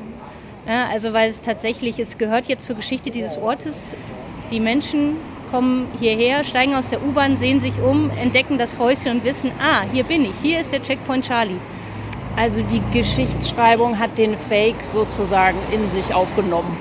Ja, 0.68 0.88
also 0.88 1.12
weil 1.12 1.30
es 1.30 1.40
tatsächlich, 1.40 2.00
es 2.00 2.18
gehört 2.18 2.46
jetzt 2.46 2.66
zur 2.66 2.74
Geschichte 2.74 3.10
dieses 3.10 3.38
Ortes. 3.38 3.94
Die 4.50 4.58
Menschen 4.58 5.16
kommen 5.52 5.86
hierher, 6.00 6.42
steigen 6.42 6.74
aus 6.74 6.90
der 6.90 7.00
U-Bahn, 7.04 7.36
sehen 7.36 7.60
sich 7.60 7.74
um, 7.80 8.10
entdecken 8.20 8.58
das 8.58 8.76
Häuschen 8.78 9.12
und 9.12 9.24
wissen, 9.24 9.52
ah, 9.60 9.84
hier 9.92 10.02
bin 10.02 10.24
ich, 10.24 10.34
hier 10.42 10.60
ist 10.60 10.72
der 10.72 10.82
Checkpoint 10.82 11.26
Charlie. 11.26 11.60
Also 12.36 12.60
die 12.62 12.82
Geschichtsschreibung 12.92 13.98
hat 13.98 14.18
den 14.18 14.36
Fake 14.36 14.82
sozusagen 14.82 15.56
in 15.72 15.90
sich 15.90 16.12
aufgenommen. 16.12 16.76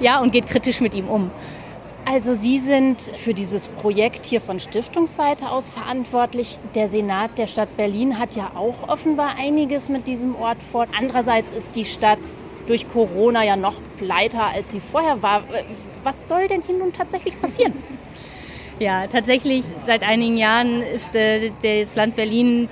Ja, 0.00 0.20
und 0.20 0.32
geht 0.32 0.46
kritisch 0.46 0.80
mit 0.80 0.94
ihm 0.94 1.08
um. 1.08 1.30
Also 2.04 2.34
Sie 2.34 2.58
sind 2.58 3.00
für 3.00 3.32
dieses 3.32 3.68
Projekt 3.68 4.26
hier 4.26 4.40
von 4.40 4.60
Stiftungsseite 4.60 5.50
aus 5.50 5.70
verantwortlich. 5.70 6.58
Der 6.74 6.88
Senat 6.88 7.38
der 7.38 7.46
Stadt 7.46 7.74
Berlin 7.76 8.18
hat 8.18 8.36
ja 8.36 8.52
auch 8.54 8.88
offenbar 8.88 9.36
einiges 9.38 9.88
mit 9.88 10.06
diesem 10.06 10.34
Ort 10.36 10.62
vor. 10.62 10.86
Andererseits 10.98 11.52
ist 11.52 11.74
die 11.74 11.86
Stadt 11.86 12.18
durch 12.66 12.86
Corona 12.88 13.44
ja 13.44 13.56
noch 13.56 13.76
pleiter, 13.98 14.46
als 14.46 14.72
sie 14.72 14.80
vorher 14.80 15.22
war. 15.22 15.42
Was 16.02 16.28
soll 16.28 16.48
denn 16.48 16.62
hier 16.62 16.76
nun 16.76 16.92
tatsächlich 16.92 17.40
passieren? 17.40 17.74
Ja, 18.78 19.06
tatsächlich 19.06 19.64
seit 19.86 20.02
einigen 20.02 20.36
Jahren 20.36 20.82
ist 20.82 21.14
äh, 21.14 21.50
das 21.62 21.96
Land 21.96 22.16
Berlin 22.16 22.68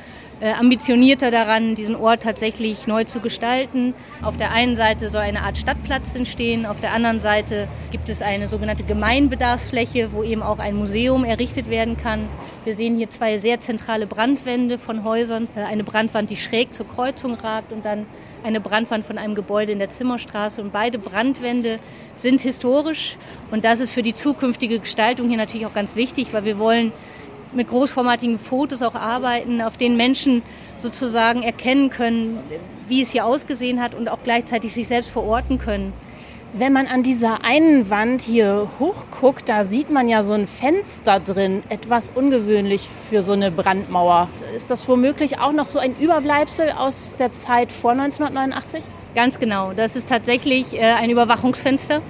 ambitionierter 0.47 1.31
daran, 1.31 1.75
diesen 1.75 1.97
Ort 1.97 2.23
tatsächlich 2.23 2.87
neu 2.87 3.05
zu 3.05 3.21
gestalten. 3.21 3.95
Auf 4.23 4.37
der 4.37 4.53
einen 4.53 4.77
Seite 4.77 5.11
soll 5.11 5.23
eine 5.23 5.43
Art 5.43 5.59
Stadtplatz 5.59 6.15
entstehen, 6.15 6.67
auf 6.67 6.81
der 6.81 6.93
anderen 6.93 7.21
Seite 7.21 7.69
gibt 7.91 8.09
es 8.09 8.23
eine 8.23 8.49
sogenannte 8.49 8.85
Gemeinbedarfsfläche, 8.85 10.13
wo 10.13 10.23
eben 10.23 10.43
auch 10.43 10.59
ein 10.59 10.77
Museum 10.77 11.25
errichtet 11.25 11.71
werden 11.71 11.97
kann. 11.97 12.29
Wir 12.65 12.75
sehen 12.75 12.99
hier 12.99 13.09
zwei 13.09 13.39
sehr 13.39 13.61
zentrale 13.61 14.07
Brandwände 14.07 14.79
von 14.79 15.03
Häusern. 15.03 15.49
Äh, 15.57 15.63
eine 15.63 15.85
Brandwand, 15.85 16.29
die 16.29 16.37
schräg 16.37 16.75
zur 16.75 16.87
Kreuzung 16.87 17.35
ragt 17.35 17.73
und 17.73 17.85
dann 17.85 18.07
eine 18.45 18.61
Brandwand 18.61 19.05
von 19.07 19.19
einem 19.19 19.35
Gebäude 19.35 19.73
in 19.73 19.79
der 19.79 19.91
Zimmerstraße. 19.91 20.61
Und 20.61 20.73
beide 20.73 20.99
Brandwände 20.99 21.79
sind 22.15 22.41
historisch. 22.41 23.17
Und 23.51 23.65
das 23.65 23.81
ist 23.81 23.93
für 23.93 24.03
die 24.03 24.15
zukünftige 24.15 24.79
Gestaltung 24.79 25.29
hier 25.29 25.39
natürlich 25.39 25.67
auch 25.67 25.75
ganz 25.75 25.97
wichtig, 25.97 26.29
weil 26.33 26.45
wir 26.45 26.59
wollen 26.59 26.93
mit 27.53 27.69
großformatigen 27.69 28.39
Fotos 28.39 28.83
auch 28.83 28.95
arbeiten, 28.95 29.61
auf 29.61 29.77
denen 29.77 29.97
Menschen 29.97 30.43
sozusagen 30.79 31.43
erkennen 31.43 31.91
können, 31.91 32.39
wie 32.89 33.03
es 33.03 33.11
hier 33.11 33.27
ausgesehen 33.27 33.83
hat 33.83 33.95
und 33.95 34.09
auch 34.09 34.19
gleichzeitig 34.23 34.73
sich 34.73 34.89
selbst 34.89 35.11
verorten 35.11 35.59
können. 35.59 35.93
Wenn 36.55 36.73
man 36.73 36.87
an 36.87 37.03
dieser 37.03 37.45
einen 37.45 37.91
Wand 37.91 38.23
hier 38.23 38.71
hochguckt, 38.79 39.51
da 39.51 39.67
sieht 39.67 39.91
man 39.91 40.09
ja 40.09 40.23
so 40.23 40.33
ein 40.33 40.47
Fenster 40.47 41.21
drin. 41.21 41.63
Etwas 41.69 42.11
ungewöhnlich 42.15 42.89
für 43.11 43.23
so 43.23 43.35
eine 43.35 43.51
Brandmauer. 43.51 44.31
Ist 44.57 44.71
das 44.71 44.89
womöglich 44.89 45.39
auch 45.41 45.53
noch 45.53 45.67
so 45.67 45.79
ein 45.79 45.95
Überbleibsel 45.99 46.71
aus 46.71 47.17
der 47.17 47.33
Zeit 47.33 47.71
vor 47.71 47.91
1989? 47.91 48.83
Ganz 49.15 49.39
genau. 49.39 49.75
Das 49.75 49.95
ist 49.95 50.09
tatsächlich 50.09 50.75
äh, 50.75 50.85
ein 50.85 51.11
Überwachungsfenster. 51.11 52.01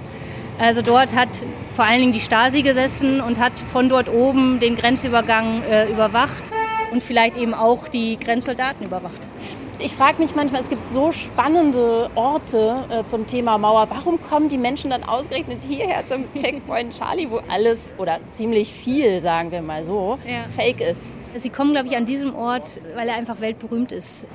Also 0.59 0.81
dort 0.81 1.15
hat 1.15 1.29
vor 1.73 1.85
allen 1.85 2.01
Dingen 2.01 2.11
die 2.11 2.19
Stasi 2.19 2.63
gesessen 2.63 3.21
und 3.21 3.39
hat 3.39 3.53
von 3.71 3.87
dort 3.87 4.09
oben 4.09 4.59
den 4.59 4.75
Grenzübergang 4.75 5.63
äh, 5.63 5.89
überwacht 5.89 6.43
und 6.91 7.01
vielleicht 7.01 7.37
eben 7.37 7.53
auch 7.53 7.87
die 7.87 8.19
Grenzsoldaten 8.19 8.85
überwacht. 8.85 9.27
Ich 9.81 9.93
frage 9.93 10.21
mich 10.21 10.35
manchmal, 10.35 10.59
es 10.59 10.67
gibt 10.67 10.89
so 10.89 11.13
spannende 11.13 12.09
Orte 12.15 12.83
äh, 12.89 13.05
zum 13.05 13.25
Thema 13.25 13.57
Mauer. 13.57 13.89
Warum 13.89 14.19
kommen 14.19 14.49
die 14.49 14.57
Menschen 14.57 14.89
dann 14.89 15.05
ausgerechnet 15.05 15.59
hierher 15.65 16.05
zum 16.05 16.25
Checkpoint 16.33 16.97
Charlie, 16.97 17.31
wo 17.31 17.39
alles 17.47 17.93
oder 17.97 18.19
ziemlich 18.27 18.73
viel, 18.73 19.21
sagen 19.21 19.53
wir 19.53 19.61
mal 19.61 19.85
so, 19.85 20.19
ja. 20.27 20.43
fake 20.53 20.81
ist? 20.81 21.15
Sie 21.35 21.49
kommen, 21.49 21.71
glaube 21.71 21.87
ich, 21.87 21.95
an 21.95 22.03
diesem 22.03 22.35
Ort, 22.35 22.81
weil 22.95 23.07
er 23.07 23.15
einfach 23.15 23.39
weltberühmt 23.39 23.93
ist. 23.93 24.25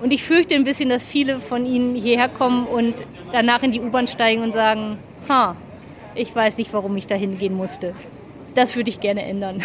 Und 0.00 0.12
ich 0.12 0.22
fürchte 0.24 0.54
ein 0.54 0.64
bisschen, 0.64 0.88
dass 0.88 1.04
viele 1.04 1.40
von 1.40 1.66
ihnen 1.66 1.94
hierher 1.94 2.28
kommen 2.28 2.66
und 2.66 3.04
danach 3.32 3.62
in 3.62 3.72
die 3.72 3.80
U-Bahn 3.80 4.06
steigen 4.06 4.42
und 4.42 4.52
sagen, 4.52 4.98
ha, 5.28 5.56
ich 6.14 6.34
weiß 6.34 6.56
nicht, 6.58 6.72
warum 6.72 6.96
ich 6.96 7.06
da 7.06 7.14
hingehen 7.14 7.54
musste. 7.54 7.94
Das 8.54 8.76
würde 8.76 8.90
ich 8.90 9.00
gerne 9.00 9.22
ändern. 9.22 9.62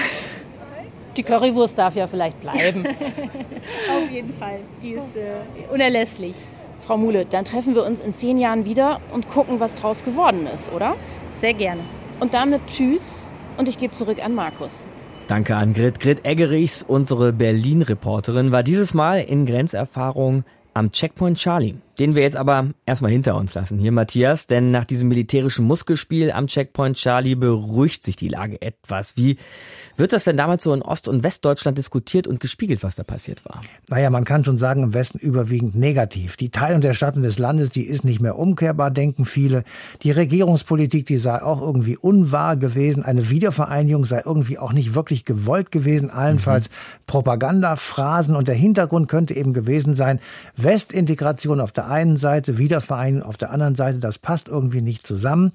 Die 1.17 1.23
Currywurst 1.23 1.77
darf 1.77 1.95
ja 1.95 2.07
vielleicht 2.07 2.41
bleiben. 2.41 2.87
Auf 2.87 4.11
jeden 4.11 4.33
Fall. 4.37 4.59
Die 4.81 4.93
ist 4.93 5.15
äh, 5.15 5.71
unerlässlich. 5.71 6.35
Frau 6.85 6.97
Muhle, 6.97 7.25
dann 7.25 7.45
treffen 7.45 7.75
wir 7.75 7.85
uns 7.85 7.99
in 7.99 8.13
zehn 8.13 8.37
Jahren 8.37 8.65
wieder 8.65 8.99
und 9.13 9.29
gucken, 9.29 9.59
was 9.59 9.75
draus 9.75 10.03
geworden 10.03 10.47
ist, 10.53 10.71
oder? 10.71 10.95
Sehr 11.35 11.53
gerne. 11.53 11.81
Und 12.19 12.33
damit 12.33 12.61
tschüss 12.67 13.31
und 13.57 13.67
ich 13.67 13.77
gebe 13.77 13.93
zurück 13.93 14.23
an 14.23 14.33
Markus. 14.33 14.85
Danke 15.27 15.55
an 15.55 15.73
Grit. 15.73 15.99
Grit 15.99 16.25
Eggerichs, 16.25 16.83
unsere 16.83 17.31
Berlin-Reporterin, 17.31 18.51
war 18.51 18.61
dieses 18.61 18.93
Mal 18.93 19.19
in 19.19 19.45
Grenzerfahrung 19.45 20.43
am 20.73 20.91
Checkpoint 20.91 21.37
Charlie 21.37 21.75
den 21.99 22.15
wir 22.15 22.23
jetzt 22.23 22.37
aber 22.37 22.69
erstmal 22.85 23.11
hinter 23.11 23.35
uns 23.35 23.53
lassen. 23.53 23.77
Hier 23.77 23.91
Matthias, 23.91 24.47
denn 24.47 24.71
nach 24.71 24.85
diesem 24.85 25.07
militärischen 25.07 25.65
Muskelspiel 25.65 26.31
am 26.31 26.47
Checkpoint 26.47 26.97
Charlie 26.97 27.35
beruhigt 27.35 28.03
sich 28.03 28.15
die 28.15 28.29
Lage 28.29 28.61
etwas. 28.61 29.15
Wie 29.15 29.37
wird 29.95 30.11
das 30.11 30.23
denn 30.23 30.37
damals 30.37 30.63
so 30.63 30.73
in 30.73 30.81
Ost- 30.81 31.07
und 31.07 31.23
Westdeutschland 31.23 31.77
diskutiert 31.77 32.25
und 32.25 32.39
gespiegelt, 32.39 32.81
was 32.81 32.95
da 32.95 33.03
passiert 33.03 33.45
war? 33.45 33.61
Naja, 33.89 34.09
man 34.09 34.25
kann 34.25 34.43
schon 34.43 34.57
sagen, 34.57 34.81
im 34.81 34.93
Westen 34.93 35.19
überwiegend 35.19 35.75
negativ. 35.75 36.35
Die 36.35 36.49
Teilung 36.49 36.81
der 36.81 36.93
Stadt 36.93 37.15
und 37.15 37.21
des 37.21 37.37
Landes, 37.37 37.69
die 37.69 37.83
ist 37.83 38.03
nicht 38.03 38.19
mehr 38.19 38.39
umkehrbar, 38.39 38.89
denken 38.89 39.25
viele. 39.25 39.63
Die 40.01 40.11
Regierungspolitik, 40.11 41.05
die 41.05 41.17
sei 41.17 41.43
auch 41.43 41.61
irgendwie 41.61 41.97
unwahr 41.97 42.57
gewesen. 42.57 43.03
Eine 43.03 43.29
Wiedervereinigung 43.29 44.05
sei 44.05 44.23
irgendwie 44.25 44.57
auch 44.57 44.73
nicht 44.73 44.95
wirklich 44.95 45.25
gewollt 45.25 45.71
gewesen. 45.71 46.09
Allenfalls 46.09 46.69
mhm. 46.69 46.73
Propagandaphrasen 47.05 48.35
und 48.35 48.47
der 48.47 48.55
Hintergrund 48.55 49.07
könnte 49.07 49.35
eben 49.35 49.53
gewesen 49.53 49.93
sein, 49.93 50.19
Westintegration 50.55 51.61
auf 51.61 51.71
der 51.71 51.82
der 51.83 51.91
einen 51.91 52.17
Seite, 52.17 52.57
Wiedervereinigung 52.57 53.27
auf 53.27 53.37
der 53.37 53.51
anderen 53.51 53.75
Seite, 53.75 53.99
das 53.99 54.17
passt 54.17 54.47
irgendwie 54.47 54.81
nicht 54.81 55.05
zusammen. 55.05 55.51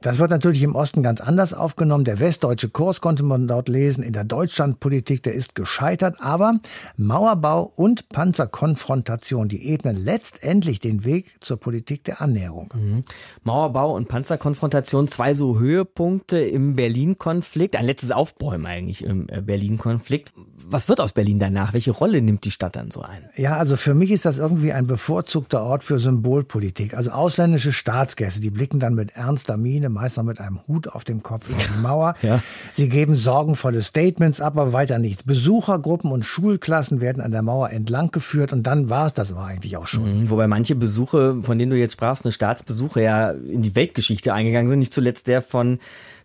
Das 0.00 0.18
wird 0.18 0.30
natürlich 0.30 0.62
im 0.62 0.74
Osten 0.74 1.02
ganz 1.02 1.20
anders 1.20 1.54
aufgenommen. 1.54 2.04
Der 2.04 2.20
westdeutsche 2.20 2.68
Kurs 2.68 3.00
konnte 3.00 3.22
man 3.22 3.48
dort 3.48 3.68
lesen. 3.68 4.04
In 4.04 4.12
der 4.12 4.24
Deutschlandpolitik, 4.24 5.22
der 5.22 5.32
ist 5.32 5.54
gescheitert. 5.54 6.16
Aber 6.20 6.58
Mauerbau 6.96 7.72
und 7.76 8.08
Panzerkonfrontation, 8.10 9.48
die 9.48 9.68
ebnen 9.68 9.96
letztendlich 9.96 10.80
den 10.80 11.04
Weg 11.04 11.36
zur 11.40 11.58
Politik 11.58 12.04
der 12.04 12.20
Annäherung. 12.20 12.72
Mhm. 12.74 13.04
Mauerbau 13.42 13.94
und 13.94 14.08
Panzerkonfrontation, 14.08 15.08
zwei 15.08 15.34
so 15.34 15.58
Höhepunkte 15.58 16.38
im 16.38 16.76
Berlin-Konflikt. 16.76 17.76
Ein 17.76 17.86
letztes 17.86 18.10
Aufbäumen 18.10 18.66
eigentlich 18.66 19.02
im 19.02 19.28
äh, 19.28 19.40
Berlin-Konflikt. 19.40 20.32
Was 20.70 20.88
wird 20.88 21.00
aus 21.00 21.12
Berlin 21.12 21.38
danach? 21.40 21.72
Welche 21.72 21.90
Rolle 21.90 22.22
nimmt 22.22 22.44
die 22.44 22.50
Stadt 22.50 22.76
dann 22.76 22.90
so 22.90 23.02
ein? 23.02 23.24
Ja, 23.36 23.56
also 23.56 23.76
für 23.76 23.94
mich 23.94 24.12
ist 24.12 24.24
das 24.24 24.38
irgendwie 24.38 24.72
ein 24.72 24.86
bevorzugter 24.86 25.62
Ort 25.62 25.82
für 25.82 25.98
Symbolpolitik. 25.98 26.94
Also 26.94 27.10
ausländische 27.10 27.72
Staatsgäste, 27.72 28.40
die 28.40 28.50
blicken 28.50 28.78
dann 28.78 28.94
mit 28.94 29.16
ernster 29.16 29.56
Miene, 29.56 29.88
meist 29.88 30.22
mit 30.22 30.40
einem 30.40 30.60
Hut 30.68 30.88
auf 30.88 31.04
dem 31.04 31.22
Kopf 31.22 31.48
über 31.48 31.58
die 31.58 31.80
Mauer. 31.80 32.14
ja. 32.22 32.42
Sie 32.74 32.88
geben 32.88 33.16
sorgenvolle 33.16 33.82
Statements 33.82 34.40
ab, 34.40 34.56
aber 34.56 34.72
weiter 34.72 34.98
nichts. 34.98 35.22
Besuchergruppen 35.22 36.12
und 36.12 36.24
Schulklassen 36.24 37.00
werden 37.00 37.22
an 37.22 37.32
der 37.32 37.42
Mauer 37.42 37.70
entlang 37.70 38.10
geführt 38.10 38.52
und 38.52 38.64
dann 38.64 38.90
war 38.90 39.06
es 39.06 39.14
das 39.14 39.34
war 39.34 39.46
eigentlich 39.46 39.76
auch 39.76 39.86
schon. 39.86 40.22
Mhm, 40.22 40.30
wobei 40.30 40.46
manche 40.46 40.74
Besuche, 40.74 41.38
von 41.42 41.58
denen 41.58 41.70
du 41.70 41.76
jetzt 41.76 41.94
sprachst, 41.94 42.24
eine 42.24 42.32
Staatsbesuche 42.32 43.02
ja 43.02 43.30
in 43.30 43.62
die 43.62 43.74
Weltgeschichte 43.74 44.32
eingegangen 44.32 44.68
sind, 44.68 44.78
nicht 44.78 44.94
zuletzt 44.94 45.26
der 45.26 45.42
von 45.42 45.78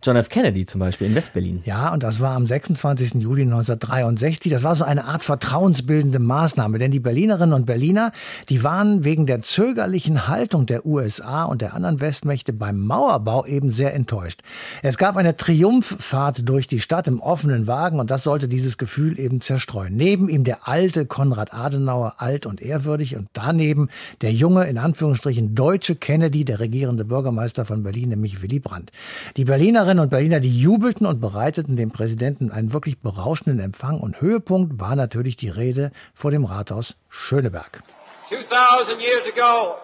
John 0.05 0.17
F. 0.17 0.29
Kennedy 0.29 0.67
zum 0.67 0.77
Beispiel 0.77 1.07
in 1.07 1.15
Westberlin. 1.15 1.63
Ja, 1.65 1.91
und 1.91 2.03
das 2.03 2.19
war 2.19 2.35
am 2.35 2.45
26. 2.45 3.15
Juli 3.15 3.41
1963. 3.41 4.51
Das 4.51 4.61
war 4.61 4.75
so 4.75 4.83
eine 4.83 5.05
Art 5.05 5.23
vertrauensbildende 5.23 6.19
Maßnahme, 6.19 6.77
denn 6.77 6.91
die 6.91 6.99
Berlinerinnen 6.99 7.53
und 7.53 7.65
Berliner, 7.65 8.11
die 8.49 8.63
waren 8.63 9.03
wegen 9.03 9.25
der 9.25 9.41
zögerlichen 9.41 10.27
Haltung 10.27 10.67
der 10.67 10.85
USA 10.85 11.45
und 11.45 11.63
der 11.63 11.73
anderen 11.73 12.01
Westmächte 12.01 12.53
beim 12.53 12.85
Mauerbau 12.85 13.47
eben 13.47 13.71
sehr 13.71 13.95
enttäuscht. 13.95 14.41
Es 14.83 14.99
gab 14.99 15.17
eine 15.17 15.37
Triumphfahrt 15.37 16.47
durch 16.47 16.67
die 16.67 16.81
Stadt 16.81 17.07
im 17.07 17.19
offenen 17.19 17.65
Wagen 17.65 17.99
und 17.99 18.11
das 18.11 18.21
sollte 18.21 18.47
dieses 18.47 18.77
Gefühl 18.77 19.19
eben 19.19 19.41
zerstreuen. 19.41 19.95
Neben 19.95 20.29
ihm 20.29 20.43
der 20.43 20.67
alte 20.67 21.07
Konrad 21.07 21.51
Adenauer, 21.51 22.17
alt 22.17 22.45
und 22.45 22.61
ehrwürdig 22.61 23.15
und 23.15 23.29
daneben 23.33 23.89
der 24.21 24.33
junge, 24.33 24.65
in 24.65 24.77
Anführungsstrichen 24.77 25.55
deutsche 25.55 25.95
Kennedy, 25.95 26.45
der 26.45 26.59
regierende 26.59 27.05
Bürgermeister 27.05 27.65
von 27.65 27.81
Berlin, 27.81 28.09
nämlich 28.09 28.43
Willy 28.43 28.59
Brandt. 28.59 28.91
Die 29.35 29.45
Berlinerinnen 29.45 29.94
Berlinerinnen 29.95 29.99
und 29.99 30.09
Berliner, 30.09 30.39
die 30.39 30.59
jubelten 30.59 31.07
und 31.07 31.21
bereiteten 31.21 31.75
dem 31.75 31.91
Präsidenten 31.91 32.51
einen 32.51 32.73
wirklich 32.73 33.01
berauschenden 33.01 33.59
Empfang 33.59 33.99
und 33.99 34.19
Höhepunkt 34.21 34.79
war 34.79 34.95
natürlich 34.95 35.37
die 35.37 35.49
Rede 35.49 35.91
vor 36.13 36.31
dem 36.31 36.45
Rathaus 36.45 36.97
Schöneberg. 37.09 37.81
2000 38.29 38.99
years 38.99 39.25
ago, 39.31 39.75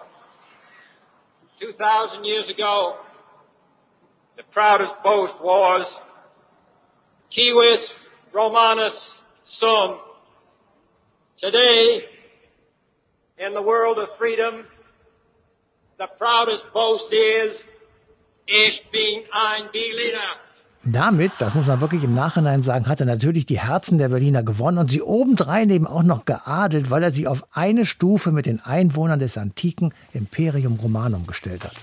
2000 1.60 2.24
years 2.24 2.48
ago, 2.50 2.96
the 4.36 4.42
proudest 4.52 4.92
boast 5.02 5.34
was 5.40 5.86
Kiwis 7.30 7.80
Romanus 8.34 8.94
Sum. 9.60 9.98
Today, 11.40 12.04
in 13.38 13.54
the 13.54 13.62
world 13.62 13.98
of 13.98 14.08
freedom, 14.18 14.66
the 15.98 16.08
proudest 16.18 16.64
boast 16.74 17.12
is, 17.12 17.56
ich 18.46 18.90
bin 18.90 19.22
ein 19.30 19.64
Berliner. 19.72 20.36
Damit, 20.84 21.40
das 21.40 21.54
muss 21.54 21.68
man 21.68 21.80
wirklich 21.80 22.02
im 22.02 22.14
Nachhinein 22.14 22.64
sagen, 22.64 22.88
hat 22.88 22.98
er 22.98 23.06
natürlich 23.06 23.46
die 23.46 23.60
Herzen 23.60 23.98
der 23.98 24.08
Berliner 24.08 24.42
gewonnen 24.42 24.78
und 24.78 24.90
sie 24.90 25.00
obendrein 25.00 25.70
eben 25.70 25.86
auch 25.86 26.02
noch 26.02 26.24
geadelt, 26.24 26.90
weil 26.90 27.04
er 27.04 27.12
sie 27.12 27.28
auf 27.28 27.44
eine 27.52 27.86
Stufe 27.86 28.32
mit 28.32 28.46
den 28.46 28.58
Einwohnern 28.60 29.20
des 29.20 29.38
antiken 29.38 29.94
Imperium 30.12 30.74
Romanum 30.82 31.24
gestellt 31.26 31.64
hat. 31.64 31.76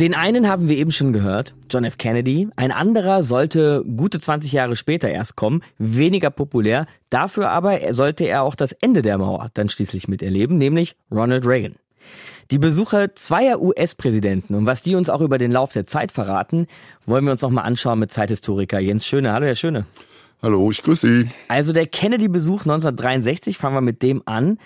Den 0.00 0.14
einen 0.14 0.48
haben 0.48 0.70
wir 0.70 0.78
eben 0.78 0.92
schon 0.92 1.12
gehört, 1.12 1.54
John 1.68 1.84
F. 1.84 1.98
Kennedy. 1.98 2.48
Ein 2.56 2.72
anderer 2.72 3.22
sollte 3.22 3.84
gute 3.84 4.18
20 4.18 4.50
Jahre 4.50 4.74
später 4.74 5.10
erst 5.10 5.36
kommen, 5.36 5.62
weniger 5.76 6.30
populär. 6.30 6.86
Dafür 7.10 7.50
aber 7.50 7.92
sollte 7.92 8.24
er 8.24 8.42
auch 8.42 8.54
das 8.54 8.72
Ende 8.72 9.02
der 9.02 9.18
Mauer 9.18 9.50
dann 9.52 9.68
schließlich 9.68 10.08
miterleben, 10.08 10.56
nämlich 10.56 10.96
Ronald 11.10 11.44
Reagan. 11.44 11.74
Die 12.50 12.56
Besucher 12.56 13.14
zweier 13.14 13.60
US-Präsidenten 13.60 14.54
und 14.54 14.64
was 14.64 14.82
die 14.82 14.94
uns 14.94 15.10
auch 15.10 15.20
über 15.20 15.36
den 15.36 15.52
Lauf 15.52 15.72
der 15.72 15.84
Zeit 15.84 16.12
verraten, 16.12 16.66
wollen 17.04 17.26
wir 17.26 17.32
uns 17.32 17.42
nochmal 17.42 17.66
anschauen 17.66 17.98
mit 17.98 18.10
Zeithistoriker 18.10 18.78
Jens 18.78 19.06
Schöne. 19.06 19.34
Hallo, 19.34 19.44
Herr 19.44 19.54
Schöne. 19.54 19.84
Hallo, 20.40 20.70
ich 20.70 20.82
grüße 20.82 21.24
Sie. 21.24 21.30
Also 21.48 21.74
der 21.74 21.86
Kennedy-Besuch 21.86 22.62
1963, 22.62 23.58
fangen 23.58 23.76
wir 23.76 23.82
mit 23.82 24.00
dem 24.00 24.22
an. 24.24 24.56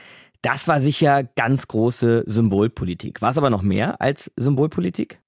Das 0.43 0.69
war 0.69 0.81
sicher 0.81 1.25
ganz 1.25 1.67
große 1.67 2.23
Symbolpolitik. 2.27 3.21
War 3.21 3.31
es 3.31 3.39
aber 3.39 3.51
noch 3.51 3.63
mehr 3.63 4.01
als 4.01 4.31
Symbolpolitik? 4.37 5.19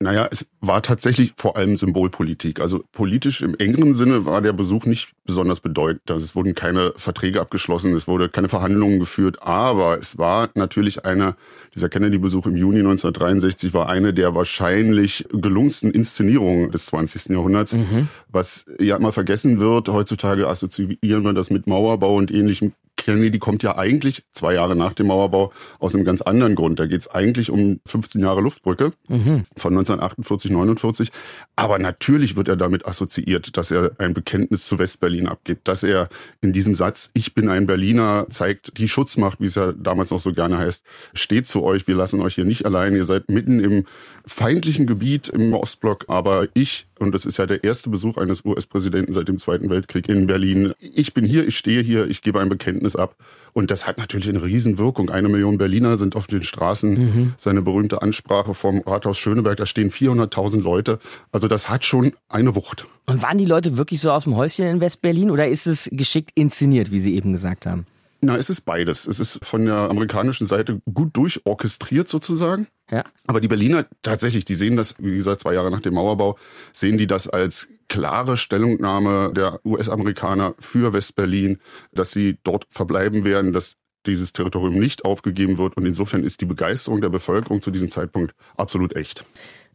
Naja, 0.00 0.28
es 0.30 0.48
war 0.60 0.80
tatsächlich 0.80 1.32
vor 1.36 1.56
allem 1.56 1.76
Symbolpolitik. 1.76 2.60
Also 2.60 2.84
politisch 2.92 3.42
im 3.42 3.56
engeren 3.56 3.94
Sinne 3.94 4.24
war 4.24 4.40
der 4.40 4.52
Besuch 4.52 4.86
nicht 4.86 5.12
besonders 5.24 5.58
bedeutend. 5.58 6.08
Also 6.08 6.24
es 6.24 6.36
wurden 6.36 6.54
keine 6.54 6.92
Verträge 6.94 7.40
abgeschlossen, 7.40 7.96
es 7.96 8.06
wurde 8.06 8.28
keine 8.28 8.48
Verhandlungen 8.48 9.00
geführt, 9.00 9.42
aber 9.42 9.98
es 9.98 10.16
war 10.16 10.50
natürlich 10.54 11.04
einer, 11.04 11.36
dieser 11.74 11.88
Kennedy-Besuch 11.88 12.46
im 12.46 12.56
Juni 12.56 12.78
1963 12.78 13.74
war 13.74 13.88
eine 13.88 14.14
der 14.14 14.36
wahrscheinlich 14.36 15.26
gelungensten 15.32 15.90
Inszenierungen 15.90 16.70
des 16.70 16.86
20. 16.86 17.30
Jahrhunderts. 17.30 17.72
Mhm. 17.72 18.06
Was 18.28 18.66
ja 18.78 18.96
immer 18.96 19.12
vergessen 19.12 19.58
wird, 19.58 19.88
heutzutage 19.88 20.46
assoziieren 20.46 21.24
wir 21.24 21.32
das 21.32 21.50
mit 21.50 21.66
Mauerbau 21.66 22.14
und 22.14 22.30
ähnlichem. 22.30 22.72
Kennedy 22.98 23.38
kommt 23.38 23.62
ja 23.62 23.78
eigentlich 23.78 24.24
zwei 24.32 24.54
Jahre 24.54 24.76
nach 24.76 24.92
dem 24.92 25.06
Mauerbau 25.06 25.52
aus 25.78 25.94
einem 25.94 26.04
ganz 26.04 26.20
anderen 26.20 26.54
Grund. 26.54 26.78
Da 26.78 26.86
geht 26.86 27.00
es 27.00 27.08
eigentlich 27.08 27.50
um 27.50 27.80
15 27.86 28.20
Jahre 28.20 28.42
Luftbrücke 28.42 28.92
mhm. 29.08 29.44
von 29.56 29.72
1948, 29.72 30.50
49. 30.50 31.10
Aber 31.56 31.78
natürlich 31.78 32.36
wird 32.36 32.48
er 32.48 32.56
damit 32.56 32.86
assoziiert, 32.86 33.56
dass 33.56 33.70
er 33.70 33.92
ein 33.98 34.12
Bekenntnis 34.12 34.66
zu 34.66 34.78
Westberlin 34.78 35.28
abgibt, 35.28 35.68
dass 35.68 35.82
er 35.82 36.08
in 36.40 36.52
diesem 36.52 36.74
Satz, 36.74 37.10
ich 37.14 37.34
bin 37.34 37.48
ein 37.48 37.66
Berliner, 37.66 38.26
zeigt, 38.30 38.78
die 38.78 38.88
Schutzmacht, 38.88 39.40
wie 39.40 39.46
es 39.46 39.54
ja 39.54 39.72
damals 39.72 40.10
noch 40.10 40.20
so 40.20 40.32
gerne 40.32 40.58
heißt, 40.58 40.84
steht 41.14 41.48
zu 41.48 41.62
euch, 41.62 41.86
wir 41.86 41.94
lassen 41.94 42.20
euch 42.20 42.34
hier 42.34 42.44
nicht 42.44 42.66
allein, 42.66 42.94
ihr 42.94 43.04
seid 43.04 43.30
mitten 43.30 43.60
im 43.60 43.84
feindlichen 44.26 44.86
Gebiet 44.86 45.28
im 45.28 45.54
Ostblock, 45.54 46.06
aber 46.08 46.48
ich 46.54 46.87
und 47.00 47.12
das 47.14 47.24
ist 47.24 47.38
ja 47.38 47.46
der 47.46 47.64
erste 47.64 47.90
Besuch 47.90 48.16
eines 48.16 48.44
US-Präsidenten 48.44 49.12
seit 49.12 49.28
dem 49.28 49.38
Zweiten 49.38 49.70
Weltkrieg 49.70 50.08
in 50.08 50.26
Berlin. 50.26 50.72
Ich 50.80 51.14
bin 51.14 51.24
hier, 51.24 51.46
ich 51.46 51.56
stehe 51.56 51.82
hier, 51.82 52.08
ich 52.08 52.22
gebe 52.22 52.40
ein 52.40 52.48
Bekenntnis 52.48 52.96
ab. 52.96 53.16
Und 53.52 53.70
das 53.70 53.86
hat 53.86 53.98
natürlich 53.98 54.28
eine 54.28 54.42
Riesenwirkung. 54.42 55.10
Eine 55.10 55.28
Million 55.28 55.58
Berliner 55.58 55.96
sind 55.96 56.16
auf 56.16 56.26
den 56.26 56.42
Straßen. 56.42 56.90
Mhm. 56.92 57.34
Seine 57.36 57.62
berühmte 57.62 58.02
Ansprache 58.02 58.54
vom 58.54 58.80
Rathaus 58.80 59.18
Schöneberg, 59.18 59.56
da 59.56 59.66
stehen 59.66 59.90
400.000 59.90 60.62
Leute. 60.62 60.98
Also 61.32 61.48
das 61.48 61.68
hat 61.68 61.84
schon 61.84 62.12
eine 62.28 62.54
Wucht. 62.54 62.86
Und 63.06 63.22
waren 63.22 63.38
die 63.38 63.46
Leute 63.46 63.76
wirklich 63.76 64.00
so 64.00 64.12
aus 64.12 64.24
dem 64.24 64.36
Häuschen 64.36 64.66
in 64.66 64.80
West-Berlin 64.80 65.30
oder 65.30 65.48
ist 65.48 65.66
es 65.66 65.88
geschickt 65.92 66.30
inszeniert, 66.34 66.90
wie 66.90 67.00
Sie 67.00 67.14
eben 67.14 67.32
gesagt 67.32 67.66
haben? 67.66 67.86
Na, 68.20 68.36
es 68.36 68.50
ist 68.50 68.62
beides. 68.62 69.06
Es 69.06 69.20
ist 69.20 69.44
von 69.44 69.64
der 69.64 69.76
amerikanischen 69.76 70.46
Seite 70.46 70.80
gut 70.92 71.16
durchorchestriert 71.16 72.08
sozusagen. 72.08 72.66
Ja. 72.90 73.04
Aber 73.26 73.40
die 73.40 73.48
Berliner 73.48 73.86
tatsächlich, 74.02 74.44
die 74.44 74.54
sehen 74.54 74.76
das, 74.76 74.96
wie 74.98 75.16
gesagt, 75.16 75.42
zwei 75.42 75.54
Jahre 75.54 75.70
nach 75.70 75.80
dem 75.80 75.94
Mauerbau, 75.94 76.36
sehen 76.72 76.98
die 76.98 77.06
das 77.06 77.28
als 77.28 77.68
klare 77.88 78.36
Stellungnahme 78.36 79.32
der 79.34 79.60
US-Amerikaner 79.64 80.54
für 80.58 80.92
Westberlin, 80.92 81.58
dass 81.92 82.10
sie 82.10 82.38
dort 82.42 82.66
verbleiben 82.70 83.24
werden, 83.24 83.52
dass 83.52 83.76
dieses 84.06 84.32
Territorium 84.32 84.78
nicht 84.78 85.04
aufgegeben 85.04 85.58
wird. 85.58 85.76
Und 85.76 85.86
insofern 85.86 86.24
ist 86.24 86.40
die 86.40 86.46
Begeisterung 86.46 87.00
der 87.00 87.10
Bevölkerung 87.10 87.60
zu 87.60 87.70
diesem 87.70 87.88
Zeitpunkt 87.88 88.34
absolut 88.56 88.96
echt. 88.96 89.24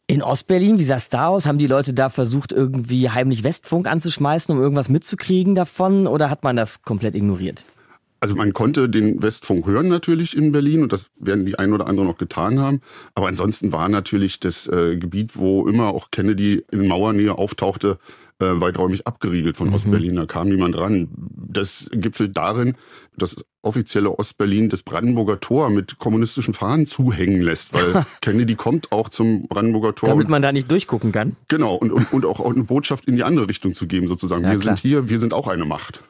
In 0.06 0.22
Ostberlin, 0.22 0.80
wie 0.80 0.84
sah 0.84 0.98
es 0.98 1.08
da 1.08 1.28
aus? 1.28 1.46
Haben 1.46 1.60
die 1.60 1.68
Leute 1.68 1.94
da 1.94 2.10
versucht, 2.10 2.52
irgendwie 2.52 3.10
heimlich 3.10 3.44
Westfunk 3.44 3.88
anzuschmeißen, 3.88 4.54
um 4.54 4.62
irgendwas 4.62 4.90
mitzukriegen 4.90 5.56
davon? 5.56 6.08
Oder 6.08 6.30
hat 6.30 6.44
man 6.44 6.58
das 6.58 6.82
komplett 6.82 7.16
ignoriert? 7.16 7.64
Also 8.24 8.38
man 8.38 8.54
konnte 8.54 8.88
den 8.88 9.22
Westfunk 9.22 9.68
hören 9.68 9.90
natürlich 9.90 10.38
in 10.38 10.54
Berlin 10.54 10.82
und 10.82 10.94
das 10.94 11.12
werden 11.20 11.46
die 11.46 11.60
einen 11.60 11.74
oder 11.74 11.88
anderen 11.88 12.08
noch 12.08 12.18
getan 12.18 12.58
haben. 12.58 12.80
Aber 13.16 13.28
ansonsten 13.28 13.74
war 13.74 13.90
natürlich 13.90 14.40
das 14.40 14.66
äh, 14.66 14.96
Gebiet, 14.96 15.36
wo 15.36 15.68
immer 15.68 15.90
auch 15.90 16.10
Kennedy 16.10 16.64
in 16.72 16.88
Mauernähe 16.88 17.38
auftauchte, 17.38 17.98
äh, 18.40 18.46
weiträumig 18.46 19.08
abgeriegelt 19.08 19.58
von 19.58 19.68
mhm. 19.68 19.74
Ostberlin. 19.74 20.16
Da 20.16 20.26
kam 20.26 20.48
niemand 20.48 20.78
ran. 20.78 21.10
Das 21.18 21.90
gipfelt 21.92 22.38
darin, 22.38 22.76
dass 23.18 23.36
offizielle 23.62 24.18
Ostberlin 24.18 24.70
das 24.70 24.84
Brandenburger 24.84 25.42
Tor 25.42 25.70
mit 25.70 26.00
kommunistischen 26.00 26.54
Fahnen 26.54 26.88
zuhängen 26.88 27.42
lässt, 27.42 27.74
weil 27.74 28.06
Kennedy 28.22 28.56
kommt 28.56 28.94
auch 28.94 29.10
zum 29.10 29.50
Brandenburger 29.50 29.96
Tor. 29.96 30.08
Damit 30.08 30.30
man 30.30 30.42
da 30.42 30.54
nicht 30.54 30.72
durchgucken 30.72 31.12
kann. 31.12 31.36
Genau, 31.50 31.76
und, 31.76 31.92
und, 31.92 32.14
und 32.14 32.26
auch 32.26 32.40
eine 32.40 32.64
Botschaft 32.64 33.04
in 33.04 33.18
die 33.18 33.24
andere 33.26 33.50
Richtung 33.50 33.74
zu 33.74 33.86
geben, 33.86 34.08
sozusagen. 34.08 34.44
Ja, 34.44 34.52
wir 34.52 34.60
klar. 34.60 34.78
sind 34.78 34.82
hier, 34.82 35.10
wir 35.10 35.20
sind 35.20 35.34
auch 35.34 35.50
eine 35.50 35.66
Macht. 35.66 36.02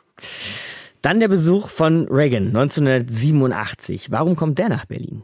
Dann 1.03 1.19
der 1.19 1.27
Besuch 1.27 1.67
von 1.67 2.07
Reagan 2.07 2.47
1987. 2.47 4.09
Warum 4.09 4.37
kommt 4.37 4.57
der 4.57 4.69
nach 4.69 4.85
Berlin? 4.85 5.23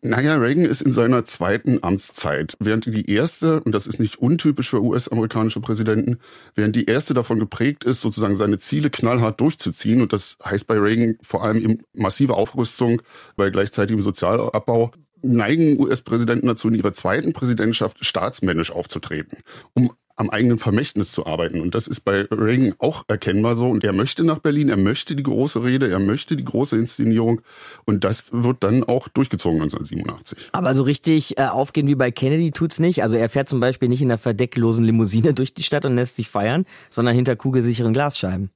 Naja, 0.00 0.36
Reagan 0.36 0.64
ist 0.64 0.80
in 0.80 0.92
seiner 0.92 1.24
zweiten 1.24 1.82
Amtszeit, 1.82 2.56
während 2.60 2.86
die 2.86 3.10
erste, 3.10 3.60
und 3.62 3.74
das 3.74 3.88
ist 3.88 3.98
nicht 3.98 4.20
untypisch 4.20 4.70
für 4.70 4.80
US-amerikanische 4.80 5.58
Präsidenten, 5.58 6.18
während 6.54 6.76
die 6.76 6.86
erste 6.86 7.14
davon 7.14 7.40
geprägt 7.40 7.82
ist, 7.82 8.00
sozusagen 8.00 8.36
seine 8.36 8.60
Ziele 8.60 8.90
knallhart 8.90 9.40
durchzuziehen, 9.40 10.02
und 10.02 10.12
das 10.12 10.36
heißt 10.44 10.68
bei 10.68 10.78
Reagan 10.78 11.16
vor 11.20 11.42
allem 11.42 11.58
eben 11.58 11.78
massive 11.92 12.34
Aufrüstung 12.34 13.02
bei 13.34 13.50
gleichzeitigem 13.50 14.02
Sozialabbau, 14.02 14.92
neigen 15.22 15.80
US-Präsidenten 15.80 16.46
dazu, 16.46 16.68
in 16.68 16.74
ihrer 16.74 16.92
zweiten 16.92 17.32
Präsidentschaft 17.32 18.04
staatsmännisch 18.04 18.70
aufzutreten, 18.70 19.38
um 19.74 19.92
am 20.16 20.30
eigenen 20.30 20.58
Vermächtnis 20.58 21.12
zu 21.12 21.26
arbeiten. 21.26 21.60
Und 21.60 21.74
das 21.74 21.86
ist 21.86 22.00
bei 22.00 22.26
Reagan 22.30 22.74
auch 22.78 23.04
erkennbar 23.08 23.56
so. 23.56 23.68
Und 23.68 23.84
er 23.84 23.92
möchte 23.92 24.24
nach 24.24 24.38
Berlin, 24.38 24.68
er 24.68 24.76
möchte 24.76 25.16
die 25.16 25.22
große 25.22 25.64
Rede, 25.64 25.90
er 25.90 25.98
möchte 25.98 26.36
die 26.36 26.44
große 26.44 26.76
Inszenierung. 26.76 27.40
Und 27.84 28.04
das 28.04 28.30
wird 28.32 28.58
dann 28.60 28.84
auch 28.84 29.08
durchgezogen 29.08 29.62
1987. 29.62 30.50
Aber 30.52 30.74
so 30.74 30.82
richtig 30.82 31.38
äh, 31.38 31.44
aufgehen 31.44 31.86
wie 31.86 31.94
bei 31.94 32.10
Kennedy 32.10 32.50
tut's 32.50 32.78
nicht. 32.78 33.02
Also 33.02 33.16
er 33.16 33.28
fährt 33.28 33.48
zum 33.48 33.60
Beispiel 33.60 33.88
nicht 33.88 34.02
in 34.02 34.10
einer 34.10 34.18
verdecklosen 34.18 34.84
Limousine 34.84 35.34
durch 35.34 35.54
die 35.54 35.62
Stadt 35.62 35.84
und 35.84 35.96
lässt 35.96 36.16
sich 36.16 36.28
feiern, 36.28 36.66
sondern 36.90 37.14
hinter 37.14 37.36
kugelsicheren 37.36 37.92
Glasscheiben. 37.92 38.50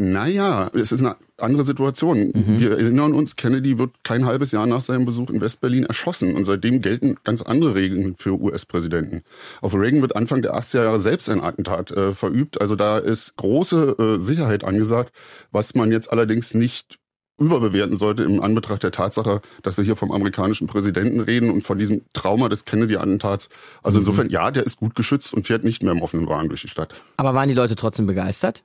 Naja, 0.00 0.70
es 0.74 0.92
ist 0.92 1.00
eine 1.00 1.16
andere 1.38 1.64
Situation. 1.64 2.30
Mhm. 2.32 2.60
Wir 2.60 2.70
erinnern 2.70 3.14
uns, 3.14 3.34
Kennedy 3.34 3.78
wird 3.78 3.90
kein 4.04 4.26
halbes 4.26 4.52
Jahr 4.52 4.64
nach 4.64 4.80
seinem 4.80 5.04
Besuch 5.04 5.28
in 5.28 5.40
Westberlin 5.40 5.86
erschossen 5.86 6.36
und 6.36 6.44
seitdem 6.44 6.82
gelten 6.82 7.16
ganz 7.24 7.42
andere 7.42 7.74
Regeln 7.74 8.14
für 8.16 8.40
US-Präsidenten. 8.40 9.24
Auf 9.60 9.74
Reagan 9.74 10.00
wird 10.00 10.14
Anfang 10.14 10.40
der 10.40 10.54
80er 10.54 10.84
Jahre 10.84 11.00
selbst 11.00 11.28
ein 11.28 11.42
Attentat 11.42 11.90
äh, 11.90 12.12
verübt. 12.12 12.60
Also 12.60 12.76
da 12.76 12.98
ist 12.98 13.34
große 13.38 13.96
äh, 13.98 14.20
Sicherheit 14.20 14.62
angesagt, 14.62 15.12
was 15.50 15.74
man 15.74 15.90
jetzt 15.90 16.12
allerdings 16.12 16.54
nicht 16.54 17.00
überbewerten 17.36 17.96
sollte 17.96 18.22
im 18.22 18.40
Anbetracht 18.40 18.84
der 18.84 18.92
Tatsache, 18.92 19.40
dass 19.62 19.78
wir 19.78 19.84
hier 19.84 19.96
vom 19.96 20.12
amerikanischen 20.12 20.68
Präsidenten 20.68 21.18
reden 21.18 21.50
und 21.50 21.62
von 21.62 21.76
diesem 21.76 22.02
Trauma 22.12 22.48
des 22.48 22.64
Kennedy-Attentats. 22.66 23.48
Also 23.82 23.98
mhm. 23.98 24.02
insofern, 24.02 24.30
ja, 24.30 24.52
der 24.52 24.62
ist 24.62 24.78
gut 24.78 24.94
geschützt 24.94 25.34
und 25.34 25.44
fährt 25.44 25.64
nicht 25.64 25.82
mehr 25.82 25.90
im 25.90 26.02
offenen 26.02 26.28
Wagen 26.28 26.48
durch 26.48 26.62
die 26.62 26.68
Stadt. 26.68 26.94
Aber 27.16 27.34
waren 27.34 27.48
die 27.48 27.54
Leute 27.56 27.74
trotzdem 27.74 28.06
begeistert? 28.06 28.62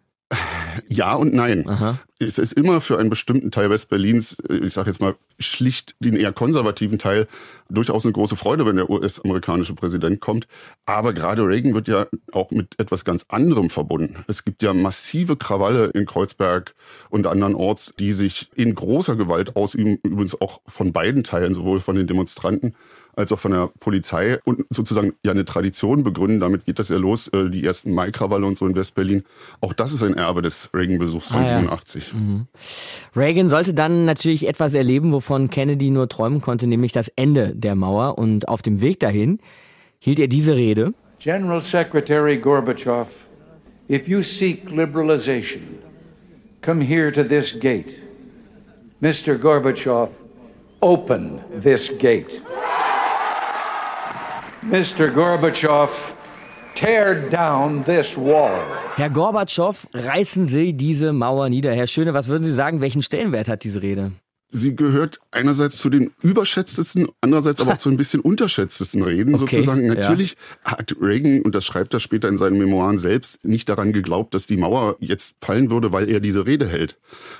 Ja 0.87 1.15
und 1.15 1.33
nein. 1.33 1.67
Aha. 1.67 1.99
Es 2.19 2.37
ist 2.37 2.53
immer 2.53 2.81
für 2.81 2.97
einen 2.97 3.09
bestimmten 3.09 3.51
Teil 3.51 3.69
Westberlins, 3.69 4.37
äh, 4.49 4.55
ich 4.57 4.73
sage 4.73 4.89
jetzt 4.89 5.01
mal 5.01 5.15
schlicht 5.39 5.95
den 5.99 6.15
eher 6.15 6.31
konservativen 6.31 6.97
Teil, 6.97 7.27
durchaus 7.69 8.05
eine 8.05 8.13
große 8.13 8.35
Freude, 8.35 8.65
wenn 8.65 8.77
der 8.77 8.89
US-amerikanische 8.89 9.75
Präsident 9.75 10.19
kommt. 10.21 10.47
Aber 10.85 11.13
gerade 11.13 11.45
Reagan 11.45 11.73
wird 11.73 11.87
ja 11.87 12.07
auch 12.31 12.51
mit 12.51 12.79
etwas 12.79 13.05
ganz 13.05 13.25
anderem 13.29 13.69
verbunden. 13.69 14.23
Es 14.27 14.43
gibt 14.43 14.63
ja 14.63 14.73
massive 14.73 15.35
Krawalle 15.35 15.87
in 15.87 16.05
Kreuzberg 16.05 16.75
und 17.09 17.27
anderen 17.27 17.55
Orts, 17.55 17.93
die 17.99 18.13
sich 18.13 18.49
in 18.55 18.73
großer 18.73 19.15
Gewalt 19.15 19.55
ausüben, 19.55 19.97
übrigens 20.03 20.39
auch 20.39 20.61
von 20.67 20.93
beiden 20.93 21.23
Teilen, 21.23 21.53
sowohl 21.53 21.79
von 21.79 21.95
den 21.95 22.07
Demonstranten 22.07 22.75
als 23.15 23.31
auch 23.31 23.39
von 23.39 23.51
der 23.51 23.69
Polizei 23.79 24.39
und 24.43 24.65
sozusagen 24.69 25.13
ja 25.23 25.31
eine 25.31 25.45
Tradition 25.45 26.03
begründen. 26.03 26.39
Damit 26.39 26.65
geht 26.65 26.79
das 26.79 26.89
ja 26.89 26.97
los, 26.97 27.27
äh, 27.29 27.49
die 27.49 27.65
ersten 27.65 27.93
Maikrawalle 27.93 28.45
und 28.45 28.57
so 28.57 28.67
in 28.67 28.75
Westberlin. 28.75 29.23
Auch 29.61 29.73
das 29.73 29.93
ist 29.93 30.03
ein 30.03 30.15
Erbe 30.15 30.41
des 30.41 30.69
Reagan-Besuchs 30.73 31.29
von 31.29 31.41
ah, 31.41 31.59
87. 31.59 32.07
Ja. 32.07 32.19
Mhm. 32.19 32.47
Reagan 33.15 33.49
sollte 33.49 33.73
dann 33.73 34.05
natürlich 34.05 34.47
etwas 34.47 34.73
erleben, 34.73 35.11
wovon 35.11 35.49
Kennedy 35.49 35.89
nur 35.89 36.09
träumen 36.09 36.41
konnte, 36.41 36.67
nämlich 36.67 36.91
das 36.91 37.09
Ende 37.09 37.53
der 37.55 37.75
Mauer. 37.75 38.17
Und 38.17 38.47
auf 38.47 38.61
dem 38.61 38.81
Weg 38.81 38.99
dahin 38.99 39.39
hielt 39.99 40.19
er 40.19 40.27
diese 40.27 40.55
Rede. 40.55 40.93
General 41.19 41.61
Secretary 41.61 42.37
Gorbachev, 42.37 43.07
if 43.89 44.09
you 44.09 44.21
seek 44.21 44.69
liberalization, 44.69 45.79
come 46.61 46.81
here 46.83 47.11
to 47.11 47.23
this 47.23 47.57
gate. 47.57 47.97
Mr. 49.01 49.37
Gorbachev, 49.37 50.11
open 50.81 51.39
this 51.61 51.89
gate. 51.97 52.41
Mr. 54.69 55.11
Gorbachev, 55.13 56.13
tear 56.73 57.29
down 57.29 57.83
this 57.83 58.17
wall. 58.17 58.61
Herr 58.95 59.09
Gorbatschow, 59.09 59.87
reißen 59.93 60.47
Sie 60.47 60.73
diese 60.73 61.11
Mauer 61.11 61.49
nieder. 61.49 61.73
Herr 61.73 61.87
Schöne, 61.87 62.13
was 62.13 62.27
würden 62.27 62.43
Sie 62.43 62.53
sagen, 62.53 62.79
welchen 62.79 63.01
Stellenwert 63.01 63.47
hat 63.47 63.63
diese 63.63 63.81
Rede? 63.81 64.13
Sie 64.53 64.75
gehört 64.75 65.19
einerseits 65.31 65.79
zu 65.79 65.89
den 65.89 66.11
überschätztesten, 66.21 67.07
andererseits 67.21 67.59
aber 67.59 67.73
auch 67.73 67.77
zu 67.79 67.89
ein 67.89 67.97
bisschen 67.97 68.19
unterschätztesten 68.21 69.01
Reden 69.01 69.33
okay, 69.33 69.55
sozusagen. 69.55 69.87
Natürlich 69.87 70.37
ja. 70.63 70.73
hat 70.73 70.95
Reagan, 71.01 71.41
und 71.41 71.55
das 71.55 71.65
schreibt 71.65 71.93
er 71.93 71.99
später 71.99 72.29
in 72.29 72.37
seinen 72.37 72.59
Memoiren 72.59 72.99
selbst, 72.99 73.43
nicht 73.43 73.67
daran 73.67 73.91
geglaubt, 73.91 74.33
dass 74.33 74.45
die 74.45 74.57
Mauer 74.57 74.95
jetzt 74.99 75.37
fallen 75.41 75.71
würde, 75.71 75.91
weil 75.91 76.07
er 76.07 76.19
diese 76.19 76.45
Rede 76.45 76.67
hält. 76.67 76.97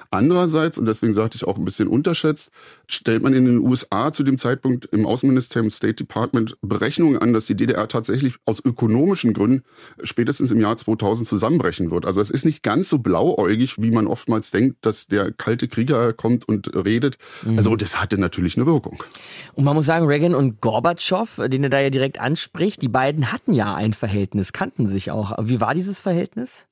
Andererseits, 0.10 0.78
und 0.78 0.88
deswegen 0.88 1.14
sagte 1.14 1.36
ich 1.36 1.46
auch 1.46 1.58
ein 1.58 1.66
bisschen 1.66 1.88
unterschätzt, 1.88 2.50
stellt 2.88 3.22
man 3.22 3.34
in 3.34 3.46
den 3.46 3.60
USA 3.60 4.12
zu 4.12 4.24
dem 4.24 4.40
Zeitpunkt 4.40 4.86
im 4.86 5.06
Außenministerium 5.06 5.70
State 5.70 5.96
Department 5.96 6.58
Berechnungen 6.62 7.20
an, 7.20 7.32
dass 7.32 7.46
die 7.46 7.56
DDR 7.56 7.88
tatsächlich 7.88 8.36
aus 8.46 8.60
ökonomischen 8.64 9.34
Gründen 9.34 9.64
spätestens 10.02 10.52
im 10.52 10.60
Jahr 10.60 10.78
2000 10.78 11.28
zusammenbrechen 11.28 11.92
wird. 11.92 12.06
Also 12.06 12.22
es 12.22 12.32
ist 12.32 12.44
nicht 12.44 12.64
ganz 12.64 12.90
so 12.90 12.98
blauäugig, 12.98 13.82
wie 13.82 13.92
man 13.92 14.08
oftmals 14.08 14.50
denkt, 14.50 14.78
dass 14.82 15.06
der 15.06 15.32
kalte 15.32 15.68
Krieger 15.68 16.14
kommt 16.14 16.48
und 16.48 16.76
redet 16.76 17.03
geredet. 17.04 17.18
Mhm. 17.44 17.58
Also 17.58 17.76
das 17.76 18.02
hatte 18.02 18.18
natürlich 18.18 18.58
eine 18.58 18.66
Wirkung. 18.66 19.04
Und 19.54 19.64
man 19.64 19.76
muss 19.76 19.86
sagen, 19.86 20.06
Reagan 20.06 20.36
und 20.36 20.62
Gorbatschow, 20.62 21.42
den 21.48 21.64
er 21.64 21.70
da 21.70 21.80
ja 21.80 21.90
direkt 21.90 22.20
anspricht, 22.20 22.82
die 22.82 22.88
beiden 22.88 23.32
hatten 23.32 23.54
ja 23.54 23.74
ein 23.74 23.94
Verhältnis, 23.94 24.54
kannten 24.54 24.88
sich 24.88 25.12
auch. 25.12 25.38
Wie 25.42 25.62
war 25.62 25.74
dieses 25.74 26.00
Verhältnis? 26.00 26.66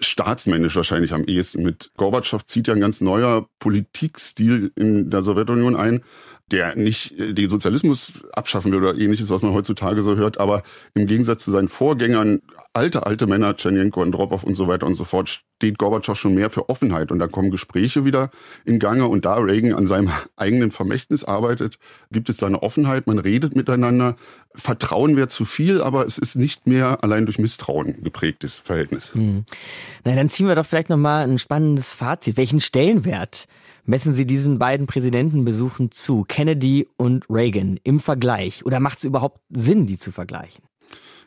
staatsmännisch 0.00 0.76
wahrscheinlich 0.76 1.12
am 1.12 1.24
ehesten. 1.24 1.64
Mit 1.64 1.90
Gorbatschow 1.96 2.46
zieht 2.46 2.68
ja 2.68 2.74
ein 2.74 2.80
ganz 2.80 3.00
neuer 3.00 3.48
Politikstil 3.58 4.70
in 4.76 5.10
der 5.10 5.24
Sowjetunion 5.24 5.74
ein, 5.74 6.04
der 6.50 6.76
nicht 6.76 7.18
äh, 7.18 7.32
den 7.32 7.50
Sozialismus 7.50 8.24
abschaffen 8.32 8.72
will 8.72 8.78
oder 8.78 8.98
ähnliches, 8.98 9.30
was 9.30 9.42
man 9.42 9.52
heutzutage 9.52 10.02
so 10.02 10.16
hört, 10.16 10.38
aber 10.38 10.62
im 10.94 11.06
Gegensatz 11.06 11.44
zu 11.44 11.50
seinen 11.50 11.68
Vorgängern 11.68 12.40
alte, 12.78 13.06
alte 13.06 13.26
Männer, 13.26 13.56
Tschernjenko, 13.56 14.02
Andropov 14.02 14.44
und 14.44 14.54
so 14.54 14.68
weiter 14.68 14.86
und 14.86 14.94
so 14.94 15.04
fort, 15.04 15.28
steht 15.28 15.78
Gorbatschow 15.78 16.16
schon 16.16 16.34
mehr 16.34 16.50
für 16.50 16.68
Offenheit. 16.68 17.10
Und 17.10 17.18
da 17.18 17.26
kommen 17.26 17.50
Gespräche 17.50 18.04
wieder 18.04 18.30
in 18.64 18.78
Gange. 18.78 19.06
Und 19.08 19.24
da 19.24 19.34
Reagan 19.34 19.74
an 19.74 19.86
seinem 19.86 20.10
eigenen 20.36 20.70
Vermächtnis 20.70 21.24
arbeitet, 21.24 21.78
gibt 22.10 22.28
es 22.28 22.36
da 22.36 22.46
eine 22.46 22.62
Offenheit. 22.62 23.06
Man 23.06 23.18
redet 23.18 23.56
miteinander. 23.56 24.16
Vertrauen 24.54 25.16
wäre 25.16 25.28
zu 25.28 25.44
viel, 25.44 25.82
aber 25.82 26.06
es 26.06 26.18
ist 26.18 26.36
nicht 26.36 26.66
mehr 26.66 27.02
allein 27.02 27.26
durch 27.26 27.38
Misstrauen 27.38 28.02
geprägtes 28.02 28.60
Verhältnis. 28.60 29.14
Hm. 29.14 29.44
Na, 30.04 30.14
dann 30.14 30.28
ziehen 30.28 30.46
wir 30.46 30.54
doch 30.54 30.66
vielleicht 30.66 30.88
nochmal 30.88 31.28
ein 31.28 31.38
spannendes 31.38 31.92
Fazit. 31.92 32.36
Welchen 32.36 32.60
Stellenwert 32.60 33.46
messen 33.88 34.14
Sie 34.14 34.26
diesen 34.26 34.58
beiden 34.58 34.86
Präsidentenbesuchen 34.86 35.90
zu, 35.90 36.24
Kennedy 36.28 36.88
und 36.96 37.24
Reagan, 37.30 37.80
im 37.82 37.98
Vergleich? 37.98 38.64
Oder 38.64 38.80
macht 38.80 38.98
es 38.98 39.04
überhaupt 39.04 39.40
Sinn, 39.48 39.86
die 39.86 39.96
zu 39.96 40.12
vergleichen? 40.12 40.62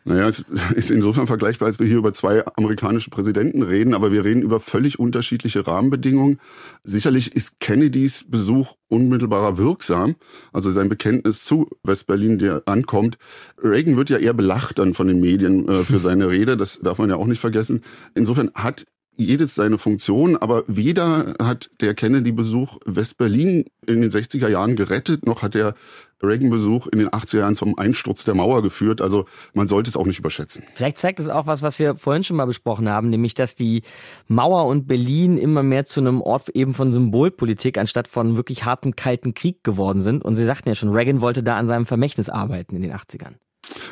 Naja, 0.03 0.27
es 0.27 0.39
ist 0.75 0.89
insofern 0.89 1.27
vergleichbar, 1.27 1.67
als 1.67 1.79
wir 1.79 1.85
hier 1.85 1.97
über 1.97 2.13
zwei 2.13 2.43
amerikanische 2.55 3.09
Präsidenten 3.09 3.61
reden, 3.61 3.93
aber 3.93 4.11
wir 4.11 4.25
reden 4.25 4.41
über 4.41 4.59
völlig 4.59 4.97
unterschiedliche 4.97 5.65
Rahmenbedingungen. 5.65 6.39
Sicherlich 6.83 7.35
ist 7.35 7.59
Kennedys 7.59 8.25
Besuch 8.27 8.75
unmittelbarer 8.89 9.57
wirksam, 9.57 10.15
also 10.53 10.71
sein 10.71 10.89
Bekenntnis 10.89 11.43
zu 11.43 11.69
Westberlin, 11.83 12.39
der 12.39 12.63
ankommt. 12.65 13.17
Reagan 13.61 13.95
wird 13.95 14.09
ja 14.09 14.17
eher 14.17 14.33
belacht 14.33 14.79
dann 14.79 14.95
von 14.95 15.07
den 15.07 15.19
Medien 15.19 15.67
äh, 15.67 15.83
für 15.83 15.99
seine 15.99 16.29
Rede, 16.29 16.57
das 16.57 16.79
darf 16.79 16.97
man 16.97 17.09
ja 17.09 17.15
auch 17.15 17.27
nicht 17.27 17.41
vergessen. 17.41 17.81
Insofern 18.15 18.51
hat 18.55 18.85
jedes 19.21 19.55
seine 19.55 19.77
Funktion, 19.77 20.37
aber 20.37 20.63
weder 20.67 21.35
hat 21.41 21.71
der 21.81 21.93
Kennedy-Besuch 21.93 22.79
Westberlin 22.85 23.65
in 23.87 24.01
den 24.01 24.11
60er 24.11 24.47
Jahren 24.47 24.75
gerettet, 24.75 25.25
noch 25.25 25.41
hat 25.41 25.55
der 25.55 25.75
Reagan-Besuch 26.23 26.87
in 26.87 26.99
den 26.99 27.09
80er 27.09 27.39
Jahren 27.39 27.55
zum 27.55 27.77
Einsturz 27.77 28.23
der 28.23 28.35
Mauer 28.35 28.61
geführt. 28.61 29.01
Also 29.01 29.25
man 29.53 29.67
sollte 29.67 29.89
es 29.89 29.97
auch 29.97 30.05
nicht 30.05 30.19
überschätzen. 30.19 30.63
Vielleicht 30.73 30.97
zeigt 30.97 31.19
es 31.19 31.27
auch 31.27 31.47
was, 31.47 31.61
was 31.61 31.79
wir 31.79 31.95
vorhin 31.95 32.23
schon 32.23 32.37
mal 32.37 32.45
besprochen 32.45 32.89
haben, 32.89 33.09
nämlich 33.09 33.33
dass 33.33 33.55
die 33.55 33.81
Mauer 34.27 34.67
und 34.67 34.87
Berlin 34.87 35.37
immer 35.37 35.63
mehr 35.63 35.85
zu 35.85 35.99
einem 35.99 36.21
Ort 36.21 36.49
eben 36.49 36.73
von 36.73 36.91
Symbolpolitik 36.91 37.77
anstatt 37.77 38.07
von 38.07 38.35
wirklich 38.35 38.65
harten, 38.65 38.95
kalten 38.95 39.33
Krieg 39.33 39.63
geworden 39.63 40.01
sind. 40.01 40.23
Und 40.23 40.35
Sie 40.35 40.45
sagten 40.45 40.69
ja 40.69 40.75
schon, 40.75 40.89
Reagan 40.89 41.21
wollte 41.21 41.43
da 41.43 41.57
an 41.57 41.67
seinem 41.67 41.85
Vermächtnis 41.85 42.29
arbeiten 42.29 42.75
in 42.75 42.81
den 42.81 42.93
80ern. 42.93 43.35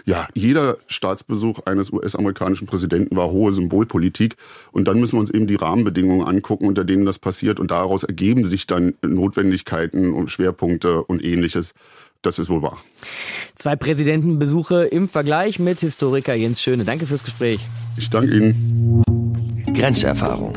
Ja, 0.05 0.27
jeder 0.33 0.77
Staatsbesuch 0.87 1.59
eines 1.65 1.91
US-amerikanischen 1.91 2.65
Präsidenten 2.65 3.15
war 3.15 3.29
hohe 3.31 3.53
Symbolpolitik. 3.53 4.35
Und 4.71 4.87
dann 4.87 4.99
müssen 4.99 5.15
wir 5.15 5.21
uns 5.21 5.29
eben 5.29 5.47
die 5.47 5.55
Rahmenbedingungen 5.55 6.27
angucken, 6.27 6.67
unter 6.67 6.83
denen 6.83 7.05
das 7.05 7.19
passiert. 7.19 7.59
Und 7.59 7.71
daraus 7.71 8.03
ergeben 8.03 8.47
sich 8.47 8.67
dann 8.67 8.95
Notwendigkeiten 9.01 10.13
und 10.13 10.31
Schwerpunkte 10.31 11.03
und 11.03 11.23
ähnliches. 11.23 11.73
Das 12.21 12.39
ist 12.39 12.49
wohl 12.49 12.61
wahr. 12.61 12.77
Zwei 13.55 13.75
Präsidentenbesuche 13.75 14.85
im 14.85 15.07
Vergleich 15.07 15.59
mit 15.59 15.79
Historiker 15.79 16.33
Jens 16.33 16.61
Schöne. 16.61 16.83
Danke 16.83 17.05
fürs 17.05 17.23
Gespräch. 17.23 17.61
Ich 17.97 18.09
danke 18.09 18.35
Ihnen. 18.35 19.03
Grenzerfahrung. 19.73 20.53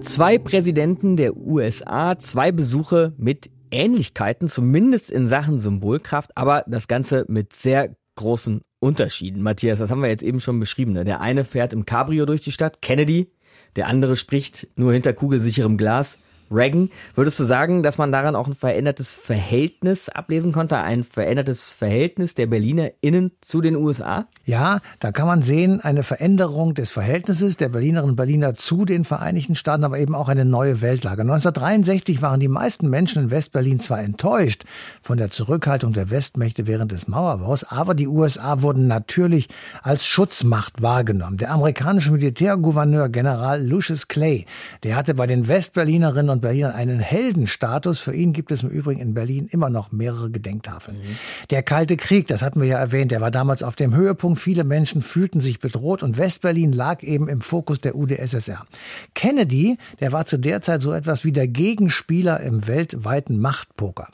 Zwei 0.00 0.38
Präsidenten 0.38 1.16
der 1.16 1.36
USA, 1.36 2.18
zwei 2.18 2.50
Besuche 2.50 3.12
mit 3.18 3.50
Ähnlichkeiten, 3.72 4.48
zumindest 4.48 5.10
in 5.10 5.26
Sachen 5.26 5.58
Symbolkraft, 5.58 6.36
aber 6.36 6.64
das 6.66 6.88
Ganze 6.88 7.24
mit 7.28 7.52
sehr 7.52 7.96
großen 8.16 8.60
Unterschieden. 8.78 9.42
Matthias, 9.42 9.78
das 9.78 9.90
haben 9.90 10.02
wir 10.02 10.08
jetzt 10.08 10.22
eben 10.22 10.40
schon 10.40 10.60
beschrieben. 10.60 10.92
Ne? 10.92 11.04
Der 11.04 11.20
eine 11.20 11.44
fährt 11.44 11.72
im 11.72 11.86
Cabrio 11.86 12.26
durch 12.26 12.42
die 12.42 12.52
Stadt, 12.52 12.82
Kennedy, 12.82 13.32
der 13.76 13.86
andere 13.86 14.16
spricht 14.16 14.68
nur 14.76 14.92
hinter 14.92 15.12
kugelsicherem 15.12 15.76
Glas. 15.76 16.18
Reagan. 16.52 16.90
Würdest 17.14 17.40
du 17.40 17.44
sagen, 17.44 17.82
dass 17.82 17.98
man 17.98 18.12
daran 18.12 18.36
auch 18.36 18.46
ein 18.46 18.54
verändertes 18.54 19.12
Verhältnis 19.12 20.08
ablesen 20.08 20.52
konnte, 20.52 20.78
ein 20.78 21.04
verändertes 21.04 21.70
Verhältnis 21.70 22.34
der 22.34 22.46
BerlinerInnen 22.46 23.32
zu 23.40 23.60
den 23.60 23.76
USA? 23.76 24.26
Ja, 24.44 24.80
da 25.00 25.12
kann 25.12 25.26
man 25.26 25.42
sehen, 25.42 25.80
eine 25.80 26.02
Veränderung 26.02 26.74
des 26.74 26.90
Verhältnisses 26.90 27.56
der 27.56 27.68
Berlinerinnen 27.68 28.10
und 28.10 28.16
Berliner 28.16 28.54
zu 28.54 28.84
den 28.84 29.04
Vereinigten 29.04 29.54
Staaten, 29.54 29.84
aber 29.84 29.98
eben 29.98 30.14
auch 30.14 30.28
eine 30.28 30.44
neue 30.44 30.80
Weltlage. 30.80 31.22
1963 31.22 32.22
waren 32.22 32.40
die 32.40 32.48
meisten 32.48 32.90
Menschen 32.90 33.24
in 33.24 33.30
Westberlin 33.30 33.80
zwar 33.80 34.00
enttäuscht 34.00 34.64
von 35.00 35.16
der 35.16 35.30
Zurückhaltung 35.30 35.92
der 35.92 36.10
Westmächte 36.10 36.66
während 36.66 36.92
des 36.92 37.08
Mauerbaus, 37.08 37.64
aber 37.64 37.94
die 37.94 38.08
USA 38.08 38.62
wurden 38.62 38.86
natürlich 38.86 39.48
als 39.82 40.04
Schutzmacht 40.04 40.82
wahrgenommen. 40.82 41.36
Der 41.36 41.50
amerikanische 41.50 42.12
Militärgouverneur 42.12 43.08
General 43.08 43.64
Lucius 43.64 44.08
Clay, 44.08 44.46
der 44.82 44.96
hatte 44.96 45.14
bei 45.14 45.26
den 45.26 45.48
Westberlinerinnen 45.48 46.30
und 46.30 46.41
Berlinern 46.42 46.72
einen 46.72 47.00
Heldenstatus. 47.00 48.00
Für 48.00 48.14
ihn 48.14 48.34
gibt 48.34 48.52
es 48.52 48.62
im 48.62 48.68
Übrigen 48.68 49.00
in 49.00 49.14
Berlin 49.14 49.48
immer 49.50 49.70
noch 49.70 49.92
mehrere 49.92 50.30
Gedenktafeln. 50.30 50.98
Mhm. 50.98 51.16
Der 51.48 51.62
Kalte 51.62 51.96
Krieg, 51.96 52.26
das 52.26 52.42
hatten 52.42 52.60
wir 52.60 52.68
ja 52.68 52.78
erwähnt, 52.78 53.10
der 53.10 53.22
war 53.22 53.30
damals 53.30 53.62
auf 53.62 53.76
dem 53.76 53.96
Höhepunkt. 53.96 54.38
Viele 54.38 54.64
Menschen 54.64 55.00
fühlten 55.00 55.40
sich 55.40 55.60
bedroht 55.60 56.02
und 56.02 56.18
Westberlin 56.18 56.72
lag 56.72 57.02
eben 57.02 57.28
im 57.28 57.40
Fokus 57.40 57.80
der 57.80 57.96
UdSSR. 57.96 58.66
Kennedy, 59.14 59.78
der 60.00 60.12
war 60.12 60.26
zu 60.26 60.38
der 60.38 60.60
Zeit 60.60 60.82
so 60.82 60.92
etwas 60.92 61.24
wie 61.24 61.32
der 61.32 61.48
Gegenspieler 61.48 62.40
im 62.40 62.66
weltweiten 62.66 63.38
Machtpoker. 63.38 64.08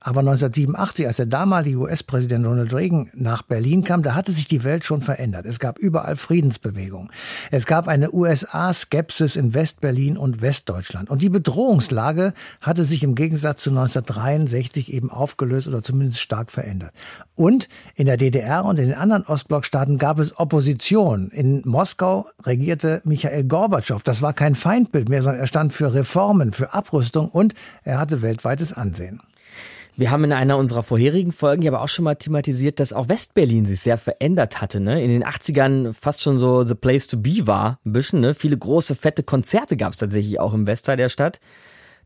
Aber 0.00 0.20
1987, 0.20 1.06
als 1.06 1.16
der 1.16 1.26
damalige 1.26 1.78
US-Präsident 1.78 2.46
Ronald 2.46 2.72
Reagan 2.72 3.10
nach 3.14 3.42
Berlin 3.42 3.84
kam, 3.84 4.02
da 4.02 4.14
hatte 4.14 4.32
sich 4.32 4.48
die 4.48 4.64
Welt 4.64 4.84
schon 4.84 5.02
verändert. 5.02 5.46
Es 5.46 5.58
gab 5.58 5.78
überall 5.78 6.16
Friedensbewegungen. 6.16 7.10
Es 7.50 7.66
gab 7.66 7.88
eine 7.88 8.12
USA-Skepsis 8.12 9.36
in 9.36 9.54
Westberlin 9.54 10.16
und 10.16 10.42
Westdeutschland. 10.42 11.10
Und 11.10 11.22
die 11.22 11.28
Bedrohungslage 11.28 12.34
hatte 12.60 12.84
sich 12.84 13.02
im 13.02 13.14
Gegensatz 13.14 13.62
zu 13.62 13.70
1963 13.70 14.92
eben 14.92 15.10
aufgelöst 15.10 15.68
oder 15.68 15.82
zumindest 15.82 16.20
stark 16.20 16.50
verändert. 16.50 16.92
Und 17.34 17.68
in 17.94 18.06
der 18.06 18.16
DDR 18.16 18.64
und 18.64 18.78
in 18.78 18.86
den 18.86 18.96
anderen 18.96 19.24
Ostblockstaaten 19.24 19.98
gab 19.98 20.18
es 20.18 20.38
Opposition. 20.38 21.30
In 21.30 21.62
Moskau 21.64 22.26
regierte 22.44 23.02
Michael 23.04 23.44
Gorbatschow. 23.44 24.02
Das 24.02 24.22
war 24.22 24.32
kein 24.32 24.54
Feindbild 24.54 25.08
mehr, 25.08 25.22
sondern 25.22 25.40
er 25.40 25.46
stand 25.46 25.72
für 25.72 25.94
Reformen, 25.94 26.52
für 26.52 26.74
Abrüstung 26.74 27.28
und 27.28 27.54
er 27.82 27.98
hatte 27.98 28.22
weltweites 28.22 28.72
Ansehen. 28.72 29.20
Wir 29.96 30.10
haben 30.10 30.24
in 30.24 30.32
einer 30.32 30.58
unserer 30.58 30.82
vorherigen 30.82 31.30
Folgen 31.30 31.62
ja 31.62 31.70
aber 31.70 31.80
auch 31.80 31.88
schon 31.88 32.04
mal 32.04 32.16
thematisiert, 32.16 32.80
dass 32.80 32.92
auch 32.92 33.08
Westberlin 33.08 33.64
sich 33.64 33.80
sehr 33.80 33.96
verändert 33.96 34.60
hatte. 34.60 34.80
Ne? 34.80 35.02
In 35.04 35.08
den 35.08 35.24
80ern 35.24 35.92
fast 35.92 36.20
schon 36.20 36.36
so 36.36 36.64
the 36.64 36.74
place 36.74 37.06
to 37.06 37.16
be 37.16 37.46
war, 37.46 37.78
ein 37.86 37.92
bisschen. 37.92 38.20
Ne? 38.20 38.34
Viele 38.34 38.58
große, 38.58 38.96
fette 38.96 39.22
Konzerte 39.22 39.76
gab 39.76 39.92
es 39.92 39.98
tatsächlich 39.98 40.40
auch 40.40 40.52
im 40.52 40.66
Westteil 40.66 40.96
der 40.96 41.08
Stadt. 41.08 41.38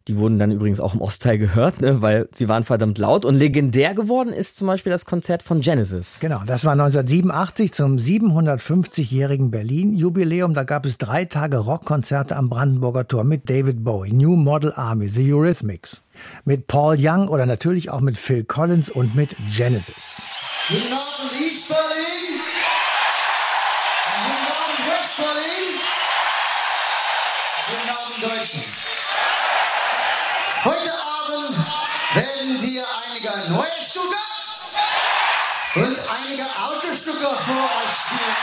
Die 0.09 0.17
wurden 0.17 0.39
dann 0.39 0.51
übrigens 0.51 0.81
auch 0.81 0.95
im 0.95 1.03
Ostteil 1.03 1.37
gehört, 1.37 1.83
ne, 1.83 2.01
weil 2.01 2.31
sie 2.33 2.49
waren 2.49 2.65
verdammt 2.65 2.97
laut. 2.97 3.27
Und 3.27 3.35
legendär 3.35 3.93
geworden 3.93 4.33
ist 4.33 4.57
zum 4.57 4.67
Beispiel 4.67 4.91
das 4.91 5.05
Konzert 5.05 5.43
von 5.43 5.61
Genesis. 5.61 6.19
Genau, 6.21 6.41
das 6.47 6.65
war 6.65 6.73
1987 6.73 7.75
zum 7.75 7.97
750-jährigen 7.97 9.51
Berlin-Jubiläum. 9.51 10.55
Da 10.55 10.65
gab 10.65 10.87
es 10.87 10.97
drei 10.97 11.27
Tage 11.27 11.59
Rockkonzerte 11.59 12.37
am 12.37 12.49
Brandenburger 12.49 13.07
Tor 13.07 13.25
mit 13.25 13.51
David 13.51 13.85
Bowie, 13.85 14.15
New 14.15 14.35
Model 14.35 14.73
Army, 14.75 15.09
The 15.09 15.31
Eurythmics, 15.31 16.03
mit 16.47 16.67
Paul 16.69 16.97
Young 16.99 17.29
oder 17.29 17.45
natürlich 17.45 17.91
auch 17.91 18.01
mit 18.01 18.17
Phil 18.17 18.45
Collins 18.45 18.89
und 18.89 19.15
mit 19.15 19.37
Genesis. 19.55 20.23
Guten 20.71 20.91
Abend 20.91 21.39
East 21.39 21.69
Berlin. 21.69 22.41
Guten 24.25 24.47
Abend 24.47 24.91
West 24.91 25.17
Berlin. 25.19 25.81
Guten 27.69 27.91
Abend 27.91 28.23
Deutschland. 28.23 28.88
Heute 30.69 30.93
Abend 30.93 31.57
werden 32.13 32.61
wir 32.61 32.85
einige 33.07 33.51
neue 33.55 33.81
Stücke 33.81 34.19
und 35.77 35.99
einige 36.11 36.45
alte 36.63 36.95
Stücke 36.95 37.25
vor 37.25 37.71
euch 37.81 37.97
spielen. 37.97 38.37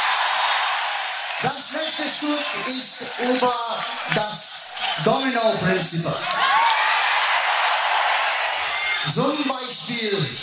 Das 1.43 1.71
nächste 1.73 2.07
Stück 2.07 2.75
ist 2.75 3.05
über 3.19 3.53
das 4.15 4.61
Domino-Prinzip. 5.03 6.11
Zum 9.13 9.47
Beispiel, 9.47 10.35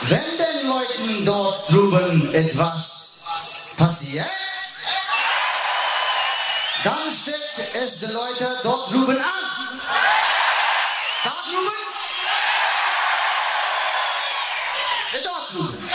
wenn 0.00 0.36
den 0.36 0.66
Leuten 0.66 1.24
dort 1.24 1.70
drüben 1.70 2.34
etwas 2.34 3.20
passiert, 3.76 4.26
dann 6.82 7.08
steckt 7.08 7.74
es 7.74 8.00
die 8.00 8.06
Leute 8.06 8.58
dort 8.64 8.90
drüben 8.90 9.16
an. 9.16 9.50
Da 11.24 11.30
drüben? 11.46 11.72
Da 15.12 15.46
drüben. 15.50 15.90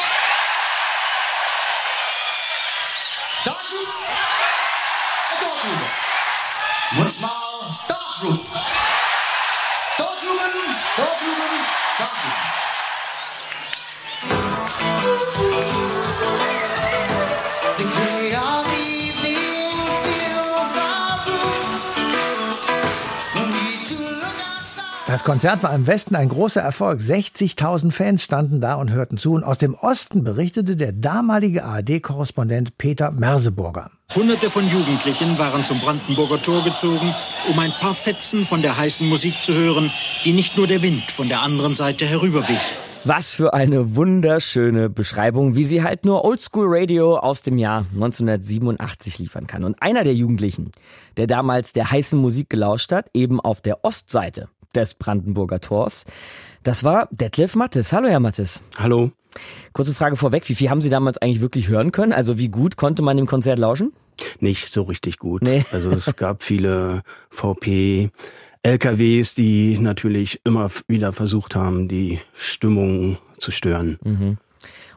Da 3.45 3.55
drüben? 3.69 3.93
Da 5.41 5.47
drüben. 5.61 5.89
Manchmal 6.91 7.29
da 7.31 7.44
Das 25.15 25.23
Konzert 25.23 25.63
war 25.63 25.73
im 25.73 25.87
Westen 25.87 26.13
ein 26.17 26.27
großer 26.27 26.59
Erfolg. 26.59 26.99
60.000 26.99 27.93
Fans 27.93 28.21
standen 28.21 28.59
da 28.59 28.75
und 28.75 28.91
hörten 28.91 29.17
zu. 29.17 29.31
Und 29.31 29.45
aus 29.45 29.57
dem 29.57 29.73
Osten 29.73 30.25
berichtete 30.25 30.75
der 30.75 30.91
damalige 30.91 31.63
ARD-Korrespondent 31.63 32.77
Peter 32.77 33.11
Merseburger. 33.11 33.91
Hunderte 34.13 34.49
von 34.49 34.67
Jugendlichen 34.67 35.37
waren 35.37 35.63
zum 35.63 35.79
Brandenburger 35.79 36.41
Tor 36.41 36.65
gezogen, 36.65 37.15
um 37.49 37.57
ein 37.59 37.71
paar 37.79 37.95
Fetzen 37.95 38.45
von 38.45 38.61
der 38.61 38.75
heißen 38.75 39.07
Musik 39.07 39.35
zu 39.41 39.53
hören, 39.53 39.89
die 40.25 40.33
nicht 40.33 40.57
nur 40.57 40.67
der 40.67 40.81
Wind 40.81 41.09
von 41.09 41.29
der 41.29 41.43
anderen 41.43 41.75
Seite 41.75 42.05
herüberweht. 42.05 42.75
Was 43.05 43.29
für 43.29 43.53
eine 43.53 43.95
wunderschöne 43.95 44.89
Beschreibung, 44.89 45.55
wie 45.55 45.63
sie 45.63 45.83
halt 45.83 46.03
nur 46.03 46.25
Oldschool 46.25 46.65
Radio 46.67 47.17
aus 47.19 47.41
dem 47.41 47.57
Jahr 47.57 47.85
1987 47.93 49.19
liefern 49.19 49.47
kann. 49.47 49.63
Und 49.63 49.81
einer 49.81 50.03
der 50.03 50.15
Jugendlichen, 50.15 50.71
der 51.15 51.27
damals 51.27 51.71
der 51.71 51.89
heißen 51.89 52.19
Musik 52.19 52.49
gelauscht 52.49 52.91
hat, 52.91 53.11
eben 53.13 53.39
auf 53.39 53.61
der 53.61 53.85
Ostseite 53.85 54.49
des 54.75 54.95
Brandenburger 54.95 55.59
Tors, 55.59 56.05
das 56.63 56.83
war 56.83 57.07
Detlef 57.11 57.55
Mattes. 57.55 57.93
Hallo, 57.93 58.07
Herr 58.07 58.19
Mattes. 58.19 58.61
Hallo. 58.77 59.11
Kurze 59.73 59.93
Frage 59.93 60.15
vorweg, 60.15 60.47
wie 60.49 60.55
viel 60.55 60.69
haben 60.69 60.81
Sie 60.81 60.89
damals 60.89 61.17
eigentlich 61.17 61.41
wirklich 61.41 61.67
hören 61.67 61.91
können? 61.91 62.13
Also 62.13 62.37
wie 62.37 62.49
gut 62.49 62.77
konnte 62.77 63.01
man 63.01 63.17
dem 63.17 63.27
Konzert 63.27 63.59
lauschen? 63.59 63.93
Nicht 64.39 64.71
so 64.71 64.83
richtig 64.83 65.19
gut. 65.19 65.41
Nee. 65.41 65.65
Also 65.71 65.91
es 65.91 66.15
gab 66.15 66.43
viele 66.43 67.03
VP, 67.29 68.09
LKWs, 68.63 69.35
die 69.35 69.77
natürlich 69.77 70.41
immer 70.43 70.71
wieder 70.87 71.13
versucht 71.13 71.55
haben, 71.55 71.87
die 71.87 72.19
Stimmung 72.33 73.17
zu 73.37 73.51
stören. 73.51 73.99
Mhm. 74.03 74.37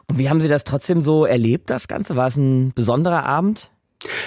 Und 0.07 0.17
wie 0.17 0.29
haben 0.29 0.41
Sie 0.41 0.47
das 0.47 0.63
trotzdem 0.63 1.01
so 1.01 1.25
erlebt, 1.25 1.69
das 1.69 1.87
Ganze? 1.87 2.15
War 2.15 2.27
es 2.27 2.35
ein 2.35 2.73
besonderer 2.73 3.25
Abend? 3.25 3.69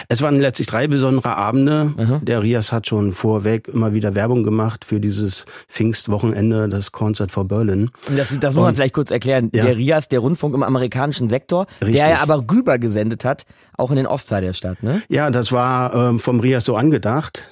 Es 0.09 0.20
waren 0.20 0.39
letztlich 0.39 0.66
drei 0.66 0.87
besondere 0.87 1.37
Abende. 1.37 2.20
Der 2.23 2.43
Rias 2.43 2.73
hat 2.73 2.87
schon 2.87 3.12
vorweg 3.12 3.68
immer 3.68 3.95
wieder 3.95 4.14
Werbung 4.14 4.45
gemacht 4.45 4.85
für 4.85 5.01
dieses 5.01 5.47
Pfingstwochenende, 5.68 6.68
das 6.68 6.93
Concert 6.93 7.31
for 7.31 7.47
Berlin. 7.47 7.91
Und 8.09 8.18
das, 8.18 8.39
das 8.39 8.55
muss 8.55 8.64
man 8.64 8.75
vielleicht 8.75 8.95
kurz 8.95 9.11
erklären. 9.11 9.51
Ja. 9.55 9.64
Der 9.64 9.77
RIAS, 9.77 10.09
der 10.09 10.20
Rundfunk 10.20 10.55
im 10.55 10.62
amerikanischen 10.62 11.29
Sektor, 11.29 11.66
Richtig. 11.81 12.01
der 12.01 12.11
ja 12.11 12.18
aber 12.18 12.45
rüber 12.51 12.79
gesendet 12.79 13.25
hat, 13.25 13.45
auch 13.77 13.91
in 13.91 13.97
den 13.97 14.07
Ostteil 14.07 14.43
der 14.43 14.53
Stadt, 14.53 14.83
ne? 14.83 15.03
Ja, 15.09 15.31
das 15.31 15.53
war 15.53 15.95
ähm, 15.95 16.18
vom 16.18 16.41
Rias 16.41 16.64
so 16.64 16.77
angedacht. 16.77 17.49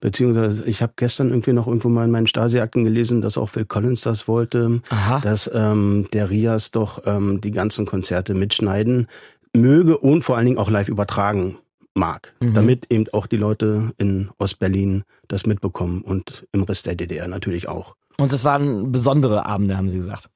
Beziehungsweise 0.00 0.64
ich 0.66 0.82
habe 0.82 0.92
gestern 0.96 1.30
irgendwie 1.30 1.54
noch 1.54 1.66
irgendwo 1.66 1.88
mal 1.88 2.04
in 2.04 2.10
meinen 2.10 2.26
Stasi-Akten 2.26 2.84
gelesen, 2.84 3.22
dass 3.22 3.38
auch 3.38 3.48
Phil 3.48 3.64
Collins 3.64 4.02
das 4.02 4.28
wollte, 4.28 4.82
Aha. 4.90 5.20
dass 5.20 5.50
ähm, 5.52 6.08
der 6.12 6.28
Rias 6.28 6.72
doch 6.72 7.02
ähm, 7.06 7.40
die 7.40 7.52
ganzen 7.52 7.86
Konzerte 7.86 8.34
mitschneiden 8.34 9.08
möge 9.56 9.96
und 9.96 10.22
vor 10.22 10.36
allen 10.36 10.44
Dingen 10.44 10.58
auch 10.58 10.70
live 10.70 10.88
übertragen 10.88 11.56
mag, 11.94 12.34
Mhm. 12.40 12.54
damit 12.54 12.86
eben 12.90 13.06
auch 13.12 13.26
die 13.26 13.36
Leute 13.36 13.92
in 13.98 14.30
Ostberlin 14.38 15.04
das 15.28 15.46
mitbekommen 15.46 16.02
und 16.02 16.46
im 16.52 16.62
Rest 16.64 16.86
der 16.86 16.94
DDR 16.96 17.28
natürlich 17.28 17.68
auch. 17.68 17.94
Und 18.18 18.32
das 18.32 18.44
waren 18.44 18.92
besondere 18.92 19.46
Abende, 19.46 19.76
haben 19.76 19.90
Sie 19.90 19.98
gesagt. 19.98 20.28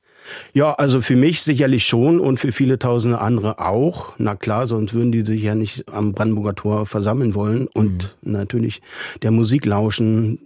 Ja, 0.52 0.74
also 0.74 1.00
für 1.00 1.14
mich 1.16 1.42
sicherlich 1.42 1.86
schon 1.86 2.18
und 2.20 2.38
für 2.40 2.52
viele 2.52 2.78
tausende 2.78 3.18
andere 3.20 3.60
auch. 3.60 4.12
Na 4.18 4.34
klar, 4.34 4.66
sonst 4.66 4.92
würden 4.92 5.12
die 5.12 5.24
sich 5.24 5.42
ja 5.42 5.54
nicht 5.54 5.88
am 5.92 6.12
Brandenburger 6.12 6.54
Tor 6.54 6.86
versammeln 6.86 7.34
wollen 7.34 7.68
und 7.68 8.16
natürlich 8.22 8.82
der 9.22 9.30
Musik 9.30 9.64
lauschen. 9.64 10.40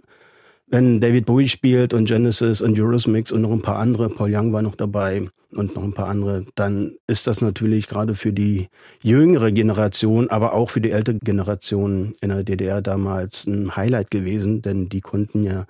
Wenn 0.67 1.01
David 1.01 1.25
Bowie 1.25 1.49
spielt 1.49 1.93
und 1.93 2.05
Genesis 2.05 2.61
und 2.61 2.79
Eurythmics 2.79 3.31
und 3.31 3.41
noch 3.41 3.51
ein 3.51 3.61
paar 3.61 3.77
andere, 3.77 4.09
Paul 4.09 4.33
Young 4.33 4.53
war 4.53 4.61
noch 4.61 4.75
dabei 4.75 5.27
und 5.51 5.75
noch 5.75 5.83
ein 5.83 5.93
paar 5.93 6.07
andere, 6.07 6.45
dann 6.55 6.95
ist 7.05 7.27
das 7.27 7.41
natürlich 7.41 7.87
gerade 7.87 8.15
für 8.15 8.33
die 8.33 8.69
jüngere 9.01 9.51
Generation, 9.51 10.29
aber 10.29 10.53
auch 10.53 10.71
für 10.71 10.81
die 10.81 10.91
ältere 10.91 11.19
Generation 11.19 12.13
in 12.21 12.29
der 12.29 12.43
DDR 12.43 12.81
damals 12.81 13.45
ein 13.45 13.75
Highlight 13.75 14.09
gewesen, 14.09 14.61
denn 14.61 14.89
die 14.89 15.01
konnten 15.01 15.43
ja 15.43 15.65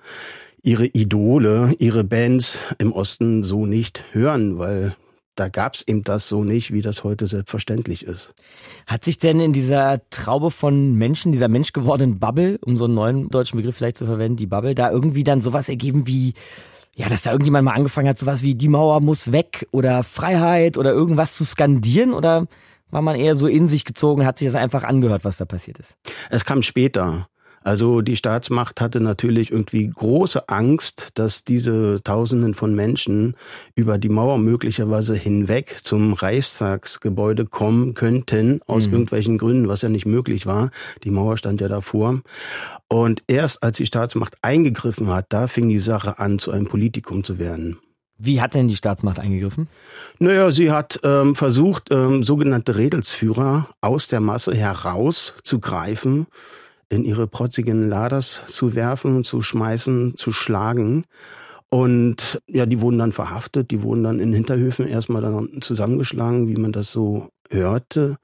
ihre 0.62 0.86
Idole, 0.86 1.74
ihre 1.78 2.04
Bands 2.04 2.58
im 2.78 2.92
Osten 2.92 3.42
so 3.42 3.66
nicht 3.66 4.06
hören, 4.12 4.58
weil 4.58 4.96
da 5.34 5.48
gab's 5.48 5.82
eben 5.82 6.02
das 6.02 6.28
so 6.28 6.44
nicht, 6.44 6.72
wie 6.72 6.82
das 6.82 7.04
heute 7.04 7.26
selbstverständlich 7.26 8.04
ist. 8.04 8.34
Hat 8.86 9.04
sich 9.04 9.18
denn 9.18 9.40
in 9.40 9.52
dieser 9.52 10.00
Traube 10.10 10.50
von 10.50 10.94
Menschen, 10.94 11.32
dieser 11.32 11.48
menschgewordenen 11.48 12.18
Bubble, 12.18 12.58
um 12.62 12.76
so 12.76 12.84
einen 12.84 12.94
neuen 12.94 13.28
deutschen 13.28 13.56
Begriff 13.56 13.76
vielleicht 13.76 13.96
zu 13.96 14.06
verwenden, 14.06 14.36
die 14.36 14.46
Bubble, 14.46 14.74
da 14.74 14.90
irgendwie 14.90 15.24
dann 15.24 15.40
sowas 15.40 15.68
ergeben 15.68 16.06
wie, 16.06 16.34
ja, 16.94 17.08
dass 17.08 17.22
da 17.22 17.32
irgendjemand 17.32 17.64
mal 17.64 17.72
angefangen 17.72 18.08
hat, 18.08 18.18
sowas 18.18 18.42
wie 18.42 18.54
die 18.54 18.68
Mauer 18.68 19.00
muss 19.00 19.32
weg 19.32 19.66
oder 19.72 20.04
Freiheit 20.04 20.78
oder 20.78 20.92
irgendwas 20.92 21.36
zu 21.36 21.44
skandieren 21.44 22.12
oder 22.12 22.46
war 22.90 23.02
man 23.02 23.16
eher 23.16 23.34
so 23.34 23.48
in 23.48 23.66
sich 23.66 23.84
gezogen, 23.84 24.24
hat 24.24 24.38
sich 24.38 24.46
das 24.46 24.54
einfach 24.54 24.84
angehört, 24.84 25.24
was 25.24 25.36
da 25.36 25.44
passiert 25.44 25.78
ist? 25.80 25.96
Es 26.30 26.44
kam 26.44 26.62
später. 26.62 27.28
Also 27.64 28.02
die 28.02 28.16
Staatsmacht 28.16 28.80
hatte 28.82 29.00
natürlich 29.00 29.50
irgendwie 29.50 29.86
große 29.86 30.48
Angst, 30.50 31.08
dass 31.14 31.44
diese 31.44 32.00
Tausenden 32.04 32.52
von 32.54 32.74
Menschen 32.74 33.34
über 33.74 33.96
die 33.98 34.10
Mauer 34.10 34.36
möglicherweise 34.38 35.14
hinweg 35.16 35.78
zum 35.82 36.12
Reichstagsgebäude 36.12 37.46
kommen 37.46 37.94
könnten, 37.94 38.60
aus 38.66 38.86
Mhm. 38.86 38.92
irgendwelchen 38.92 39.38
Gründen, 39.38 39.66
was 39.68 39.80
ja 39.82 39.88
nicht 39.88 40.04
möglich 40.06 40.46
war. 40.46 40.70
Die 41.04 41.10
Mauer 41.10 41.36
stand 41.38 41.60
ja 41.62 41.68
davor. 41.68 42.20
Und 42.88 43.22
erst 43.26 43.62
als 43.62 43.78
die 43.78 43.86
Staatsmacht 43.86 44.36
eingegriffen 44.42 45.08
hat, 45.08 45.26
da 45.30 45.46
fing 45.46 45.68
die 45.70 45.78
Sache 45.78 46.18
an, 46.18 46.38
zu 46.38 46.52
einem 46.52 46.66
Politikum 46.66 47.24
zu 47.24 47.38
werden. 47.38 47.78
Wie 48.18 48.40
hat 48.40 48.54
denn 48.54 48.68
die 48.68 48.76
Staatsmacht 48.76 49.18
eingegriffen? 49.18 49.68
Naja, 50.18 50.52
sie 50.52 50.70
hat 50.70 51.00
ähm, 51.02 51.34
versucht, 51.34 51.88
ähm, 51.90 52.22
sogenannte 52.22 52.76
Redelsführer 52.76 53.70
aus 53.80 54.06
der 54.08 54.20
Masse 54.20 54.54
herauszugreifen, 54.54 56.26
in 56.94 57.04
ihre 57.04 57.26
protzigen 57.26 57.88
Laders 57.88 58.42
zu 58.46 58.74
werfen, 58.74 59.24
zu 59.24 59.40
schmeißen, 59.40 60.16
zu 60.16 60.32
schlagen. 60.32 61.04
Und 61.68 62.40
ja, 62.46 62.66
die 62.66 62.80
wurden 62.80 62.98
dann 62.98 63.12
verhaftet, 63.12 63.70
die 63.70 63.82
wurden 63.82 64.04
dann 64.04 64.20
in 64.20 64.32
Hinterhöfen 64.32 64.86
erstmal 64.86 65.22
dann 65.22 65.60
zusammengeschlagen, 65.60 66.48
wie 66.48 66.56
man 66.56 66.72
das 66.72 66.92
so 66.92 67.30
hörte. 67.50 68.16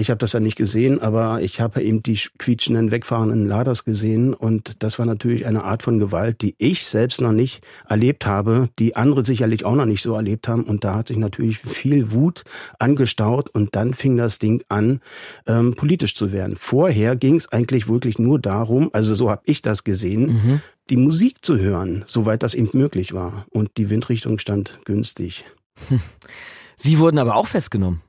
Ich 0.00 0.08
habe 0.08 0.16
das 0.16 0.32
ja 0.32 0.40
nicht 0.40 0.56
gesehen, 0.56 1.02
aber 1.02 1.42
ich 1.42 1.60
habe 1.60 1.82
eben 1.82 2.02
die 2.02 2.18
quietschenden, 2.38 2.90
wegfahrenden 2.90 3.46
Laders 3.46 3.84
gesehen 3.84 4.32
und 4.32 4.82
das 4.82 4.98
war 4.98 5.04
natürlich 5.04 5.44
eine 5.44 5.64
Art 5.64 5.82
von 5.82 5.98
Gewalt, 5.98 6.40
die 6.40 6.54
ich 6.56 6.86
selbst 6.86 7.20
noch 7.20 7.32
nicht 7.32 7.62
erlebt 7.86 8.24
habe, 8.24 8.70
die 8.78 8.96
andere 8.96 9.26
sicherlich 9.26 9.66
auch 9.66 9.74
noch 9.74 9.84
nicht 9.84 10.00
so 10.00 10.14
erlebt 10.14 10.48
haben 10.48 10.64
und 10.64 10.84
da 10.84 10.94
hat 10.94 11.08
sich 11.08 11.18
natürlich 11.18 11.58
viel 11.58 12.12
Wut 12.12 12.44
angestaut 12.78 13.50
und 13.50 13.76
dann 13.76 13.92
fing 13.92 14.16
das 14.16 14.38
Ding 14.38 14.64
an, 14.70 15.00
ähm, 15.46 15.74
politisch 15.74 16.14
zu 16.14 16.32
werden. 16.32 16.56
Vorher 16.58 17.14
ging 17.14 17.36
es 17.36 17.52
eigentlich 17.52 17.86
wirklich 17.86 18.18
nur 18.18 18.40
darum, 18.40 18.88
also 18.94 19.14
so 19.14 19.28
habe 19.28 19.42
ich 19.44 19.60
das 19.60 19.84
gesehen, 19.84 20.22
mhm. 20.32 20.62
die 20.88 20.96
Musik 20.96 21.44
zu 21.44 21.58
hören, 21.58 22.04
soweit 22.06 22.42
das 22.42 22.54
eben 22.54 22.70
möglich 22.72 23.12
war 23.12 23.44
und 23.50 23.76
die 23.76 23.90
Windrichtung 23.90 24.38
stand 24.38 24.78
günstig. 24.86 25.44
Sie 26.78 26.98
wurden 26.98 27.18
aber 27.18 27.36
auch 27.36 27.48
festgenommen. 27.48 28.00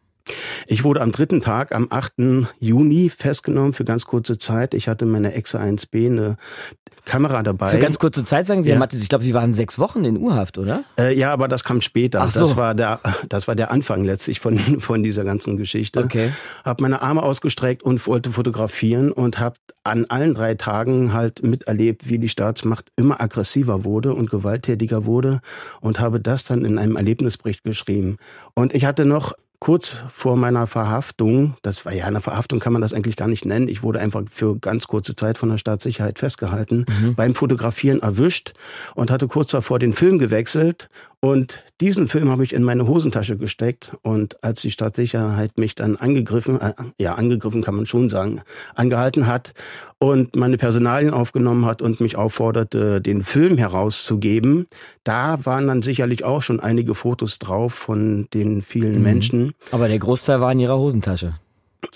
Ich 0.67 0.83
wurde 0.83 1.01
am 1.01 1.11
dritten 1.11 1.41
Tag, 1.41 1.73
am 1.73 1.87
8. 1.89 2.47
Juni, 2.59 3.09
festgenommen 3.09 3.73
für 3.73 3.85
ganz 3.85 4.05
kurze 4.05 4.37
Zeit. 4.37 4.73
Ich 4.73 4.87
hatte 4.87 5.05
meine 5.05 5.33
Exe 5.33 5.59
1B 5.59 6.07
eine 6.07 6.37
Kamera 7.05 7.41
dabei. 7.41 7.69
Für 7.69 7.79
ganz 7.79 7.97
kurze 7.97 8.23
Zeit 8.23 8.45
sagen 8.45 8.63
Sie, 8.63 8.69
ja. 8.69 8.75
Herr 8.75 8.79
Mattes, 8.79 9.01
ich 9.01 9.09
glaube, 9.09 9.23
Sie 9.23 9.33
waren 9.33 9.53
sechs 9.53 9.79
Wochen 9.79 10.05
in 10.05 10.17
U-Haft, 10.17 10.57
oder? 10.57 10.83
Äh, 10.99 11.17
ja, 11.17 11.33
aber 11.33 11.47
das 11.47 11.63
kam 11.63 11.81
später. 11.81 12.21
Ach 12.21 12.31
so. 12.31 12.41
Das 12.41 12.55
war 12.57 12.75
der, 12.75 12.99
das 13.27 13.47
war 13.47 13.55
der 13.55 13.71
Anfang 13.71 14.03
letztlich 14.03 14.39
von 14.39 14.57
von 14.79 15.03
dieser 15.03 15.23
ganzen 15.23 15.57
Geschichte. 15.57 16.03
Okay. 16.03 16.31
Hab 16.63 16.79
meine 16.81 17.01
Arme 17.01 17.23
ausgestreckt 17.23 17.83
und 17.83 18.05
wollte 18.07 18.31
fotografieren 18.31 19.11
und 19.11 19.39
habe 19.39 19.55
an 19.83 20.05
allen 20.05 20.33
drei 20.33 20.53
Tagen 20.55 21.11
halt 21.11 21.43
miterlebt, 21.43 22.07
wie 22.07 22.19
die 22.19 22.29
Staatsmacht 22.29 22.91
immer 22.95 23.19
aggressiver 23.19 23.83
wurde 23.83 24.13
und 24.13 24.29
gewalttätiger 24.29 25.05
wurde 25.05 25.41
und 25.79 25.99
habe 25.99 26.19
das 26.19 26.45
dann 26.45 26.65
in 26.65 26.77
einem 26.77 26.97
Erlebnisbericht 26.97 27.63
geschrieben. 27.63 28.17
Und 28.53 28.75
ich 28.75 28.85
hatte 28.85 29.05
noch 29.05 29.33
kurz 29.61 30.03
vor 30.13 30.37
meiner 30.37 30.65
Verhaftung, 30.65 31.53
das 31.61 31.85
war 31.85 31.93
ja 31.93 32.05
eine 32.05 32.19
Verhaftung, 32.19 32.59
kann 32.59 32.73
man 32.73 32.81
das 32.81 32.93
eigentlich 32.93 33.15
gar 33.15 33.27
nicht 33.27 33.45
nennen. 33.45 33.67
Ich 33.67 33.83
wurde 33.83 33.99
einfach 33.99 34.23
für 34.29 34.57
ganz 34.57 34.87
kurze 34.87 35.15
Zeit 35.15 35.37
von 35.37 35.49
der 35.49 35.59
Staatssicherheit 35.59 36.17
festgehalten, 36.17 36.85
mhm. 36.89 37.13
beim 37.15 37.35
Fotografieren 37.35 38.01
erwischt 38.01 38.53
und 38.95 39.11
hatte 39.11 39.27
kurz 39.27 39.51
davor 39.51 39.77
den 39.77 39.93
Film 39.93 40.17
gewechselt 40.17 40.89
und 41.23 41.63
diesen 41.81 42.07
Film 42.07 42.31
habe 42.31 42.43
ich 42.43 42.51
in 42.51 42.63
meine 42.63 42.87
Hosentasche 42.87 43.37
gesteckt 43.37 43.95
und 44.01 44.43
als 44.43 44.61
die 44.61 44.71
Staatssicherheit 44.71 45.59
mich 45.59 45.75
dann 45.75 45.95
angegriffen, 45.95 46.59
äh, 46.59 46.73
ja 46.97 47.13
angegriffen 47.13 47.61
kann 47.61 47.75
man 47.75 47.85
schon 47.85 48.09
sagen, 48.09 48.41
angehalten 48.73 49.27
hat 49.27 49.53
und 49.99 50.35
meine 50.35 50.57
Personalien 50.57 51.13
aufgenommen 51.13 51.67
hat 51.67 51.83
und 51.83 52.01
mich 52.01 52.15
aufforderte, 52.15 53.01
den 53.01 53.23
Film 53.23 53.59
herauszugeben, 53.59 54.65
da 55.03 55.45
waren 55.45 55.67
dann 55.67 55.83
sicherlich 55.83 56.23
auch 56.23 56.41
schon 56.41 56.59
einige 56.59 56.95
Fotos 56.95 57.37
drauf 57.37 57.75
von 57.75 58.27
den 58.33 58.63
vielen 58.63 58.97
mhm. 58.97 59.03
Menschen. 59.03 59.53
Aber 59.69 59.87
der 59.87 59.99
Großteil 59.99 60.41
war 60.41 60.51
in 60.51 60.59
ihrer 60.59 60.79
Hosentasche. 60.79 61.35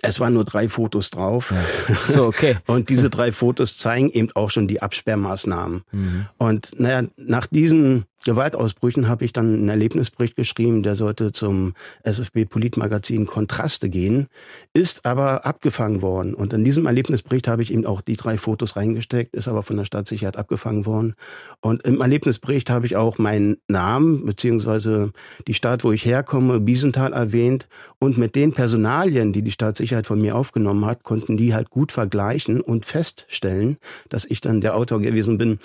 Es 0.02 0.20
waren 0.20 0.34
nur 0.34 0.46
drei 0.46 0.68
Fotos 0.68 1.10
drauf. 1.10 1.52
Ja. 1.52 1.96
So, 2.14 2.26
okay. 2.26 2.58
und 2.68 2.90
diese 2.90 3.10
drei 3.10 3.32
Fotos 3.32 3.78
zeigen 3.78 4.10
eben 4.10 4.30
auch 4.36 4.50
schon 4.50 4.68
die 4.68 4.82
Absperrmaßnahmen. 4.82 5.84
Mhm. 5.92 6.26
Und 6.38 6.80
naja, 6.80 7.08
nach 7.18 7.48
diesen 7.48 8.06
Gewaltausbrüchen 8.26 9.08
habe 9.08 9.24
ich 9.24 9.34
dann 9.34 9.54
einen 9.54 9.70
Erlebnisbericht 9.70 10.36
geschrieben, 10.36 10.82
der 10.82 10.96
sollte 10.96 11.32
zum 11.32 11.74
SFB 12.04 12.46
Politmagazin 12.46 13.28
Kontraste 13.28 13.88
gehen, 13.88 14.28
ist 14.74 15.06
aber 15.06 15.46
abgefangen 15.46 16.02
worden. 16.02 16.34
Und 16.34 16.52
in 16.52 16.66
diesem 16.66 16.88
Erlebnisbericht 16.88 17.48
habe 17.48 17.62
ich 17.62 17.72
eben 17.72 17.86
auch 17.86 18.02
die 18.02 18.18
drei 18.18 18.38
Fotos 18.38 18.76
reingesteckt, 18.76 19.36
ist 19.36 19.48
aber 19.48 19.62
von 19.62 19.78
der 19.78 19.86
Staatssicherheit 19.86 20.38
abgefangen 20.38 20.88
worden. 20.88 21.14
Und 21.62 21.84
im 21.84 22.02
Erlebnisbericht 22.02 22.72
habe 22.72 22.88
ich 22.88 22.96
auch 22.96 23.20
meinen 23.20 23.58
Namen 23.68 24.26
beziehungsweise 24.26 25.12
die 25.48 25.54
Stadt, 25.54 25.84
wo 25.84 25.92
ich 25.92 26.04
herkomme, 26.04 26.60
Biesenthal 26.60 27.14
erwähnt. 27.14 27.68
Und 28.00 28.18
mit 28.18 28.36
den 28.36 28.54
Personalien, 28.54 29.34
die 29.34 29.44
die 29.44 29.52
Staatssicherheit 29.52 30.08
von 30.08 30.20
mir 30.20 30.36
aufgenommen 30.36 30.86
hat, 30.86 31.04
konnten 31.04 31.38
die 31.38 31.54
halt 31.54 31.70
gut 31.70 31.92
vergleichen 31.92 32.62
und 32.62 32.88
feststellen, 32.88 33.78
dass 34.10 34.26
ich 34.26 34.42
dann 34.42 34.62
der 34.62 34.76
Autor 34.76 35.00
gewesen 35.00 35.38
bin, 35.38 35.60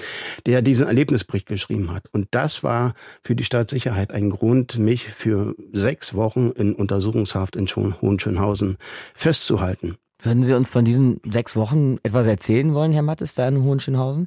der 0.45 0.61
diesen 0.61 0.87
Erlebnisbericht 0.87 1.47
geschrieben 1.47 1.91
hat. 1.91 2.05
Und 2.13 2.29
das 2.33 2.50
das 2.51 2.65
war 2.65 2.95
für 3.23 3.37
die 3.37 3.45
Staatssicherheit 3.45 4.13
ein 4.13 4.31
Grund, 4.31 4.77
mich 4.77 5.05
für 5.05 5.55
sechs 5.73 6.15
Wochen 6.15 6.51
in 6.51 6.75
Untersuchungshaft 6.75 7.55
in 7.55 7.69
Hohenschönhausen 7.69 8.77
festzuhalten. 9.15 9.97
Würden 10.21 10.43
Sie 10.43 10.53
uns 10.53 10.69
von 10.69 10.85
diesen 10.85 11.21
sechs 11.31 11.55
Wochen 11.55 11.99
etwas 12.03 12.27
erzählen 12.27 12.75
wollen, 12.75 12.91
Herr 12.91 13.03
Mattes, 13.03 13.35
da 13.35 13.47
in 13.47 13.63
Hohenschönhausen? 13.63 14.27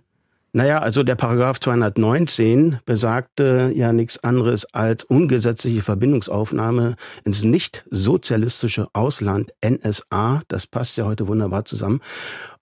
Naja, 0.54 0.80
also 0.80 1.04
der 1.04 1.16
Paragraph 1.16 1.60
219 1.60 2.78
besagte 2.86 3.74
ja 3.76 3.92
nichts 3.92 4.24
anderes 4.24 4.66
als 4.74 5.04
ungesetzliche 5.04 5.82
Verbindungsaufnahme 5.82 6.96
ins 7.26 7.44
nicht 7.44 7.84
sozialistische 7.90 8.88
Ausland, 8.94 9.52
NSA. 9.66 10.44
Das 10.48 10.66
passt 10.68 10.96
ja 10.96 11.06
heute 11.06 11.28
wunderbar 11.28 11.66
zusammen. 11.66 12.00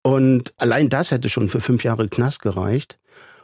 Und 0.02 0.54
allein 0.58 0.90
das 0.90 1.12
hätte 1.12 1.30
schon 1.30 1.50
für 1.50 1.60
fünf 1.60 1.84
Jahre 1.84 2.08
Knast 2.08 2.42
gereicht. 2.42 2.98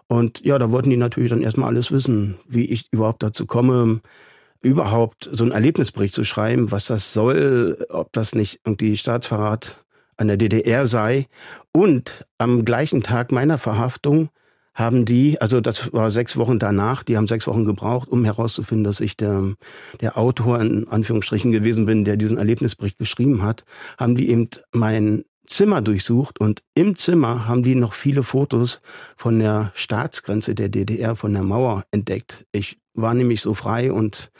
Und 0.07 0.45
ja, 0.45 0.57
da 0.57 0.71
wollten 0.71 0.89
die 0.89 0.97
natürlich 0.97 1.29
dann 1.29 1.41
erstmal 1.41 1.69
alles 1.69 1.91
wissen, 1.91 2.37
wie 2.47 2.65
ich 2.65 2.87
überhaupt 2.91 3.23
dazu 3.23 3.45
komme, 3.45 4.01
überhaupt 4.61 5.29
so 5.31 5.43
einen 5.43 5.51
Erlebnisbericht 5.51 6.13
zu 6.13 6.23
schreiben, 6.23 6.71
was 6.71 6.85
das 6.85 7.13
soll, 7.13 7.85
ob 7.89 8.13
das 8.13 8.33
nicht 8.33 8.61
irgendwie 8.65 8.97
Staatsverrat 8.97 9.83
an 10.15 10.27
der 10.27 10.37
DDR 10.37 10.87
sei. 10.87 11.27
Und 11.71 12.25
am 12.37 12.65
gleichen 12.65 13.03
Tag 13.03 13.31
meiner 13.31 13.57
Verhaftung 13.57 14.29
haben 14.73 15.05
die, 15.05 15.41
also 15.41 15.59
das 15.59 15.91
war 15.91 16.11
sechs 16.11 16.37
Wochen 16.37 16.59
danach, 16.59 17.03
die 17.03 17.17
haben 17.17 17.27
sechs 17.27 17.47
Wochen 17.47 17.65
gebraucht, 17.65 18.09
um 18.09 18.23
herauszufinden, 18.23 18.83
dass 18.83 18.99
ich 18.99 19.17
der, 19.17 19.55
der 20.01 20.17
Autor 20.17 20.61
in 20.61 20.87
Anführungsstrichen 20.87 21.51
gewesen 21.51 21.85
bin, 21.85 22.05
der 22.05 22.15
diesen 22.15 22.37
Erlebnisbericht 22.37 22.99
geschrieben 22.99 23.41
hat, 23.41 23.65
haben 23.97 24.15
die 24.15 24.29
eben 24.29 24.49
mein 24.71 25.25
Zimmer 25.47 25.81
durchsucht 25.81 26.39
und 26.39 26.61
im 26.75 26.95
Zimmer 26.95 27.47
haben 27.47 27.63
die 27.63 27.75
noch 27.75 27.93
viele 27.93 28.23
Fotos 28.23 28.81
von 29.15 29.39
der 29.39 29.71
Staatsgrenze 29.73 30.53
der 30.53 30.69
DDR, 30.69 31.15
von 31.15 31.33
der 31.33 31.43
Mauer 31.43 31.85
entdeckt. 31.91 32.45
Ich 32.51 32.77
war 32.93 33.13
nämlich 33.13 33.41
so 33.41 33.53
frei 33.53 33.91
und 33.91 34.31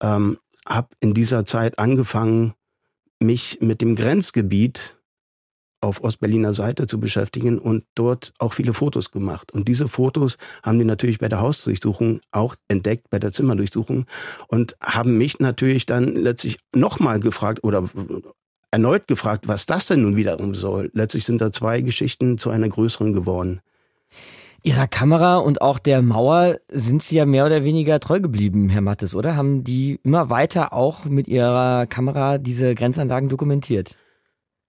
ähm, 0.00 0.38
habe 0.66 0.88
in 1.00 1.14
dieser 1.14 1.44
Zeit 1.46 1.78
angefangen, 1.78 2.54
mich 3.20 3.58
mit 3.60 3.80
dem 3.80 3.96
Grenzgebiet 3.96 5.00
auf 5.82 6.02
Ostberliner 6.02 6.52
Seite 6.52 6.86
zu 6.86 7.00
beschäftigen 7.00 7.58
und 7.58 7.84
dort 7.94 8.34
auch 8.38 8.52
viele 8.52 8.74
Fotos 8.74 9.10
gemacht. 9.10 9.50
Und 9.52 9.66
diese 9.66 9.88
Fotos 9.88 10.36
haben 10.62 10.78
die 10.78 10.84
natürlich 10.84 11.18
bei 11.18 11.28
der 11.28 11.40
Hausdurchsuchung 11.40 12.20
auch 12.32 12.54
entdeckt, 12.68 13.08
bei 13.10 13.18
der 13.18 13.32
Zimmerdurchsuchung 13.32 14.04
und 14.48 14.76
haben 14.82 15.16
mich 15.16 15.40
natürlich 15.40 15.86
dann 15.86 16.14
letztlich 16.14 16.58
nochmal 16.74 17.18
gefragt 17.18 17.64
oder 17.64 17.88
erneut 18.70 19.06
gefragt, 19.08 19.48
was 19.48 19.66
das 19.66 19.86
denn 19.86 20.02
nun 20.02 20.16
wiederum 20.16 20.54
soll. 20.54 20.90
Letztlich 20.94 21.24
sind 21.24 21.40
da 21.40 21.52
zwei 21.52 21.80
Geschichten 21.80 22.38
zu 22.38 22.50
einer 22.50 22.68
größeren 22.68 23.12
geworden. 23.12 23.60
Ihrer 24.62 24.86
Kamera 24.86 25.38
und 25.38 25.62
auch 25.62 25.78
der 25.78 26.02
Mauer 26.02 26.58
sind 26.70 27.02
Sie 27.02 27.16
ja 27.16 27.24
mehr 27.24 27.46
oder 27.46 27.64
weniger 27.64 27.98
treu 27.98 28.20
geblieben, 28.20 28.68
Herr 28.68 28.82
Mattes, 28.82 29.14
oder? 29.14 29.34
Haben 29.34 29.64
die 29.64 29.98
immer 30.02 30.28
weiter 30.28 30.74
auch 30.74 31.06
mit 31.06 31.28
Ihrer 31.28 31.86
Kamera 31.86 32.36
diese 32.36 32.74
Grenzanlagen 32.74 33.30
dokumentiert? 33.30 33.96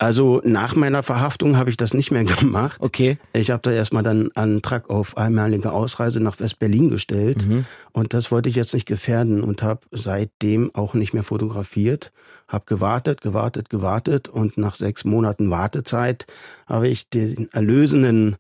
Also 0.01 0.41
nach 0.43 0.75
meiner 0.75 1.03
Verhaftung 1.03 1.57
habe 1.57 1.69
ich 1.69 1.77
das 1.77 1.93
nicht 1.93 2.09
mehr 2.09 2.23
gemacht. 2.39 2.77
Okay. 2.79 3.19
Ich 3.33 3.51
habe 3.51 3.61
da 3.61 3.71
erstmal 3.71 4.01
dann 4.01 4.31
einen 4.33 4.55
Antrag 4.55 4.89
auf 4.89 5.15
einmalige 5.15 5.71
Ausreise 5.71 6.19
nach 6.19 6.39
West-Berlin 6.39 6.89
gestellt 6.89 7.47
mhm. 7.47 7.65
und 7.91 8.15
das 8.15 8.31
wollte 8.31 8.49
ich 8.49 8.55
jetzt 8.55 8.73
nicht 8.73 8.87
gefährden 8.87 9.43
und 9.43 9.61
habe 9.61 9.81
seitdem 9.91 10.73
auch 10.73 10.95
nicht 10.95 11.13
mehr 11.13 11.21
fotografiert. 11.21 12.11
Habe 12.47 12.65
gewartet, 12.65 13.21
gewartet, 13.21 13.69
gewartet 13.69 14.27
und 14.27 14.57
nach 14.57 14.75
sechs 14.75 15.05
Monaten 15.05 15.51
Wartezeit 15.51 16.25
habe 16.65 16.87
ich 16.87 17.07
den 17.07 17.47
erlösenden 17.51 18.37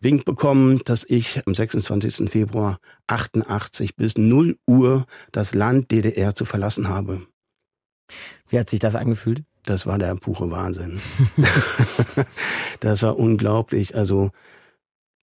Wink 0.00 0.26
bekommen, 0.26 0.82
dass 0.84 1.06
ich 1.08 1.40
am 1.46 1.54
26. 1.54 2.30
Februar 2.30 2.80
88 3.06 3.96
bis 3.96 4.18
0 4.18 4.58
Uhr 4.66 5.06
das 5.32 5.54
Land 5.54 5.90
DDR 5.90 6.34
zu 6.34 6.44
verlassen 6.44 6.90
habe. 6.90 7.22
Wie 8.50 8.58
hat 8.58 8.68
sich 8.68 8.80
das 8.80 8.94
angefühlt? 8.94 9.42
Das 9.68 9.86
war 9.86 9.98
der 9.98 10.14
pure 10.16 10.50
Wahnsinn. 10.50 11.00
das 12.80 13.02
war 13.02 13.18
unglaublich. 13.18 13.96
Also, 13.96 14.30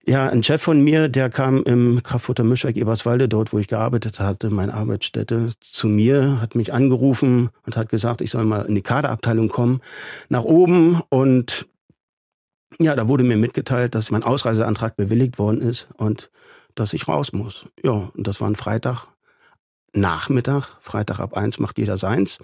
ja, 0.05 0.29
ein 0.29 0.43
Chef 0.43 0.61
von 0.61 0.83
mir, 0.83 1.09
der 1.09 1.29
kam 1.29 1.63
im 1.63 2.03
Kraftfutter 2.03 2.43
Mischwerk 2.43 2.75
Eberswalde, 2.75 3.27
dort 3.27 3.53
wo 3.53 3.59
ich 3.59 3.67
gearbeitet 3.67 4.19
hatte, 4.19 4.51
meine 4.51 4.73
Arbeitsstätte, 4.73 5.49
zu 5.59 5.87
mir, 5.87 6.39
hat 6.41 6.53
mich 6.53 6.73
angerufen 6.73 7.49
und 7.65 7.75
hat 7.75 7.89
gesagt, 7.89 8.21
ich 8.21 8.29
soll 8.29 8.45
mal 8.45 8.65
in 8.65 8.75
die 8.75 8.83
Kaderabteilung 8.83 9.49
kommen, 9.49 9.81
nach 10.29 10.43
oben 10.43 11.01
und 11.09 11.67
ja, 12.79 12.95
da 12.95 13.07
wurde 13.07 13.23
mir 13.23 13.37
mitgeteilt, 13.37 13.95
dass 13.95 14.11
mein 14.11 14.23
Ausreiseantrag 14.23 14.95
bewilligt 14.95 15.39
worden 15.39 15.61
ist 15.61 15.87
und 15.97 16.29
dass 16.75 16.93
ich 16.93 17.07
raus 17.07 17.33
muss. 17.33 17.65
Ja, 17.83 18.09
und 18.15 18.27
das 18.27 18.41
war 18.41 18.49
ein 18.49 18.57
Freitag 18.57 19.07
Nachmittag, 19.95 20.77
Freitag 20.81 21.19
ab 21.19 21.35
eins 21.35 21.59
macht 21.59 21.77
jeder 21.77 21.97
seins. 21.97 22.39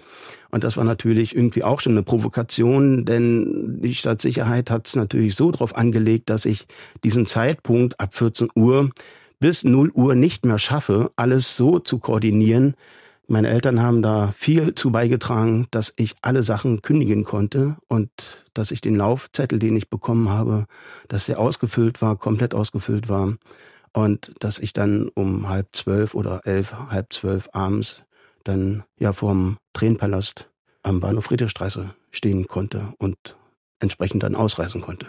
Und 0.50 0.64
das 0.64 0.76
war 0.76 0.84
natürlich 0.84 1.34
irgendwie 1.34 1.64
auch 1.64 1.80
schon 1.80 1.92
eine 1.92 2.02
Provokation, 2.02 3.04
denn 3.04 3.80
die 3.82 3.94
Stadtsicherheit 3.94 4.70
hat 4.70 4.86
es 4.86 4.96
natürlich 4.96 5.34
so 5.34 5.50
drauf 5.50 5.76
angelegt, 5.76 6.30
dass 6.30 6.44
ich 6.44 6.66
diesen 7.04 7.26
Zeitpunkt 7.26 8.00
ab 8.00 8.14
14 8.14 8.48
Uhr 8.54 8.90
bis 9.38 9.64
0 9.64 9.90
Uhr 9.94 10.14
nicht 10.14 10.44
mehr 10.44 10.58
schaffe, 10.58 11.10
alles 11.16 11.56
so 11.56 11.78
zu 11.78 11.98
koordinieren, 11.98 12.74
Meine 13.28 13.48
Eltern 13.48 13.80
haben 13.80 14.02
da 14.02 14.34
viel 14.36 14.74
zu 14.74 14.90
beigetragen, 14.90 15.66
dass 15.70 15.94
ich 15.96 16.16
alle 16.22 16.42
Sachen 16.42 16.82
kündigen 16.82 17.24
konnte 17.24 17.76
und 17.88 18.10
dass 18.52 18.72
ich 18.72 18.80
den 18.80 18.96
Laufzettel, 18.96 19.58
den 19.58 19.76
ich 19.76 19.88
bekommen 19.88 20.28
habe, 20.28 20.66
dass 21.08 21.26
der 21.26 21.38
ausgefüllt 21.38 22.02
war, 22.02 22.16
komplett 22.16 22.54
ausgefüllt 22.54 23.08
war 23.08 23.34
und 23.92 24.32
dass 24.40 24.58
ich 24.58 24.72
dann 24.72 25.08
um 25.14 25.48
halb 25.48 25.68
zwölf 25.72 26.14
oder 26.14 26.40
elf, 26.44 26.74
halb 26.90 27.12
zwölf 27.12 27.48
abends 27.52 28.04
dann 28.44 28.84
ja 28.98 29.12
vorm 29.12 29.58
Tränenpalast 29.72 30.48
am 30.82 31.00
Bahnhof 31.00 31.26
Friedrichstraße 31.26 31.94
stehen 32.10 32.46
konnte 32.46 32.92
und 32.98 33.36
entsprechend 33.78 34.22
dann 34.22 34.34
ausreisen 34.34 34.80
konnte. 34.80 35.06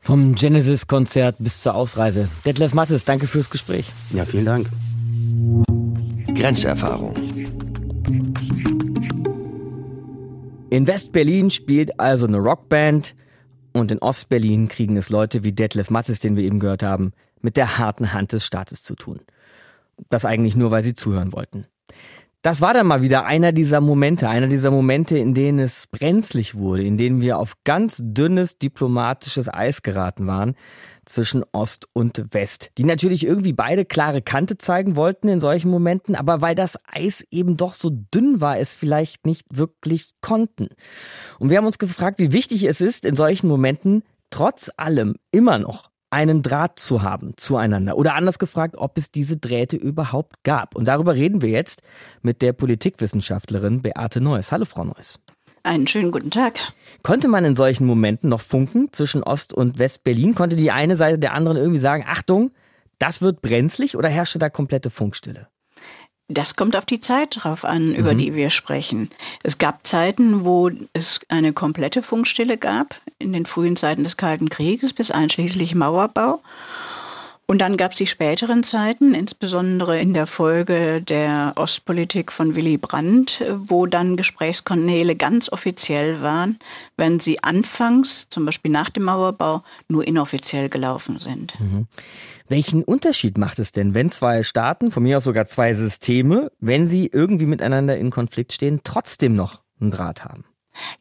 Vom 0.00 0.34
Genesis-Konzert 0.34 1.36
bis 1.38 1.60
zur 1.62 1.74
Ausreise. 1.74 2.28
Detlef 2.46 2.72
Mattes, 2.72 3.04
danke 3.04 3.26
fürs 3.26 3.50
Gespräch. 3.50 3.86
Ja, 4.12 4.24
vielen 4.24 4.46
Dank. 4.46 4.68
Grenzerfahrung. 6.34 7.14
In 10.70 10.86
West-Berlin 10.86 11.50
spielt 11.50 11.98
also 11.98 12.26
eine 12.26 12.38
Rockband 12.38 13.16
und 13.72 13.90
in 13.90 13.98
Ost-Berlin 13.98 14.68
kriegen 14.68 14.96
es 14.96 15.08
Leute 15.08 15.42
wie 15.42 15.52
Detlef 15.52 15.90
Mattes, 15.90 16.20
den 16.20 16.36
wir 16.36 16.44
eben 16.44 16.60
gehört 16.60 16.82
haben, 16.82 17.12
mit 17.42 17.56
der 17.56 17.78
harten 17.78 18.12
Hand 18.12 18.32
des 18.32 18.44
Staates 18.44 18.82
zu 18.82 18.94
tun. 18.94 19.20
Das 20.10 20.24
eigentlich 20.24 20.56
nur, 20.56 20.70
weil 20.70 20.82
sie 20.82 20.94
zuhören 20.94 21.32
wollten. 21.32 21.66
Das 22.42 22.60
war 22.60 22.72
dann 22.72 22.86
mal 22.86 23.02
wieder 23.02 23.24
einer 23.24 23.50
dieser 23.50 23.80
Momente, 23.80 24.28
einer 24.28 24.46
dieser 24.46 24.70
Momente, 24.70 25.18
in 25.18 25.34
denen 25.34 25.58
es 25.58 25.88
brenzlig 25.88 26.54
wurde, 26.54 26.84
in 26.84 26.96
denen 26.96 27.20
wir 27.20 27.36
auf 27.36 27.54
ganz 27.64 28.00
dünnes 28.00 28.58
diplomatisches 28.58 29.52
Eis 29.52 29.82
geraten 29.82 30.28
waren 30.28 30.54
zwischen 31.04 31.44
Ost 31.50 31.88
und 31.94 32.32
West, 32.32 32.70
die 32.78 32.84
natürlich 32.84 33.26
irgendwie 33.26 33.52
beide 33.52 33.84
klare 33.84 34.22
Kante 34.22 34.56
zeigen 34.56 34.94
wollten 34.94 35.26
in 35.26 35.40
solchen 35.40 35.68
Momenten, 35.68 36.14
aber 36.14 36.40
weil 36.40 36.54
das 36.54 36.78
Eis 36.86 37.26
eben 37.30 37.56
doch 37.56 37.74
so 37.74 37.90
dünn 37.90 38.40
war, 38.40 38.58
es 38.58 38.74
vielleicht 38.74 39.26
nicht 39.26 39.46
wirklich 39.50 40.12
konnten. 40.20 40.68
Und 41.40 41.50
wir 41.50 41.56
haben 41.56 41.66
uns 41.66 41.78
gefragt, 41.78 42.20
wie 42.20 42.32
wichtig 42.32 42.62
es 42.62 42.80
ist, 42.80 43.04
in 43.04 43.16
solchen 43.16 43.48
Momenten 43.48 44.04
trotz 44.30 44.70
allem 44.76 45.16
immer 45.32 45.58
noch 45.58 45.90
einen 46.10 46.42
Draht 46.42 46.78
zu 46.78 47.02
haben 47.02 47.34
zueinander. 47.36 47.96
Oder 47.96 48.14
anders 48.14 48.38
gefragt, 48.38 48.76
ob 48.76 48.96
es 48.96 49.10
diese 49.10 49.36
Drähte 49.36 49.76
überhaupt 49.76 50.42
gab. 50.42 50.74
Und 50.74 50.86
darüber 50.86 51.14
reden 51.14 51.42
wir 51.42 51.50
jetzt 51.50 51.82
mit 52.22 52.42
der 52.42 52.52
Politikwissenschaftlerin 52.52 53.82
Beate 53.82 54.20
Neuss. 54.20 54.52
Hallo, 54.52 54.64
Frau 54.64 54.84
Neuss. 54.84 55.18
Einen 55.62 55.86
schönen 55.86 56.12
guten 56.12 56.30
Tag. 56.30 56.58
Konnte 57.02 57.28
man 57.28 57.44
in 57.44 57.54
solchen 57.54 57.84
Momenten 57.84 58.30
noch 58.30 58.40
funken 58.40 58.88
zwischen 58.92 59.22
Ost- 59.22 59.52
und 59.52 59.78
West-Berlin? 59.78 60.34
Konnte 60.34 60.56
die 60.56 60.70
eine 60.70 60.96
Seite 60.96 61.18
der 61.18 61.34
anderen 61.34 61.58
irgendwie 61.58 61.80
sagen, 61.80 62.04
Achtung, 62.06 62.52
das 62.98 63.20
wird 63.20 63.42
brenzlig 63.42 63.96
oder 63.96 64.08
herrschte 64.08 64.38
da 64.38 64.48
komplette 64.48 64.90
Funkstille? 64.90 65.48
Das 66.30 66.56
kommt 66.56 66.76
auf 66.76 66.84
die 66.84 67.00
Zeit 67.00 67.42
drauf 67.42 67.64
an, 67.64 67.94
über 67.94 68.12
mhm. 68.12 68.18
die 68.18 68.34
wir 68.34 68.50
sprechen. 68.50 69.10
Es 69.42 69.56
gab 69.56 69.86
Zeiten, 69.86 70.44
wo 70.44 70.70
es 70.92 71.20
eine 71.28 71.54
komplette 71.54 72.02
Funkstille 72.02 72.58
gab, 72.58 73.00
in 73.18 73.32
den 73.32 73.46
frühen 73.46 73.76
Zeiten 73.76 74.04
des 74.04 74.18
Kalten 74.18 74.50
Krieges 74.50 74.92
bis 74.92 75.10
einschließlich 75.10 75.74
Mauerbau. 75.74 76.42
Und 77.50 77.60
dann 77.60 77.78
gab 77.78 77.92
es 77.92 77.96
die 77.96 78.06
späteren 78.06 78.62
Zeiten, 78.62 79.14
insbesondere 79.14 79.98
in 79.98 80.12
der 80.12 80.26
Folge 80.26 81.00
der 81.00 81.54
Ostpolitik 81.56 82.30
von 82.30 82.54
Willy 82.54 82.76
Brandt, 82.76 83.42
wo 83.56 83.86
dann 83.86 84.18
Gesprächskanäle 84.18 85.16
ganz 85.16 85.50
offiziell 85.50 86.20
waren, 86.20 86.58
wenn 86.98 87.20
sie 87.20 87.42
anfangs, 87.42 88.28
zum 88.28 88.44
Beispiel 88.44 88.70
nach 88.70 88.90
dem 88.90 89.04
Mauerbau, 89.04 89.62
nur 89.88 90.06
inoffiziell 90.06 90.68
gelaufen 90.68 91.20
sind. 91.20 91.58
Mhm. 91.58 91.86
Welchen 92.48 92.84
Unterschied 92.84 93.38
macht 93.38 93.58
es 93.60 93.72
denn, 93.72 93.94
wenn 93.94 94.10
zwei 94.10 94.42
Staaten, 94.42 94.90
von 94.90 95.02
mir 95.02 95.16
aus 95.16 95.24
sogar 95.24 95.46
zwei 95.46 95.72
Systeme, 95.72 96.52
wenn 96.60 96.84
sie 96.84 97.06
irgendwie 97.10 97.46
miteinander 97.46 97.96
in 97.96 98.10
Konflikt 98.10 98.52
stehen, 98.52 98.80
trotzdem 98.84 99.34
noch 99.34 99.62
einen 99.80 99.90
Draht 99.90 100.22
haben? 100.22 100.44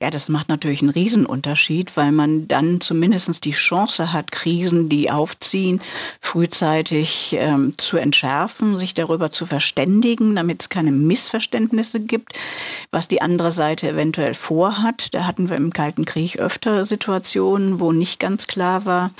Ja, 0.02 0.10
das 0.10 0.30
macht 0.30 0.50
natürlich 0.50 0.82
einen 0.82 0.92
Riesenunterschied, 0.92 1.98
weil 1.98 2.12
man 2.12 2.48
dann 2.48 2.82
zumindest 2.82 3.44
die 3.46 3.52
Chance 3.52 4.14
hat, 4.14 4.32
Krisen, 4.32 4.90
die 4.90 5.12
aufziehen, 5.12 5.82
frühzeitig 6.22 7.36
ähm, 7.38 7.74
zu 7.78 7.98
entschärfen, 7.98 8.78
sich 8.80 8.94
darüber 8.94 9.32
zu 9.32 9.46
verständigen, 9.46 10.36
damit 10.36 10.62
es 10.62 10.70
keine 10.70 10.92
Missverständnisse 10.92 12.00
gibt, 12.00 12.34
was 12.92 13.08
die 13.08 13.22
andere 13.22 13.52
Seite 13.52 13.90
eventuell 13.90 14.34
vorhat. 14.34 15.14
Da 15.14 15.26
hatten 15.26 15.50
wir 15.50 15.58
im 15.58 15.74
Kalten 15.74 16.06
Krieg 16.06 16.38
öfter 16.38 16.86
Situationen, 16.86 17.80
wo 17.80 17.92
nicht 17.92 18.20
ganz 18.20 18.48
klar 18.48 18.86
war, 18.86 19.12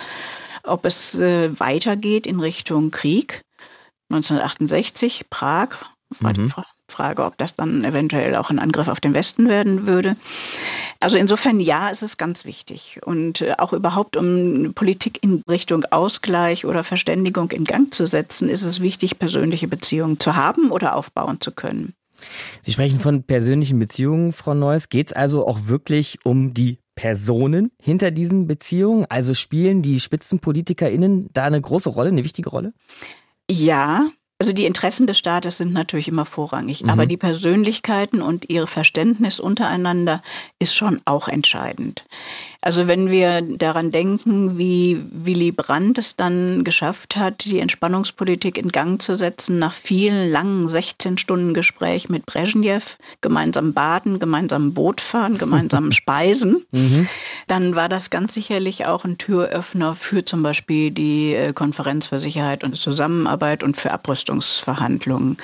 ob 0.64 0.86
es 0.86 1.16
äh, 1.16 1.60
weitergeht 1.60 2.28
in 2.28 2.40
Richtung 2.40 2.92
Krieg. 2.92 3.42
1968, 4.10 5.30
Prag, 5.30 5.70
mhm. 6.20 6.54
Frage 6.98 7.24
ob 7.24 7.38
das 7.38 7.56
dann 7.56 7.84
eventuell 7.84 8.36
auch 8.36 8.50
ein 8.50 8.58
Angriff 8.58 8.88
auf 8.88 9.00
den 9.00 9.14
Westen 9.14 9.48
werden 9.48 9.86
würde. 9.86 10.16
Also 11.00 11.18
insofern 11.18 11.60
ja, 11.60 11.92
es 11.92 12.02
ist 12.02 12.18
ganz 12.18 12.44
wichtig. 12.44 13.00
Und 13.06 13.42
äh, 13.42 13.54
auch 13.60 13.72
überhaupt, 13.72 14.18
um 14.18 14.74
Politik 14.74 15.20
in 15.22 15.44
Richtung 15.48 15.86
Ausgleich 15.92 16.66
oder 16.66 16.84
Verständigung 16.84 17.52
in 17.52 17.66
Gang 17.66 17.94
zu 17.94 18.08
setzen, 18.08 18.50
ist 18.50 18.64
es 18.64 18.82
wichtig, 18.82 19.20
persönliche 19.20 19.68
Beziehungen 19.68 20.20
zu 20.20 20.36
haben 20.36 20.72
oder 20.72 20.96
aufbauen 20.96 21.40
zu 21.40 21.52
können. 21.52 21.94
Sie 22.64 22.72
sprechen 22.72 23.00
von 23.00 23.22
persönlichen 23.22 23.78
Beziehungen, 23.78 24.34
Frau 24.34 24.56
Neuss. 24.56 24.90
Geht 24.90 25.08
es 25.08 25.14
also 25.14 25.48
auch 25.48 25.68
wirklich 25.68 26.18
um 26.24 26.56
die 26.56 26.80
Personen 26.96 27.70
hinter 27.80 28.10
diesen 28.10 28.48
Beziehungen? 28.48 29.06
Also 29.08 29.36
spielen 29.36 29.84
die 29.84 30.00
SpitzenpolitikerInnen 30.00 31.30
da 31.32 31.44
eine 31.44 31.62
große 31.62 31.92
Rolle, 31.92 32.10
eine 32.10 32.24
wichtige 32.24 32.50
Rolle? 32.50 32.74
Ja, 33.50 34.08
also 34.40 34.54
die 34.54 34.66
Interessen 34.66 35.08
des 35.08 35.18
Staates 35.18 35.58
sind 35.58 35.74
natürlich 35.74 36.08
immer 36.08 36.26
vorrangig, 36.26 36.84
mhm. 36.84 36.90
aber 36.90 37.06
die 37.06 37.18
Persönlichkeiten 37.18 38.22
und 38.22 38.50
ihr 38.50 38.68
Verständnis 38.68 39.40
untereinander 39.40 40.22
ist 40.60 40.76
schon 40.76 41.02
auch 41.06 41.28
entscheidend. 41.28 42.06
Also 42.62 42.88
wenn 42.88 43.10
wir 43.12 43.42
daran 43.42 43.92
denken, 43.92 44.58
wie 44.58 45.04
Willy 45.12 45.52
Brandt 45.52 45.98
es 45.98 46.16
dann 46.16 46.64
geschafft 46.64 47.16
hat, 47.16 47.46
die 47.46 47.60
Entspannungspolitik 47.60 48.58
in 48.58 48.70
Gang 48.70 49.02
zu 49.02 49.16
setzen, 49.16 49.60
nach 49.60 49.74
vielen 49.74 50.32
langen 50.32 50.68
16 50.68 51.18
Stunden 51.18 51.54
Gespräch 51.54 52.10
mit 52.10 52.26
Brezhnev, 52.26 52.98
gemeinsam 53.22 53.74
baden, 53.74 54.20
gemeinsam 54.20 54.74
Boot 54.74 55.02
fahren, 55.02 55.38
gemeinsam 55.38 55.92
speisen, 55.92 56.66
mhm. 56.72 57.08
dann 57.48 57.76
war 57.76 57.90
das 57.90 58.10
ganz 58.10 58.34
sicherlich 58.34 58.86
auch 58.86 59.06
ein 59.06 59.18
Türöffner 59.18 59.96
für 59.96 60.26
zum 60.26 60.44
Beispiel 60.44 60.92
die 60.92 61.34
äh, 61.34 61.54
Konferenz 61.54 62.08
für 62.08 62.20
Sicherheit 62.20 62.64
und 62.64 62.76
Zusammenarbeit 62.76 63.64
und 63.64 63.78
für 63.78 63.92
Abrüstungsverhandlungen. 63.92 65.38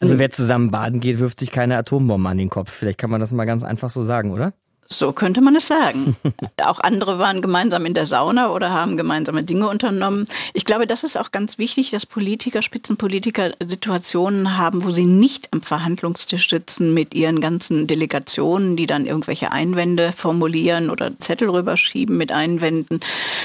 Also 0.00 0.18
wer 0.18 0.30
zusammen 0.30 0.70
baden 0.70 1.00
geht, 1.00 1.18
wirft 1.18 1.38
sich 1.38 1.50
keine 1.50 1.76
Atombombe 1.78 2.28
an 2.28 2.38
den 2.38 2.50
Kopf. 2.50 2.70
Vielleicht 2.70 2.98
kann 2.98 3.10
man 3.10 3.20
das 3.20 3.32
mal 3.32 3.44
ganz 3.44 3.62
einfach 3.62 3.90
so 3.90 4.04
sagen, 4.04 4.30
oder? 4.30 4.52
So 4.88 5.12
könnte 5.12 5.40
man 5.40 5.56
es 5.56 5.66
sagen. 5.66 6.16
auch 6.64 6.80
andere 6.80 7.18
waren 7.18 7.40
gemeinsam 7.42 7.86
in 7.86 7.94
der 7.94 8.06
Sauna 8.06 8.50
oder 8.50 8.70
haben 8.70 8.96
gemeinsame 8.96 9.42
Dinge 9.42 9.68
unternommen. 9.68 10.26
Ich 10.52 10.64
glaube, 10.64 10.86
das 10.86 11.04
ist 11.04 11.18
auch 11.18 11.32
ganz 11.32 11.58
wichtig, 11.58 11.90
dass 11.90 12.06
Politiker, 12.06 12.62
Spitzenpolitiker 12.62 13.52
Situationen 13.64 14.58
haben, 14.58 14.84
wo 14.84 14.90
sie 14.90 15.06
nicht 15.06 15.48
am 15.52 15.62
Verhandlungstisch 15.62 16.48
sitzen 16.50 16.92
mit 16.92 17.14
ihren 17.14 17.40
ganzen 17.40 17.86
Delegationen, 17.86 18.76
die 18.76 18.86
dann 18.86 19.06
irgendwelche 19.06 19.52
Einwände 19.52 20.12
formulieren 20.12 20.90
oder 20.90 21.18
Zettel 21.18 21.48
rüberschieben 21.48 22.16
mit 22.16 22.30
Einwänden, 22.30 23.00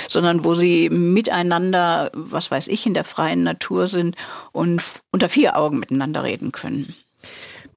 sondern 0.08 0.44
wo 0.44 0.56
sie 0.56 0.90
miteinander, 0.90 2.12
was 2.14 2.52
weiß 2.52 2.68
ich, 2.68 2.86
in 2.86 2.94
der 2.94 3.04
freien 3.04 3.44
Natur 3.44 3.88
sind 3.88 4.16
und 4.52 4.82
unter 5.12 5.30
vier 5.30 5.58
Augen 5.58 5.80
miteinander 5.80 6.24
reden 6.24 6.52
können. 6.52 6.96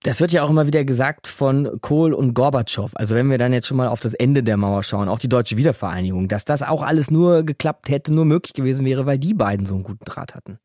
Das 0.04 0.20
wird 0.20 0.32
ja 0.32 0.42
auch 0.42 0.50
immer 0.50 0.66
wieder 0.66 0.84
gesagt 0.84 1.28
von 1.28 1.80
Kohl 1.80 2.12
und 2.12 2.34
Gorbatschow. 2.34 2.90
Also 2.94 3.14
wenn 3.14 3.30
wir 3.30 3.38
dann 3.38 3.52
jetzt 3.52 3.68
schon 3.68 3.76
mal 3.76 3.88
auf 3.88 4.00
das 4.00 4.14
Ende 4.14 4.42
der 4.42 4.56
Mauer 4.56 4.82
schauen, 4.82 5.08
auch 5.08 5.20
die 5.20 5.28
deutsche 5.28 5.56
Wiedervereinigung, 5.56 6.26
dass 6.26 6.44
das 6.44 6.62
auch 6.62 6.82
alles 6.82 7.10
nur 7.10 7.44
geklappt 7.44 7.88
hätte, 7.88 8.12
nur 8.12 8.24
möglich 8.24 8.52
gewesen 8.52 8.84
wäre, 8.84 9.06
weil 9.06 9.18
die 9.18 9.34
beiden 9.34 9.64
so 9.64 9.74
einen 9.74 9.84
guten 9.84 10.04
Draht 10.04 10.34
hatten. 10.34 10.58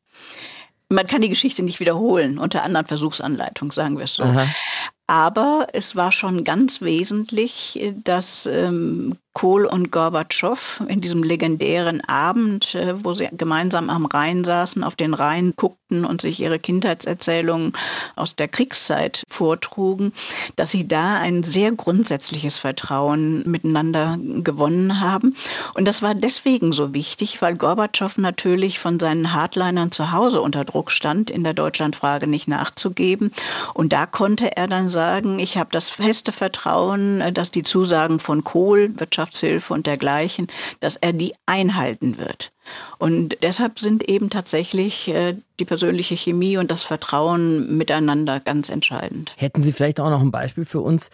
Man 0.88 1.06
kann 1.06 1.20
die 1.20 1.28
Geschichte 1.28 1.62
nicht 1.62 1.80
wiederholen, 1.80 2.38
unter 2.38 2.62
anderen 2.62 2.86
Versuchsanleitungen, 2.86 3.70
sagen 3.70 3.98
wir 3.98 4.04
es 4.04 4.14
so. 4.14 4.24
Aha. 4.24 4.46
Aber 5.06 5.68
es 5.72 5.96
war 5.96 6.12
schon 6.12 6.44
ganz 6.44 6.80
wesentlich, 6.80 7.78
dass 8.04 8.46
ähm, 8.46 9.16
Kohl 9.38 9.66
und 9.66 9.92
Gorbatschow 9.92 10.82
in 10.88 11.00
diesem 11.00 11.22
legendären 11.22 12.00
Abend, 12.08 12.74
äh, 12.74 13.04
wo 13.04 13.12
sie 13.12 13.28
gemeinsam 13.30 13.88
am 13.88 14.04
Rhein 14.06 14.42
saßen, 14.42 14.82
auf 14.82 14.96
den 14.96 15.14
Rhein 15.14 15.52
guckten 15.54 16.04
und 16.04 16.20
sich 16.20 16.40
ihre 16.40 16.58
Kindheitserzählungen 16.58 17.72
aus 18.16 18.34
der 18.34 18.48
Kriegszeit 18.48 19.22
vortrugen, 19.28 20.12
dass 20.56 20.72
sie 20.72 20.88
da 20.88 21.18
ein 21.18 21.44
sehr 21.44 21.70
grundsätzliches 21.70 22.58
Vertrauen 22.58 23.48
miteinander 23.48 24.18
gewonnen 24.18 25.00
haben. 25.00 25.36
Und 25.74 25.84
das 25.84 26.02
war 26.02 26.16
deswegen 26.16 26.72
so 26.72 26.92
wichtig, 26.92 27.40
weil 27.40 27.54
Gorbatschow 27.54 28.18
natürlich 28.18 28.80
von 28.80 28.98
seinen 28.98 29.32
Hardlinern 29.32 29.92
zu 29.92 30.10
Hause 30.10 30.40
unter 30.40 30.64
Druck 30.64 30.90
stand, 30.90 31.30
in 31.30 31.44
der 31.44 31.54
Deutschlandfrage 31.54 32.26
nicht 32.26 32.48
nachzugeben. 32.48 33.30
Und 33.72 33.92
da 33.92 34.04
konnte 34.06 34.56
er 34.56 34.66
dann 34.66 34.88
sagen, 34.88 35.38
ich 35.38 35.56
habe 35.56 35.70
das 35.70 35.90
feste 35.90 36.32
Vertrauen, 36.32 37.22
dass 37.34 37.52
die 37.52 37.62
Zusagen 37.62 38.18
von 38.18 38.42
Kohl, 38.42 38.98
Wirtschaft 38.98 39.27
Wirtschaftshilfe 39.28 39.74
und 39.74 39.86
dergleichen, 39.86 40.48
dass 40.80 40.96
er 40.96 41.12
die 41.12 41.34
einhalten 41.46 42.18
wird. 42.18 42.52
Und 42.98 43.38
deshalb 43.42 43.78
sind 43.78 44.08
eben 44.08 44.30
tatsächlich 44.30 45.08
äh, 45.08 45.36
die 45.58 45.64
persönliche 45.64 46.16
Chemie 46.16 46.58
und 46.58 46.70
das 46.70 46.82
Vertrauen 46.82 47.76
miteinander 47.76 48.40
ganz 48.40 48.68
entscheidend. 48.68 49.32
Hätten 49.36 49.62
Sie 49.62 49.72
vielleicht 49.72 50.00
auch 50.00 50.10
noch 50.10 50.20
ein 50.20 50.30
Beispiel 50.30 50.64
für 50.64 50.80
uns, 50.80 51.10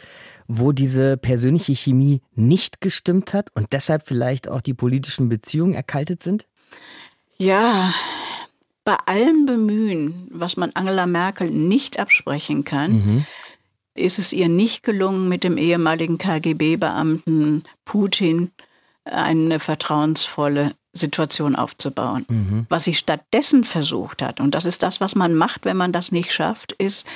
wo 0.49 0.73
diese 0.73 1.17
persönliche 1.17 1.75
Chemie 1.75 2.21
nicht 2.35 2.81
gestimmt 2.81 3.35
hat 3.35 3.49
und 3.55 3.73
deshalb 3.73 4.07
vielleicht 4.07 4.49
auch 4.49 4.61
die 4.61 4.75
politischen 4.75 5.29
Beziehungen 5.29 5.75
erkaltet 5.75 6.23
sind? 6.23 6.47
Ja, 7.37 7.93
bei 8.85 8.97
allem 9.07 9.47
Bemühen, 9.47 10.29
was 10.31 10.57
man 10.57 10.71
Angela 10.75 11.07
Merkel 11.07 11.51
nicht 11.51 11.99
absprechen 11.99 12.65
kann, 12.65 12.93
mhm. 12.93 13.27
Ist 13.95 14.19
es 14.19 14.33
ihr 14.33 14.49
nicht 14.49 14.83
gelungen, 14.83 15.29
mit 15.29 15.45
dem 15.45 15.57
ehemaligen 15.57 16.19
KGB-Beamten 16.19 17.65
Putin 17.85 18.51
eine 19.05 19.61
vertrauensvolle 19.61 20.73
Situation 20.95 21.57
aufzubauen. 21.57 22.25
Mhm. 22.29 22.67
Was 22.69 22.85
sie 22.85 22.95
stattdessen 22.95 23.65
versucht 23.65 24.23
hat, 24.23 24.41
und 24.41 24.55
das 24.55 24.65
ist 24.65 24.83
das, 24.83 25.01
was 25.01 25.15
man 25.15 25.35
macht, 25.35 25.65
wenn 25.65 25.77
man 25.77 25.93
das 25.93 26.13
nicht 26.13 26.33
schafft, 26.33 26.73
ist, 26.73 27.07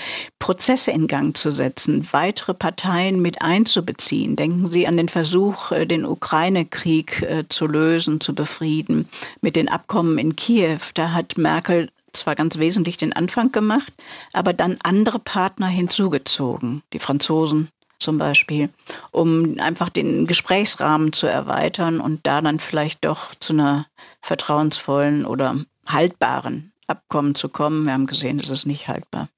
Prozesse 0.40 0.90
in 0.90 1.06
Gang 1.06 1.36
zu 1.36 1.52
setzen, 1.52 2.06
weitere 2.10 2.54
Parteien 2.54 3.22
mit 3.22 3.40
einzubeziehen. 3.40 4.36
Denken 4.36 4.66
Sie 4.66 4.86
an 4.86 4.96
den 4.96 5.08
Versuch, 5.08 5.70
äh, 5.70 5.86
den 5.86 6.04
Ukraine-Krieg 6.04 7.22
äh, 7.22 7.44
zu 7.48 7.66
lösen, 7.66 8.20
zu 8.20 8.34
befrieden, 8.34 9.08
mit 9.40 9.56
den 9.56 9.68
Abkommen 9.68 10.18
in 10.18 10.36
Kiew. 10.36 10.80
Da 10.94 11.12
hat 11.12 11.38
Merkel 11.38 11.88
zwar 12.12 12.34
ganz 12.34 12.58
wesentlich 12.58 12.96
den 12.96 13.12
Anfang 13.12 13.52
gemacht, 13.52 13.92
aber 14.32 14.52
dann 14.52 14.78
andere 14.82 15.18
Partner 15.18 15.66
hinzugezogen, 15.66 16.82
die 16.92 16.98
Franzosen, 16.98 17.68
zum 17.98 18.18
Beispiel, 18.18 18.70
um 19.10 19.58
einfach 19.58 19.88
den 19.88 20.26
Gesprächsrahmen 20.26 21.12
zu 21.12 21.26
erweitern 21.26 22.00
und 22.00 22.26
da 22.26 22.40
dann 22.40 22.60
vielleicht 22.60 23.04
doch 23.04 23.34
zu 23.34 23.52
einer 23.52 23.86
vertrauensvollen 24.20 25.26
oder 25.26 25.56
haltbaren 25.86 26.72
Abkommen 26.86 27.34
zu 27.34 27.48
kommen. 27.48 27.84
Wir 27.84 27.92
haben 27.92 28.06
gesehen, 28.06 28.38
es 28.38 28.50
ist 28.50 28.66
nicht 28.66 28.88
haltbar. 28.88 29.28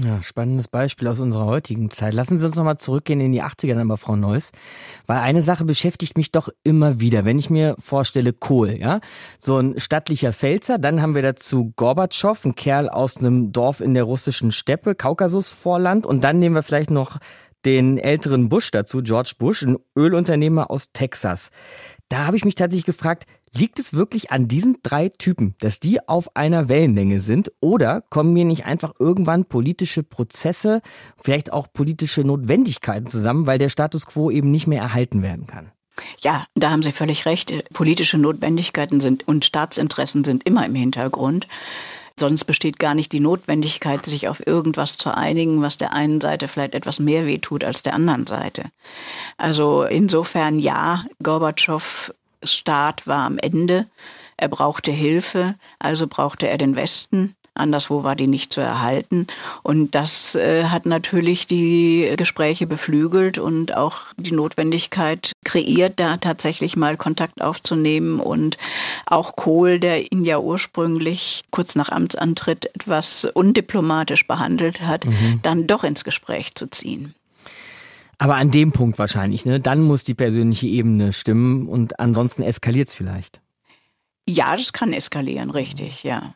Ja, 0.00 0.22
spannendes 0.22 0.68
Beispiel 0.68 1.08
aus 1.08 1.18
unserer 1.18 1.46
heutigen 1.46 1.90
Zeit. 1.90 2.14
Lassen 2.14 2.38
Sie 2.38 2.46
uns 2.46 2.54
nochmal 2.54 2.78
zurückgehen 2.78 3.20
in 3.20 3.32
die 3.32 3.42
80er, 3.42 3.74
dann 3.74 3.96
Frau 3.96 4.14
Neuss. 4.14 4.52
Weil 5.06 5.18
eine 5.18 5.42
Sache 5.42 5.64
beschäftigt 5.64 6.16
mich 6.16 6.30
doch 6.30 6.50
immer 6.62 7.00
wieder, 7.00 7.24
wenn 7.24 7.40
ich 7.40 7.50
mir 7.50 7.74
vorstelle, 7.80 8.32
Kohl, 8.32 8.78
ja. 8.78 9.00
So 9.40 9.58
ein 9.58 9.80
stattlicher 9.80 10.32
Pfälzer, 10.32 10.78
dann 10.78 11.02
haben 11.02 11.16
wir 11.16 11.22
dazu 11.22 11.72
Gorbatschow, 11.74 12.44
ein 12.44 12.54
Kerl 12.54 12.88
aus 12.88 13.16
einem 13.16 13.50
Dorf 13.50 13.80
in 13.80 13.94
der 13.94 14.04
russischen 14.04 14.52
Steppe, 14.52 14.94
Kaukasusvorland, 14.94 16.06
und 16.06 16.22
dann 16.22 16.38
nehmen 16.38 16.54
wir 16.54 16.62
vielleicht 16.62 16.90
noch 16.90 17.18
den 17.64 17.98
älteren 17.98 18.48
Bush 18.48 18.70
dazu, 18.70 19.02
George 19.02 19.32
Bush, 19.36 19.62
ein 19.62 19.78
Ölunternehmer 19.96 20.70
aus 20.70 20.92
Texas. 20.92 21.50
Da 22.08 22.24
habe 22.24 22.36
ich 22.36 22.44
mich 22.44 22.54
tatsächlich 22.54 22.86
gefragt, 22.86 23.24
liegt 23.54 23.78
es 23.78 23.92
wirklich 23.92 24.30
an 24.30 24.48
diesen 24.48 24.78
drei 24.82 25.08
Typen, 25.08 25.54
dass 25.60 25.80
die 25.80 26.06
auf 26.08 26.36
einer 26.36 26.68
Wellenlänge 26.68 27.20
sind? 27.20 27.52
Oder 27.60 28.02
kommen 28.02 28.32
mir 28.32 28.44
nicht 28.44 28.64
einfach 28.64 28.94
irgendwann 28.98 29.44
politische 29.44 30.02
Prozesse, 30.02 30.80
vielleicht 31.16 31.52
auch 31.52 31.66
politische 31.72 32.24
Notwendigkeiten 32.24 33.08
zusammen, 33.08 33.46
weil 33.46 33.58
der 33.58 33.68
Status 33.68 34.06
quo 34.06 34.30
eben 34.30 34.50
nicht 34.50 34.66
mehr 34.66 34.82
erhalten 34.82 35.22
werden 35.22 35.46
kann? 35.46 35.72
Ja, 36.20 36.46
da 36.54 36.70
haben 36.70 36.82
Sie 36.82 36.92
völlig 36.92 37.26
recht. 37.26 37.52
Politische 37.72 38.18
Notwendigkeiten 38.18 39.00
sind 39.00 39.26
und 39.26 39.44
Staatsinteressen 39.44 40.24
sind 40.24 40.44
immer 40.46 40.64
im 40.64 40.74
Hintergrund. 40.74 41.48
Sonst 42.18 42.44
besteht 42.44 42.80
gar 42.80 42.94
nicht 42.94 43.12
die 43.12 43.20
Notwendigkeit, 43.20 44.04
sich 44.04 44.26
auf 44.26 44.44
irgendwas 44.44 44.96
zu 44.96 45.14
einigen, 45.14 45.62
was 45.62 45.78
der 45.78 45.92
einen 45.92 46.20
Seite 46.20 46.48
vielleicht 46.48 46.74
etwas 46.74 46.98
mehr 46.98 47.26
wehtut 47.26 47.62
als 47.62 47.82
der 47.82 47.94
anderen 47.94 48.26
Seite. 48.26 48.64
Also 49.36 49.84
insofern 49.84 50.58
ja, 50.58 51.04
Gorbatschow 51.22 52.12
Staat 52.42 53.06
war 53.06 53.24
am 53.24 53.38
Ende. 53.38 53.86
Er 54.36 54.48
brauchte 54.48 54.92
Hilfe, 54.92 55.54
also 55.78 56.06
brauchte 56.06 56.48
er 56.48 56.58
den 56.58 56.76
Westen. 56.76 57.34
Anderswo 57.58 58.04
war 58.04 58.16
die 58.16 58.26
nicht 58.26 58.52
zu 58.52 58.60
erhalten. 58.60 59.26
Und 59.62 59.94
das 59.94 60.34
äh, 60.34 60.64
hat 60.64 60.86
natürlich 60.86 61.46
die 61.46 62.14
Gespräche 62.16 62.66
beflügelt 62.66 63.38
und 63.38 63.76
auch 63.76 63.98
die 64.16 64.32
Notwendigkeit 64.32 65.32
kreiert, 65.44 65.94
da 65.96 66.16
tatsächlich 66.16 66.76
mal 66.76 66.96
Kontakt 66.96 67.42
aufzunehmen 67.42 68.20
und 68.20 68.56
auch 69.06 69.36
Kohl, 69.36 69.80
der 69.80 70.12
ihn 70.12 70.24
ja 70.24 70.38
ursprünglich 70.38 71.42
kurz 71.50 71.74
nach 71.74 71.90
Amtsantritt 71.90 72.66
etwas 72.74 73.24
undiplomatisch 73.24 74.26
behandelt 74.26 74.80
hat, 74.80 75.04
mhm. 75.04 75.40
dann 75.42 75.66
doch 75.66 75.84
ins 75.84 76.04
Gespräch 76.04 76.54
zu 76.54 76.68
ziehen. 76.70 77.14
Aber 78.18 78.34
an 78.34 78.50
dem 78.50 78.72
Punkt 78.72 78.98
wahrscheinlich, 78.98 79.46
ne? 79.46 79.60
Dann 79.60 79.80
muss 79.80 80.02
die 80.04 80.14
persönliche 80.14 80.66
Ebene 80.66 81.12
stimmen 81.12 81.68
und 81.68 82.00
ansonsten 82.00 82.42
eskaliert 82.42 82.88
es 82.88 82.94
vielleicht. 82.94 83.40
Ja, 84.28 84.56
das 84.56 84.72
kann 84.72 84.92
eskalieren, 84.92 85.50
richtig, 85.50 86.02
ja. 86.02 86.34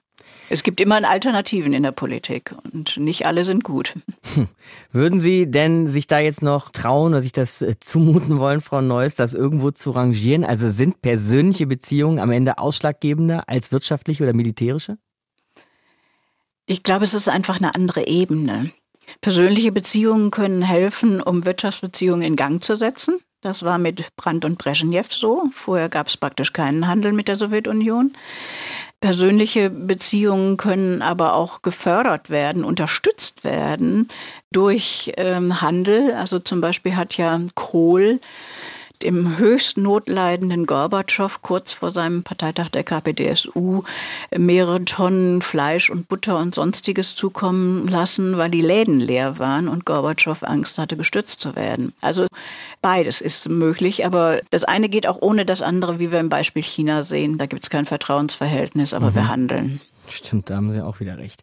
Es 0.49 0.63
gibt 0.63 0.81
immer 0.81 0.97
Alternativen 1.09 1.73
in 1.73 1.83
der 1.83 1.93
Politik 1.93 2.55
und 2.73 2.97
nicht 2.99 3.27
alle 3.27 3.45
sind 3.45 3.65
gut. 3.65 3.95
Hm. 4.35 4.49
Würden 4.93 5.19
Sie 5.19 5.51
denn 5.51 5.89
sich 5.89 6.07
da 6.07 6.19
jetzt 6.19 6.43
noch 6.43 6.71
trauen 6.71 7.13
oder 7.13 7.23
sich 7.23 7.33
das 7.33 7.63
äh, 7.63 7.79
zumuten 7.81 8.39
wollen, 8.39 8.61
Frau 8.61 8.81
Neuss, 8.81 9.15
das 9.15 9.35
irgendwo 9.35 9.71
zu 9.71 9.91
rangieren? 9.91 10.45
Also 10.45 10.71
sind 10.71 11.03
persönliche 11.03 11.67
Beziehungen 11.67 12.19
am 12.19 12.31
Ende 12.31 12.59
ausschlaggebender 12.59 13.49
als 13.49 13.73
wirtschaftliche 13.73 14.23
oder 14.23 14.33
militärische? 14.33 14.99
Ich 16.67 16.83
glaube, 16.83 17.05
es 17.05 17.15
ist 17.15 17.29
einfach 17.29 17.57
eine 17.57 17.75
andere 17.75 18.07
Ebene. 18.07 18.71
Persönliche 19.21 19.73
Beziehungen 19.73 20.31
können 20.31 20.63
helfen, 20.63 21.21
um 21.21 21.45
Wirtschaftsbeziehungen 21.45 22.23
in 22.23 22.37
Gang 22.37 22.63
zu 22.63 22.77
setzen. 22.77 23.19
Das 23.43 23.65
war 23.65 23.79
mit 23.79 24.07
Brandt 24.17 24.45
und 24.45 24.57
Brezhnev 24.57 25.13
so. 25.13 25.47
Vorher 25.53 25.89
gab 25.89 26.07
es 26.07 26.17
praktisch 26.17 26.53
keinen 26.53 26.87
Handel 26.87 27.13
mit 27.13 27.27
der 27.27 27.37
Sowjetunion. 27.37 28.13
Persönliche 29.01 29.69
Beziehungen 29.69 30.57
können 30.57 31.03
aber 31.03 31.35
auch 31.35 31.63
gefördert 31.63 32.31
werden, 32.31 32.63
unterstützt 32.63 33.43
werden 33.43 34.09
durch 34.53 35.13
ähm, 35.17 35.61
Handel. 35.61 36.15
Also 36.15 36.39
zum 36.39 36.61
Beispiel 36.61 36.95
hat 36.95 37.17
ja 37.17 37.41
Kohl 37.57 38.21
dem 39.03 39.39
höchst 39.39 39.77
notleidenden 39.77 40.67
Gorbatschow 40.67 41.43
kurz 41.43 41.73
vor 41.73 41.91
seinem 41.91 42.23
Parteitag 42.23 42.69
der 42.71 42.85
KPDSU 42.85 43.83
mehrere 44.37 44.85
Tonnen 44.85 45.43
Fleisch 45.43 45.91
und 45.91 46.09
Butter 46.09 46.39
und 46.39 46.55
sonstiges 46.55 47.15
zukommen 47.15 47.89
lassen, 47.89 48.39
weil 48.39 48.51
die 48.51 48.61
Läden 48.61 49.01
leer 49.01 49.39
waren 49.39 49.69
und 49.69 49.85
Gorbatschow 49.85 50.43
Angst 50.43 50.79
hatte, 50.79 50.97
gestützt 50.97 51.41
zu 51.41 51.57
werden. 51.57 51.93
Also 52.01 52.27
beides 52.81 53.21
ist 53.21 53.49
möglich, 53.49 54.07
aber 54.07 54.41
das 54.51 54.65
eine 54.65 54.89
geht 54.89 55.07
auch 55.07 55.19
ohne 55.21 55.45
das 55.45 55.63
andere, 55.63 55.99
wie 55.99 56.13
wir 56.13 56.21
im 56.21 56.29
Beispiel 56.29 56.63
China 56.63 57.03
sehen. 57.03 57.39
Da 57.39 57.47
gibt 57.47 57.65
es 57.65 57.71
kein 57.71 57.87
Vertrauensverhältnis, 57.87 58.95
aber 58.95 59.11
mhm. 59.11 59.15
wir 59.15 59.29
handeln. 59.29 59.81
Stimmt, 60.13 60.51
da 60.51 60.57
haben 60.57 60.71
Sie 60.71 60.85
auch 60.85 61.01
wieder 61.01 61.19
recht. 61.19 61.43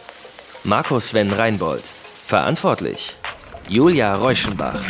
Markus 0.64 1.10
Sven 1.10 1.34
Reinbold. 1.34 1.84
Verantwortlich 1.84 3.16
Julia 3.68 4.16
Reuschenbach. 4.16 4.82